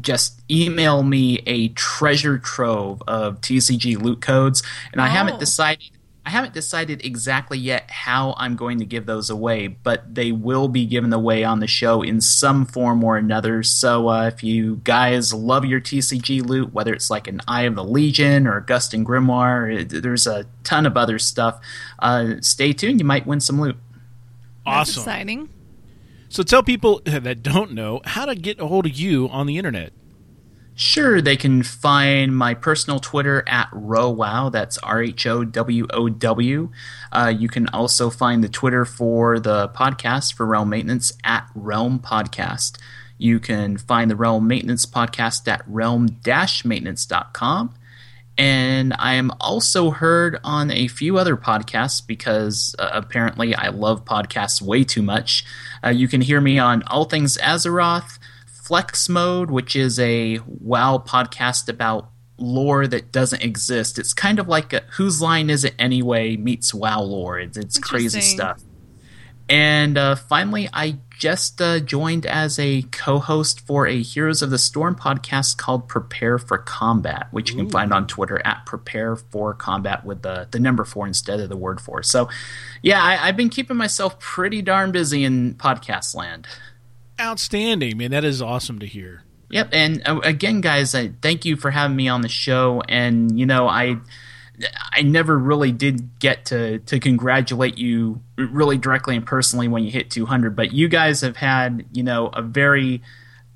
just 0.00 0.40
email 0.50 1.02
me 1.02 1.40
a 1.46 1.68
treasure 1.70 2.38
trove 2.38 3.02
of 3.08 3.40
TCG 3.40 4.00
loot 4.00 4.20
codes, 4.20 4.62
and 4.92 5.00
I 5.00 5.06
Oh. 5.06 5.10
haven't 5.10 5.40
decided. 5.40 5.90
I 6.24 6.30
haven't 6.30 6.54
decided 6.54 7.04
exactly 7.04 7.56
yet 7.56 7.88
how 7.88 8.34
I'm 8.36 8.56
going 8.56 8.80
to 8.80 8.84
give 8.84 9.06
those 9.06 9.30
away, 9.30 9.68
but 9.68 10.12
they 10.12 10.32
will 10.32 10.66
be 10.66 10.84
given 10.84 11.12
away 11.12 11.44
on 11.44 11.60
the 11.60 11.68
show 11.68 12.02
in 12.02 12.20
some 12.20 12.66
form 12.66 13.04
or 13.04 13.16
another. 13.16 13.62
So 13.62 14.08
uh, 14.08 14.26
if 14.26 14.42
you 14.42 14.80
guys 14.82 15.32
love 15.32 15.64
your 15.64 15.80
TCG 15.80 16.44
loot, 16.44 16.72
whether 16.72 16.92
it's 16.92 17.10
like 17.10 17.28
an 17.28 17.40
Eye 17.46 17.62
of 17.62 17.76
the 17.76 17.84
Legion 17.84 18.48
or 18.48 18.60
Gusting 18.60 19.04
Grimoire, 19.04 19.82
it- 19.92 20.02
there's 20.02 20.26
a 20.26 20.46
ton 20.64 20.84
of 20.84 20.96
other 20.96 21.20
stuff. 21.20 21.60
Uh, 22.00 22.34
stay 22.40 22.72
tuned; 22.72 22.98
you 23.00 23.06
might 23.06 23.24
win 23.24 23.38
some 23.38 23.60
loot. 23.60 23.76
That's 24.66 24.90
Awesome. 24.90 25.00
exciting. 25.02 25.48
So 26.28 26.42
tell 26.42 26.62
people 26.62 27.00
that 27.04 27.42
don't 27.42 27.72
know 27.72 28.00
how 28.04 28.24
to 28.26 28.34
get 28.34 28.60
a 28.60 28.66
hold 28.66 28.84
of 28.86 28.92
you 28.96 29.28
on 29.28 29.46
the 29.46 29.56
internet. 29.58 29.92
Sure, 30.78 31.22
they 31.22 31.36
can 31.36 31.62
find 31.62 32.36
my 32.36 32.52
personal 32.52 32.98
Twitter 32.98 33.42
at 33.48 33.68
ROWOW. 33.72 34.50
That's 34.50 34.76
R 34.78 35.02
H 35.02 35.26
O 35.26 35.42
W 35.42 35.86
O 35.88 36.10
W. 36.10 36.70
Uh, 37.10 37.32
you 37.34 37.48
can 37.48 37.66
also 37.68 38.10
find 38.10 38.44
the 38.44 38.48
Twitter 38.50 38.84
for 38.84 39.40
the 39.40 39.70
podcast 39.70 40.34
for 40.34 40.44
Realm 40.44 40.68
Maintenance 40.68 41.12
at 41.24 41.48
Realm 41.54 41.98
Podcast. 41.98 42.76
You 43.16 43.40
can 43.40 43.78
find 43.78 44.10
the 44.10 44.16
Realm 44.16 44.46
Maintenance 44.46 44.84
Podcast 44.84 45.48
at 45.48 45.62
realm 45.66 46.08
maintenance.com. 46.26 47.74
And 48.38 48.94
I 48.98 49.14
am 49.14 49.30
also 49.40 49.90
heard 49.90 50.38
on 50.44 50.70
a 50.70 50.88
few 50.88 51.16
other 51.16 51.36
podcasts 51.36 52.06
because 52.06 52.74
uh, 52.78 52.90
apparently 52.92 53.54
I 53.54 53.68
love 53.68 54.04
podcasts 54.04 54.60
way 54.60 54.84
too 54.84 55.02
much. 55.02 55.44
Uh, 55.82 55.88
you 55.88 56.06
can 56.06 56.20
hear 56.20 56.40
me 56.40 56.58
on 56.58 56.82
All 56.84 57.06
Things 57.06 57.38
Azeroth, 57.38 58.18
Flex 58.46 59.08
Mode, 59.08 59.50
which 59.50 59.74
is 59.74 59.98
a 59.98 60.38
WoW 60.46 60.98
podcast 60.98 61.68
about 61.68 62.10
lore 62.38 62.86
that 62.86 63.10
doesn't 63.10 63.42
exist. 63.42 63.98
It's 63.98 64.12
kind 64.12 64.38
of 64.38 64.48
like 64.48 64.74
a, 64.74 64.82
Whose 64.96 65.22
Line 65.22 65.48
Is 65.48 65.64
It 65.64 65.74
Anyway 65.78 66.36
meets 66.36 66.74
WoW 66.74 67.00
lore. 67.02 67.38
It's, 67.38 67.56
it's 67.56 67.78
crazy 67.78 68.20
stuff. 68.20 68.62
And 69.48 69.96
uh, 69.96 70.16
finally, 70.16 70.68
I 70.72 70.98
just 71.18 71.60
uh, 71.62 71.80
joined 71.80 72.26
as 72.26 72.58
a 72.58 72.82
co-host 72.92 73.60
for 73.66 73.86
a 73.86 74.02
Heroes 74.02 74.42
of 74.42 74.50
the 74.50 74.58
Storm 74.58 74.94
podcast 74.94 75.56
called 75.56 75.88
Prepare 75.88 76.38
for 76.38 76.58
Combat, 76.58 77.28
which 77.30 77.50
you 77.50 77.56
can 77.56 77.70
find 77.70 77.92
on 77.92 78.06
Twitter 78.06 78.40
at 78.44 78.66
Prepare 78.66 79.16
for 79.16 79.54
Combat 79.54 80.04
with 80.04 80.22
the 80.22 80.46
the 80.50 80.60
number 80.60 80.84
four 80.84 81.06
instead 81.06 81.40
of 81.40 81.48
the 81.48 81.56
word 81.56 81.80
four. 81.80 82.02
So, 82.02 82.28
yeah, 82.82 83.02
I, 83.02 83.28
I've 83.28 83.36
been 83.36 83.48
keeping 83.48 83.76
myself 83.76 84.18
pretty 84.20 84.62
darn 84.62 84.92
busy 84.92 85.24
in 85.24 85.54
podcast 85.54 86.14
land. 86.14 86.46
Outstanding, 87.18 87.96
man. 87.96 88.10
That 88.10 88.24
is 88.24 88.42
awesome 88.42 88.78
to 88.80 88.86
hear. 88.86 89.22
Yep, 89.48 89.68
and 89.72 90.02
uh, 90.06 90.20
again, 90.22 90.60
guys, 90.60 90.94
I 90.94 91.12
thank 91.22 91.44
you 91.44 91.56
for 91.56 91.70
having 91.70 91.96
me 91.96 92.08
on 92.08 92.20
the 92.20 92.28
show. 92.28 92.82
And 92.88 93.38
you 93.38 93.46
know, 93.46 93.68
I 93.68 93.96
I 94.92 95.02
never 95.02 95.38
really 95.38 95.72
did 95.72 96.18
get 96.18 96.46
to 96.46 96.78
to 96.78 96.98
congratulate 97.00 97.78
you 97.78 98.20
really 98.36 98.78
directly 98.78 99.16
and 99.16 99.26
personally 99.26 99.68
when 99.68 99.84
you 99.84 99.90
hit 99.90 100.10
200, 100.10 100.56
but 100.56 100.72
you 100.72 100.88
guys 100.88 101.20
have 101.20 101.36
had 101.36 101.84
you 101.92 102.02
know 102.02 102.28
a 102.28 102.42
very 102.42 103.02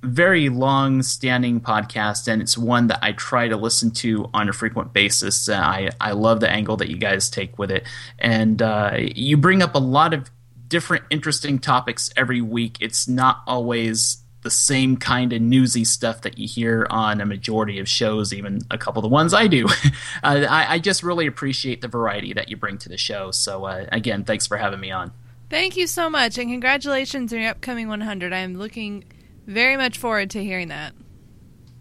very 0.03 0.49
long 0.49 1.03
standing 1.03 1.61
podcast 1.61 2.27
and 2.27 2.41
it's 2.41 2.57
one 2.57 2.87
that 2.87 2.99
I 3.03 3.13
try 3.13 3.49
to 3.49 3.57
listen 3.57 3.91
to 3.93 4.31
on 4.33 4.49
a 4.49 4.53
frequent 4.53 4.93
basis. 4.93 5.49
Uh, 5.49 5.57
I 5.57 5.91
I 6.01 6.13
love 6.13 6.41
the 6.41 6.51
angle 6.51 6.77
that 6.79 6.89
you 6.89 6.97
guys 6.97 7.31
take 7.31 7.59
with 7.59 7.71
it, 7.71 7.87
and 8.19 8.61
uh, 8.61 8.97
you 8.97 9.37
bring 9.37 9.63
up 9.63 9.75
a 9.75 9.81
lot 9.81 10.15
of 10.15 10.31
different 10.69 11.05
interesting 11.11 11.59
topics 11.59 12.11
every 12.17 12.41
week. 12.41 12.79
It's 12.81 13.09
not 13.09 13.43
always 13.47 14.20
the 14.43 14.51
same 14.51 14.97
kind 14.97 15.33
of 15.33 15.43
newsy 15.43 15.85
stuff 15.85 16.23
that 16.23 16.39
you 16.39 16.49
hear 16.49 16.87
on 16.91 17.21
a 17.21 17.27
majority 17.27 17.79
of 17.79 17.89
shows, 17.89 18.33
even 18.33 18.61
a 18.71 18.79
couple 18.79 19.01
of 19.01 19.03
the 19.03 19.09
ones 19.09 19.35
I 19.35 19.47
do. 19.47 19.67
uh, 20.23 20.47
I, 20.49 20.75
I, 20.75 20.79
just 20.79 21.03
really 21.03 21.27
appreciate 21.27 21.83
the 21.83 21.89
variety 21.89 22.33
that 22.33 22.49
you 22.49 22.57
bring 22.57 22.79
to 22.79 22.89
the 22.89 22.97
show. 22.97 23.31
So, 23.31 23.65
uh, 23.67 23.87
again, 23.93 24.25
thanks 24.25 24.47
for 24.47 24.57
having 24.57 24.81
me 24.81 24.91
on. 24.91 25.13
Thank 25.51 25.77
you 25.77 25.87
so 25.87 26.09
much, 26.09 26.39
and 26.39 26.51
congratulations 26.51 27.33
on 27.33 27.41
your 27.41 27.51
upcoming 27.51 27.89
100. 27.89 28.33
I 28.33 28.39
am 28.39 28.57
looking 28.57 29.05
very 29.47 29.77
much 29.77 29.99
forward 29.99 30.31
to 30.31 30.43
hearing 30.43 30.69
that. 30.69 30.95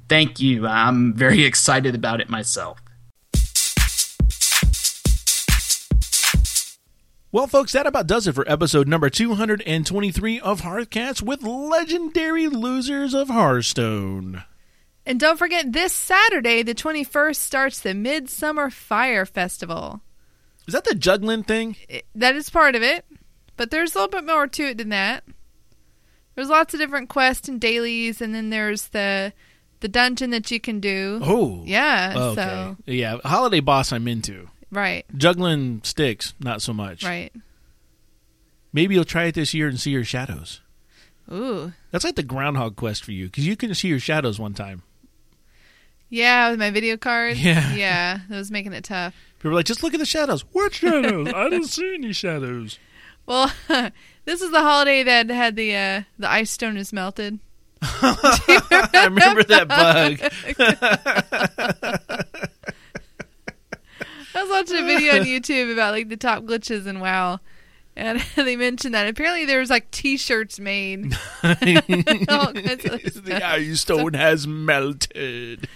Thank 0.10 0.39
you. 0.39 0.68
I'm 0.68 1.14
very 1.14 1.43
excited 1.45 1.95
about 1.95 2.20
it 2.20 2.30
myself. 2.30 2.80
Well, 7.32 7.45
folks, 7.45 7.73
that 7.73 7.86
about 7.86 8.07
does 8.07 8.25
it 8.25 8.34
for 8.34 8.49
episode 8.49 8.88
number 8.88 9.07
223 9.07 10.39
of 10.39 10.61
Hearthcast 10.61 11.21
with 11.21 11.43
legendary 11.43 12.47
losers 12.47 13.13
of 13.13 13.30
Hearthstone. 13.30 14.45
And 15.05 15.19
don't 15.19 15.38
forget, 15.38 15.71
this 15.71 15.93
Saturday, 15.93 16.63
the 16.63 16.73
21st, 16.73 17.36
starts 17.36 17.80
the 17.82 17.93
Midsummer 17.93 18.71
Fire 18.71 19.27
Festival. 19.27 20.01
Is 20.65 20.73
that 20.73 20.86
the 20.86 20.95
juggling 20.95 21.43
thing? 21.43 21.75
It, 21.88 22.07
that 22.15 22.36
is 22.36 22.49
part 22.49 22.73
of 22.73 22.82
it, 22.82 23.05
but 23.57 23.69
there's 23.69 23.93
a 23.93 23.99
little 23.99 24.21
bit 24.21 24.25
more 24.25 24.47
to 24.47 24.63
it 24.63 24.80
than 24.80 24.89
that. 24.89 25.23
There's 26.34 26.49
lots 26.49 26.73
of 26.73 26.80
different 26.80 27.09
quests 27.09 27.47
and 27.47 27.61
dailies, 27.61 28.21
and 28.21 28.34
then 28.34 28.49
there's 28.49 28.88
the 28.88 29.34
the 29.82 29.88
dungeon 29.88 30.32
that 30.32 30.49
you 30.49 30.59
can 30.59 30.80
do. 30.80 31.21
Oh, 31.23 31.61
yeah. 31.63 32.13
Okay. 32.17 32.36
So 32.41 32.77
yeah, 32.88 33.17
holiday 33.23 33.59
boss 33.59 33.93
I'm 33.93 34.07
into. 34.07 34.49
Right. 34.72 35.05
Juggling 35.15 35.82
sticks, 35.84 36.34
not 36.39 36.61
so 36.61 36.74
much. 36.74 37.03
Right. 37.03 37.32
Maybe 38.72 38.95
you'll 38.95 39.03
try 39.05 39.26
it 39.26 39.36
this 39.36 39.53
year 39.53 39.67
and 39.67 39.80
see 39.80 39.91
your 39.91 40.03
shadows. 40.03 40.61
Ooh. 41.32 41.74
That's 41.91 42.03
like 42.03 42.15
the 42.15 42.24
groundhog 42.24 42.76
quest 42.76 43.03
for 43.03 43.11
you 43.11 43.26
because 43.26 43.45
you 43.47 43.55
couldn't 43.55 43.76
see 43.76 43.88
your 43.88 43.99
shadows 43.99 44.39
one 44.39 44.53
time. 44.53 44.84
Yeah, 46.09 46.49
with 46.49 46.59
my 46.59 46.72
video 46.72 46.97
card. 46.97 47.38
Yeah. 47.38 47.74
Yeah, 47.76 48.20
that 48.30 48.36
was 48.36 48.51
making 48.51 48.74
it 48.74 48.84
tough. 48.84 49.13
People 49.38 49.51
were 49.51 49.55
like, 49.55 49.65
just 49.65 49.84
look 49.84 49.93
at 49.93 49.99
the 49.99 50.05
shadows. 50.05 50.43
What 50.51 50.74
shadows? 50.74 51.28
I 51.28 51.49
don't 51.49 51.65
see 51.65 51.93
any 51.95 52.13
shadows. 52.13 52.78
Well, 53.28 53.51
this 54.26 54.41
is 54.41 54.49
the 54.49 54.61
holiday 54.61 55.03
that 55.03 55.30
had 55.30 55.55
the 55.55 55.76
uh, 55.76 56.01
the 56.17 56.28
ice 56.28 56.49
stone 56.49 56.78
is 56.78 56.91
melted. 56.91 57.38
I 57.80 59.03
remember 59.05 59.43
that 59.43 59.67
bug. 62.09 62.09
I 64.36 64.43
was 64.43 64.49
watching 64.49 64.84
a 64.84 64.86
video 64.86 65.15
on 65.15 65.21
YouTube 65.25 65.71
about 65.73 65.93
like 65.93 66.09
the 66.09 66.17
top 66.17 66.43
glitches 66.43 66.86
in 66.88 66.99
WoW, 66.99 67.39
and 67.95 68.19
they 68.36 68.55
mentioned 68.55 68.93
that 68.93 69.07
apparently 69.07 69.45
there 69.45 69.59
was 69.59 69.69
like 69.69 69.89
T-shirts 69.91 70.59
made. 70.59 71.13
The 71.41 73.41
ice 73.43 73.82
stone 73.82 74.13
has 74.13 74.47
melted. 74.47 75.67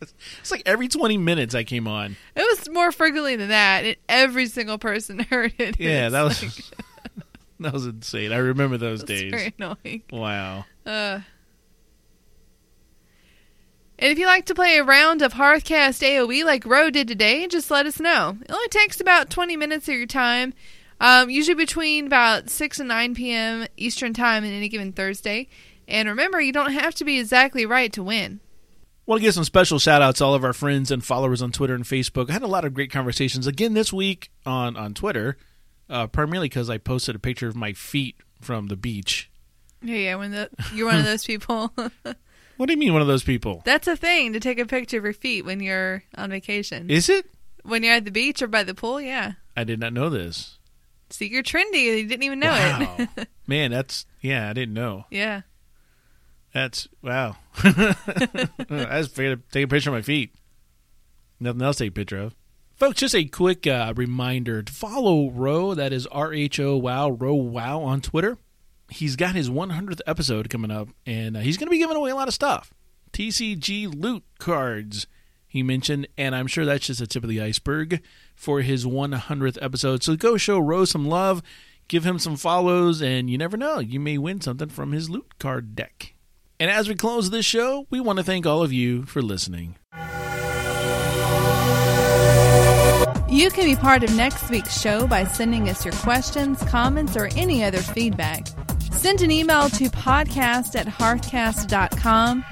it's 0.00 0.50
like 0.50 0.62
every 0.66 0.88
20 0.88 1.18
minutes 1.18 1.54
I 1.54 1.64
came 1.64 1.88
on. 1.88 2.16
It 2.36 2.58
was 2.58 2.68
more 2.70 2.92
frequently 2.92 3.36
than 3.36 3.48
that, 3.48 3.84
and 3.84 3.96
every 4.08 4.46
single 4.46 4.78
person 4.78 5.20
heard 5.20 5.54
it. 5.58 5.78
Yeah, 5.78 6.08
that 6.10 6.22
was 6.22 6.42
like, 6.42 6.52
that 7.60 7.72
was 7.72 7.86
insane. 7.86 8.32
I 8.32 8.38
remember 8.38 8.78
those 8.78 9.02
days. 9.02 9.30
very 9.30 9.54
annoying. 9.58 10.02
Wow. 10.12 10.64
Uh. 10.86 11.20
And 14.00 14.12
if 14.12 14.18
you 14.18 14.26
like 14.26 14.46
to 14.46 14.54
play 14.54 14.76
a 14.76 14.84
round 14.84 15.22
of 15.22 15.32
Hearthcast 15.32 16.06
AoE 16.06 16.44
like 16.44 16.64
Rho 16.64 16.88
did 16.88 17.08
today, 17.08 17.48
just 17.48 17.68
let 17.68 17.84
us 17.84 17.98
know. 17.98 18.38
It 18.40 18.52
only 18.52 18.68
takes 18.68 19.00
about 19.00 19.28
20 19.28 19.56
minutes 19.56 19.88
of 19.88 19.94
your 19.94 20.06
time, 20.06 20.54
um, 21.00 21.28
usually 21.28 21.56
between 21.56 22.06
about 22.06 22.48
6 22.48 22.78
and 22.78 22.88
9 22.88 23.16
p.m. 23.16 23.66
Eastern 23.76 24.14
Time 24.14 24.44
on 24.44 24.50
any 24.50 24.68
given 24.68 24.92
Thursday. 24.92 25.48
And 25.88 26.08
remember, 26.08 26.40
you 26.40 26.52
don't 26.52 26.72
have 26.72 26.94
to 26.96 27.04
be 27.04 27.18
exactly 27.18 27.66
right 27.66 27.92
to 27.94 28.04
win. 28.04 28.38
Want 29.04 29.20
to 29.20 29.24
give 29.24 29.34
some 29.34 29.44
special 29.44 29.80
shout 29.80 30.00
outs 30.00 30.18
to 30.18 30.24
all 30.26 30.34
of 30.34 30.44
our 30.44 30.52
friends 30.52 30.92
and 30.92 31.04
followers 31.04 31.42
on 31.42 31.50
Twitter 31.50 31.74
and 31.74 31.84
Facebook. 31.84 32.30
I 32.30 32.34
had 32.34 32.42
a 32.42 32.46
lot 32.46 32.64
of 32.64 32.74
great 32.74 32.92
conversations 32.92 33.48
again 33.48 33.74
this 33.74 33.92
week 33.92 34.30
on, 34.46 34.76
on 34.76 34.94
Twitter, 34.94 35.38
uh, 35.90 36.06
primarily 36.06 36.48
because 36.48 36.70
I 36.70 36.78
posted 36.78 37.16
a 37.16 37.18
picture 37.18 37.48
of 37.48 37.56
my 37.56 37.72
feet 37.72 38.14
from 38.40 38.68
the 38.68 38.76
beach. 38.76 39.28
Yeah, 39.82 39.96
yeah, 39.96 40.14
when 40.14 40.30
the, 40.30 40.50
you're 40.72 40.86
one 40.86 40.98
of 40.98 41.04
those 41.04 41.24
people. 41.24 41.72
What 42.58 42.66
do 42.66 42.72
you 42.72 42.78
mean, 42.78 42.92
one 42.92 43.00
of 43.00 43.08
those 43.08 43.24
people? 43.24 43.62
That's 43.64 43.88
a 43.88 43.96
thing 43.96 44.34
to 44.34 44.40
take 44.40 44.58
a 44.58 44.66
picture 44.66 44.98
of 44.98 45.04
your 45.04 45.12
feet 45.14 45.46
when 45.46 45.60
you're 45.60 46.04
on 46.16 46.30
vacation. 46.30 46.90
Is 46.90 47.08
it? 47.08 47.24
when 47.68 47.82
you're 47.82 47.94
at 47.94 48.04
the 48.04 48.10
beach 48.10 48.42
or 48.42 48.46
by 48.46 48.62
the 48.62 48.74
pool, 48.74 49.00
yeah. 49.00 49.32
I 49.56 49.64
did 49.64 49.80
not 49.80 49.92
know 49.92 50.08
this. 50.08 50.58
See, 51.10 51.26
you're 51.26 51.42
trendy. 51.42 51.84
You 51.98 52.06
didn't 52.06 52.22
even 52.22 52.40
know 52.40 52.50
wow. 52.50 52.96
it. 53.16 53.28
Man, 53.46 53.70
that's, 53.70 54.06
yeah, 54.20 54.48
I 54.48 54.52
didn't 54.52 54.74
know. 54.74 55.04
yeah. 55.10 55.42
That's, 56.54 56.88
wow. 57.02 57.36
I 57.56 57.94
just 58.68 59.14
figured 59.14 59.42
to 59.42 59.52
take 59.52 59.64
a 59.64 59.68
picture 59.68 59.90
of 59.90 59.94
my 59.94 60.02
feet. 60.02 60.34
Nothing 61.38 61.62
else 61.62 61.76
to 61.76 61.84
take 61.84 61.90
a 61.90 61.94
picture 61.94 62.18
of. 62.18 62.34
Folks, 62.76 63.00
just 63.00 63.14
a 63.14 63.24
quick 63.24 63.66
uh, 63.66 63.92
reminder 63.94 64.62
to 64.62 64.72
follow 64.72 65.30
Rho, 65.30 65.74
that 65.74 65.92
is 65.92 66.06
R 66.06 66.32
H 66.32 66.58
O 66.60 66.76
Wow, 66.76 67.10
Rho 67.10 67.34
Wow 67.34 67.82
on 67.82 68.00
Twitter. 68.00 68.38
He's 68.90 69.16
got 69.16 69.34
his 69.34 69.50
100th 69.50 70.00
episode 70.06 70.48
coming 70.48 70.70
up, 70.70 70.88
and 71.04 71.36
uh, 71.36 71.40
he's 71.40 71.58
going 71.58 71.66
to 71.66 71.70
be 71.70 71.78
giving 71.78 71.96
away 71.96 72.10
a 72.10 72.14
lot 72.16 72.28
of 72.28 72.34
stuff. 72.34 72.72
TCG 73.12 73.94
loot 73.94 74.24
cards, 74.38 75.06
he 75.46 75.62
mentioned, 75.62 76.08
and 76.16 76.34
I'm 76.34 76.46
sure 76.46 76.64
that's 76.64 76.86
just 76.86 77.00
the 77.00 77.06
tip 77.06 77.22
of 77.22 77.28
the 77.28 77.40
iceberg 77.40 78.02
for 78.34 78.62
his 78.62 78.86
100th 78.86 79.58
episode. 79.60 80.02
So 80.02 80.16
go 80.16 80.36
show 80.36 80.58
Rho 80.58 80.84
some 80.86 81.06
love, 81.06 81.42
give 81.88 82.04
him 82.06 82.18
some 82.18 82.36
follows, 82.36 83.02
and 83.02 83.28
you 83.28 83.36
never 83.36 83.56
know, 83.56 83.78
you 83.78 84.00
may 84.00 84.16
win 84.16 84.40
something 84.40 84.68
from 84.68 84.92
his 84.92 85.10
loot 85.10 85.38
card 85.38 85.76
deck. 85.76 86.14
And 86.58 86.70
as 86.70 86.88
we 86.88 86.94
close 86.94 87.30
this 87.30 87.46
show, 87.46 87.86
we 87.90 88.00
want 88.00 88.18
to 88.18 88.24
thank 88.24 88.46
all 88.46 88.62
of 88.62 88.72
you 88.72 89.04
for 89.04 89.22
listening. 89.22 89.76
You 93.30 93.50
can 93.50 93.66
be 93.66 93.76
part 93.76 94.02
of 94.02 94.16
next 94.16 94.48
week's 94.48 94.80
show 94.80 95.06
by 95.06 95.24
sending 95.24 95.68
us 95.68 95.84
your 95.84 95.92
questions, 95.94 96.62
comments, 96.62 97.14
or 97.16 97.28
any 97.36 97.62
other 97.62 97.78
feedback. 97.78 98.46
Send 98.98 99.22
an 99.22 99.30
email 99.30 99.68
to 99.70 99.84
podcast 99.84 100.74
at 100.74 100.88
hearthcast.com. 100.88 102.44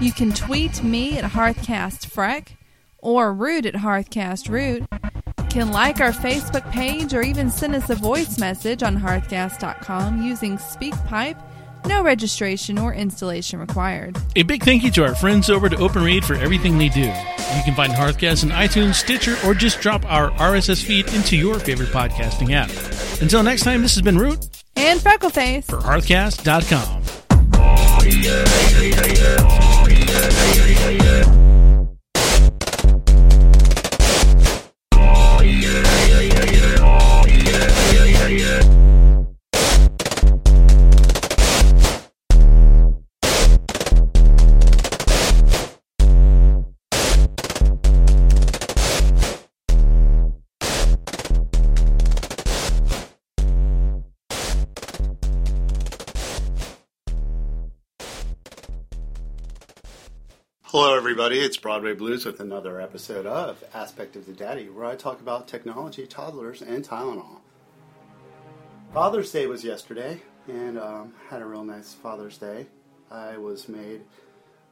You 0.00 0.12
can 0.12 0.32
tweet 0.32 0.80
me 0.84 1.18
at 1.18 1.24
hearthcastfreck 1.24 2.50
or 2.98 3.34
root 3.34 3.66
at 3.66 3.74
hearthcastroot. 3.74 4.86
Can 5.50 5.72
like 5.72 6.00
our 6.00 6.12
Facebook 6.12 6.70
page 6.70 7.14
or 7.14 7.22
even 7.22 7.50
send 7.50 7.74
us 7.74 7.90
a 7.90 7.96
voice 7.96 8.38
message 8.38 8.84
on 8.84 8.96
hearthcast.com 8.96 10.22
using 10.22 10.56
SpeakPipe. 10.56 11.42
No 11.84 12.04
registration 12.04 12.78
or 12.78 12.94
installation 12.94 13.58
required. 13.58 14.16
A 14.36 14.44
big 14.44 14.62
thank 14.62 14.84
you 14.84 14.92
to 14.92 15.04
our 15.04 15.16
friends 15.16 15.50
over 15.50 15.66
at 15.66 15.72
OpenRaid 15.72 16.22
for 16.22 16.34
everything 16.34 16.78
they 16.78 16.90
do. 16.90 17.00
You 17.00 17.62
can 17.64 17.74
find 17.74 17.92
Hearthcast 17.92 18.44
on 18.44 18.50
iTunes, 18.50 18.94
Stitcher, 18.94 19.36
or 19.44 19.52
just 19.52 19.80
drop 19.80 20.04
our 20.04 20.30
RSS 20.30 20.84
feed 20.84 21.12
into 21.12 21.36
your 21.36 21.58
favorite 21.58 21.88
podcasting 21.88 22.52
app. 22.52 22.70
Until 23.20 23.42
next 23.42 23.64
time, 23.64 23.82
this 23.82 23.96
has 23.96 24.02
been 24.02 24.16
Root 24.16 24.57
And 24.78 25.00
Freckleface. 25.00 25.64
for 25.64 25.78
Hearthcast.com. 25.78 27.02
Hello, 60.80 60.96
everybody. 60.96 61.40
It's 61.40 61.56
Broadway 61.56 61.92
Blues 61.92 62.24
with 62.24 62.38
another 62.38 62.80
episode 62.80 63.26
of 63.26 63.64
Aspect 63.74 64.14
of 64.14 64.26
the 64.26 64.32
Daddy, 64.32 64.68
where 64.68 64.84
I 64.84 64.94
talk 64.94 65.20
about 65.20 65.48
technology, 65.48 66.06
toddlers, 66.06 66.62
and 66.62 66.86
Tylenol. 66.86 67.40
Father's 68.94 69.32
Day 69.32 69.48
was 69.48 69.64
yesterday, 69.64 70.22
and 70.46 70.78
um, 70.78 71.14
had 71.28 71.42
a 71.42 71.44
real 71.44 71.64
nice 71.64 71.94
Father's 71.94 72.38
Day. 72.38 72.68
I 73.10 73.38
was 73.38 73.68
made 73.68 74.02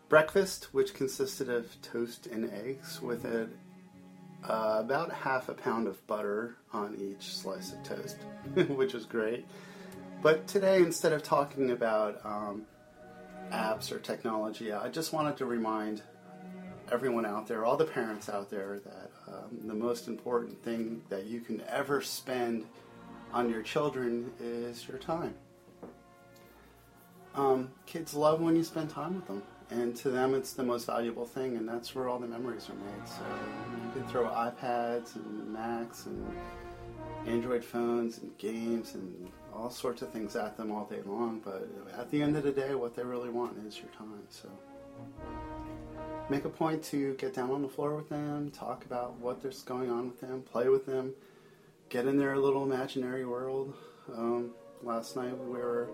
breakfast, 0.08 0.72
which 0.72 0.94
consisted 0.94 1.48
of 1.48 1.76
toast 1.82 2.28
and 2.28 2.52
eggs, 2.52 3.02
with 3.02 3.24
it 3.24 3.48
uh, 4.48 4.76
about 4.78 5.10
half 5.10 5.48
a 5.48 5.54
pound 5.54 5.88
of 5.88 6.06
butter 6.06 6.54
on 6.72 6.94
each 7.00 7.34
slice 7.34 7.72
of 7.72 7.82
toast, 7.82 8.18
which 8.76 8.94
was 8.94 9.06
great. 9.06 9.44
But 10.22 10.46
today, 10.46 10.76
instead 10.76 11.12
of 11.12 11.24
talking 11.24 11.72
about 11.72 12.24
um, 12.24 12.64
apps 13.50 13.92
or 13.92 13.98
technology, 13.98 14.72
I 14.72 14.88
just 14.88 15.12
wanted 15.12 15.36
to 15.38 15.46
remind 15.46 16.02
everyone 16.92 17.26
out 17.26 17.46
there, 17.46 17.64
all 17.64 17.76
the 17.76 17.84
parents 17.84 18.28
out 18.28 18.50
there, 18.50 18.80
that 18.84 19.10
um, 19.28 19.58
the 19.66 19.74
most 19.74 20.08
important 20.08 20.62
thing 20.62 21.02
that 21.08 21.26
you 21.26 21.40
can 21.40 21.62
ever 21.68 22.00
spend 22.00 22.64
on 23.32 23.50
your 23.50 23.62
children 23.62 24.32
is 24.40 24.86
your 24.86 24.98
time. 24.98 25.34
Um, 27.34 27.70
kids 27.84 28.14
love 28.14 28.40
when 28.40 28.56
you 28.56 28.64
spend 28.64 28.88
time 28.88 29.16
with 29.16 29.26
them, 29.26 29.42
and 29.70 29.94
to 29.96 30.10
them, 30.10 30.34
it's 30.34 30.52
the 30.54 30.62
most 30.62 30.86
valuable 30.86 31.26
thing, 31.26 31.56
and 31.56 31.68
that's 31.68 31.94
where 31.94 32.08
all 32.08 32.18
the 32.18 32.26
memories 32.26 32.70
are 32.70 32.74
made. 32.74 33.08
So 33.08 33.22
you 33.84 33.90
can 33.92 34.08
throw 34.08 34.24
iPads 34.24 35.16
and 35.16 35.52
Macs 35.52 36.06
and 36.06 36.24
Android 37.26 37.64
phones 37.64 38.18
and 38.18 38.36
games 38.38 38.94
and 38.94 39.30
all 39.56 39.70
sorts 39.70 40.02
of 40.02 40.10
things 40.12 40.36
at 40.36 40.56
them 40.56 40.70
all 40.70 40.84
day 40.84 41.00
long, 41.04 41.40
but 41.44 41.68
at 41.98 42.10
the 42.10 42.22
end 42.22 42.36
of 42.36 42.42
the 42.42 42.52
day, 42.52 42.74
what 42.74 42.94
they 42.94 43.02
really 43.02 43.30
want 43.30 43.56
is 43.66 43.78
your 43.78 43.88
time. 43.96 44.22
So 44.28 44.48
make 46.28 46.44
a 46.44 46.48
point 46.48 46.82
to 46.84 47.14
get 47.14 47.34
down 47.34 47.50
on 47.50 47.62
the 47.62 47.68
floor 47.68 47.94
with 47.94 48.08
them, 48.08 48.50
talk 48.50 48.84
about 48.84 49.14
what's 49.18 49.62
going 49.62 49.90
on 49.90 50.08
with 50.08 50.20
them, 50.20 50.42
play 50.42 50.68
with 50.68 50.86
them, 50.86 51.14
get 51.88 52.06
in 52.06 52.18
their 52.18 52.36
little 52.36 52.64
imaginary 52.64 53.24
world. 53.24 53.74
Um, 54.14 54.50
last 54.82 55.16
night 55.16 55.36
we 55.38 55.58
were, 55.58 55.88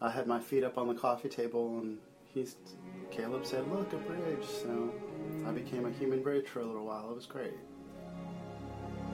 I 0.00 0.10
had 0.10 0.26
my 0.26 0.40
feet 0.40 0.64
up 0.64 0.78
on 0.78 0.88
the 0.88 0.94
coffee 0.94 1.28
table, 1.28 1.78
and 1.78 1.98
he's 2.24 2.56
Caleb 3.10 3.46
said, 3.46 3.66
"Look, 3.72 3.92
a 3.92 3.96
bridge." 3.96 4.46
So 4.46 4.92
I 5.46 5.50
became 5.50 5.86
a 5.86 5.90
human 5.90 6.22
bridge 6.22 6.46
for 6.46 6.60
a 6.60 6.66
little 6.66 6.84
while. 6.84 7.10
It 7.10 7.16
was 7.16 7.26
great. 7.26 7.54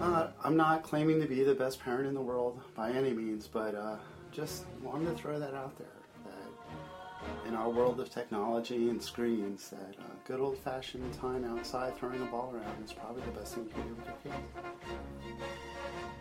Uh, 0.01 0.29
I'm 0.43 0.57
not 0.57 0.83
claiming 0.83 1.21
to 1.21 1.27
be 1.27 1.43
the 1.45 1.55
best 1.55 1.81
parent 1.81 2.07
in 2.07 2.15
the 2.15 2.21
world 2.21 2.61
by 2.75 2.91
any 2.91 3.13
means, 3.13 3.47
but 3.47 3.75
uh, 3.75 3.97
just 4.33 4.65
wanted 4.83 5.07
to 5.07 5.15
throw 5.15 5.39
that 5.39 5.55
out 5.55 5.77
there. 5.79 5.87
That 6.25 7.49
in 7.49 7.55
our 7.55 7.71
world 7.71 8.01
of 8.01 8.11
technology 8.11 8.91
and 8.91 9.03
screens, 9.03 9.71
that 9.71 9.97
uh, 10.01 10.13
good 10.27 10.41
old-fashioned 10.41 11.13
time 11.15 11.45
outside 11.45 11.97
throwing 11.97 12.21
a 12.21 12.27
ball 12.27 12.53
around 12.55 12.85
is 12.85 12.93
probably 12.93 13.23
the 13.23 13.39
best 13.39 13.55
thing 13.55 13.65
you 13.65 13.71
can 13.71 13.89
do 13.89 13.95
with 13.95 14.07
your 14.07 14.35
kids. 14.35 14.45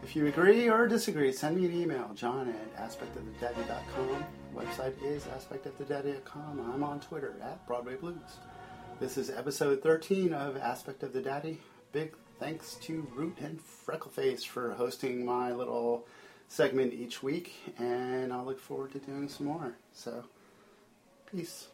If 0.03 0.15
you 0.15 0.28
agree 0.28 0.69
or 0.69 0.88
disagree, 0.88 1.32
send 1.32 1.57
me 1.57 1.65
an 1.65 1.82
email, 1.82 2.11
john 2.13 2.49
at 2.49 2.76
aspectofthedaddy.com. 2.78 4.26
Website 4.53 5.01
is 5.03 5.24
aspectofthedaddy.com. 5.24 6.71
I'm 6.74 6.84
on 6.84 6.99
Twitter 6.99 7.36
at 7.41 7.65
Broadway 7.65 7.95
Blues. 7.95 8.17
This 8.99 9.17
is 9.17 9.30
episode 9.30 9.82
13 9.82 10.34
of 10.34 10.57
Aspect 10.57 11.03
of 11.03 11.13
the 11.13 11.21
Daddy. 11.21 11.59
Big 11.91 12.13
thanks 12.39 12.75
to 12.75 13.07
Root 13.15 13.38
and 13.41 13.59
Freckleface 13.59 14.45
for 14.45 14.71
hosting 14.71 15.25
my 15.25 15.51
little 15.51 16.05
segment 16.47 16.93
each 16.93 17.23
week, 17.23 17.53
and 17.77 18.31
I 18.31 18.41
look 18.41 18.59
forward 18.59 18.91
to 18.93 18.99
doing 18.99 19.27
some 19.27 19.47
more. 19.47 19.75
So, 19.93 20.23
peace. 21.31 21.67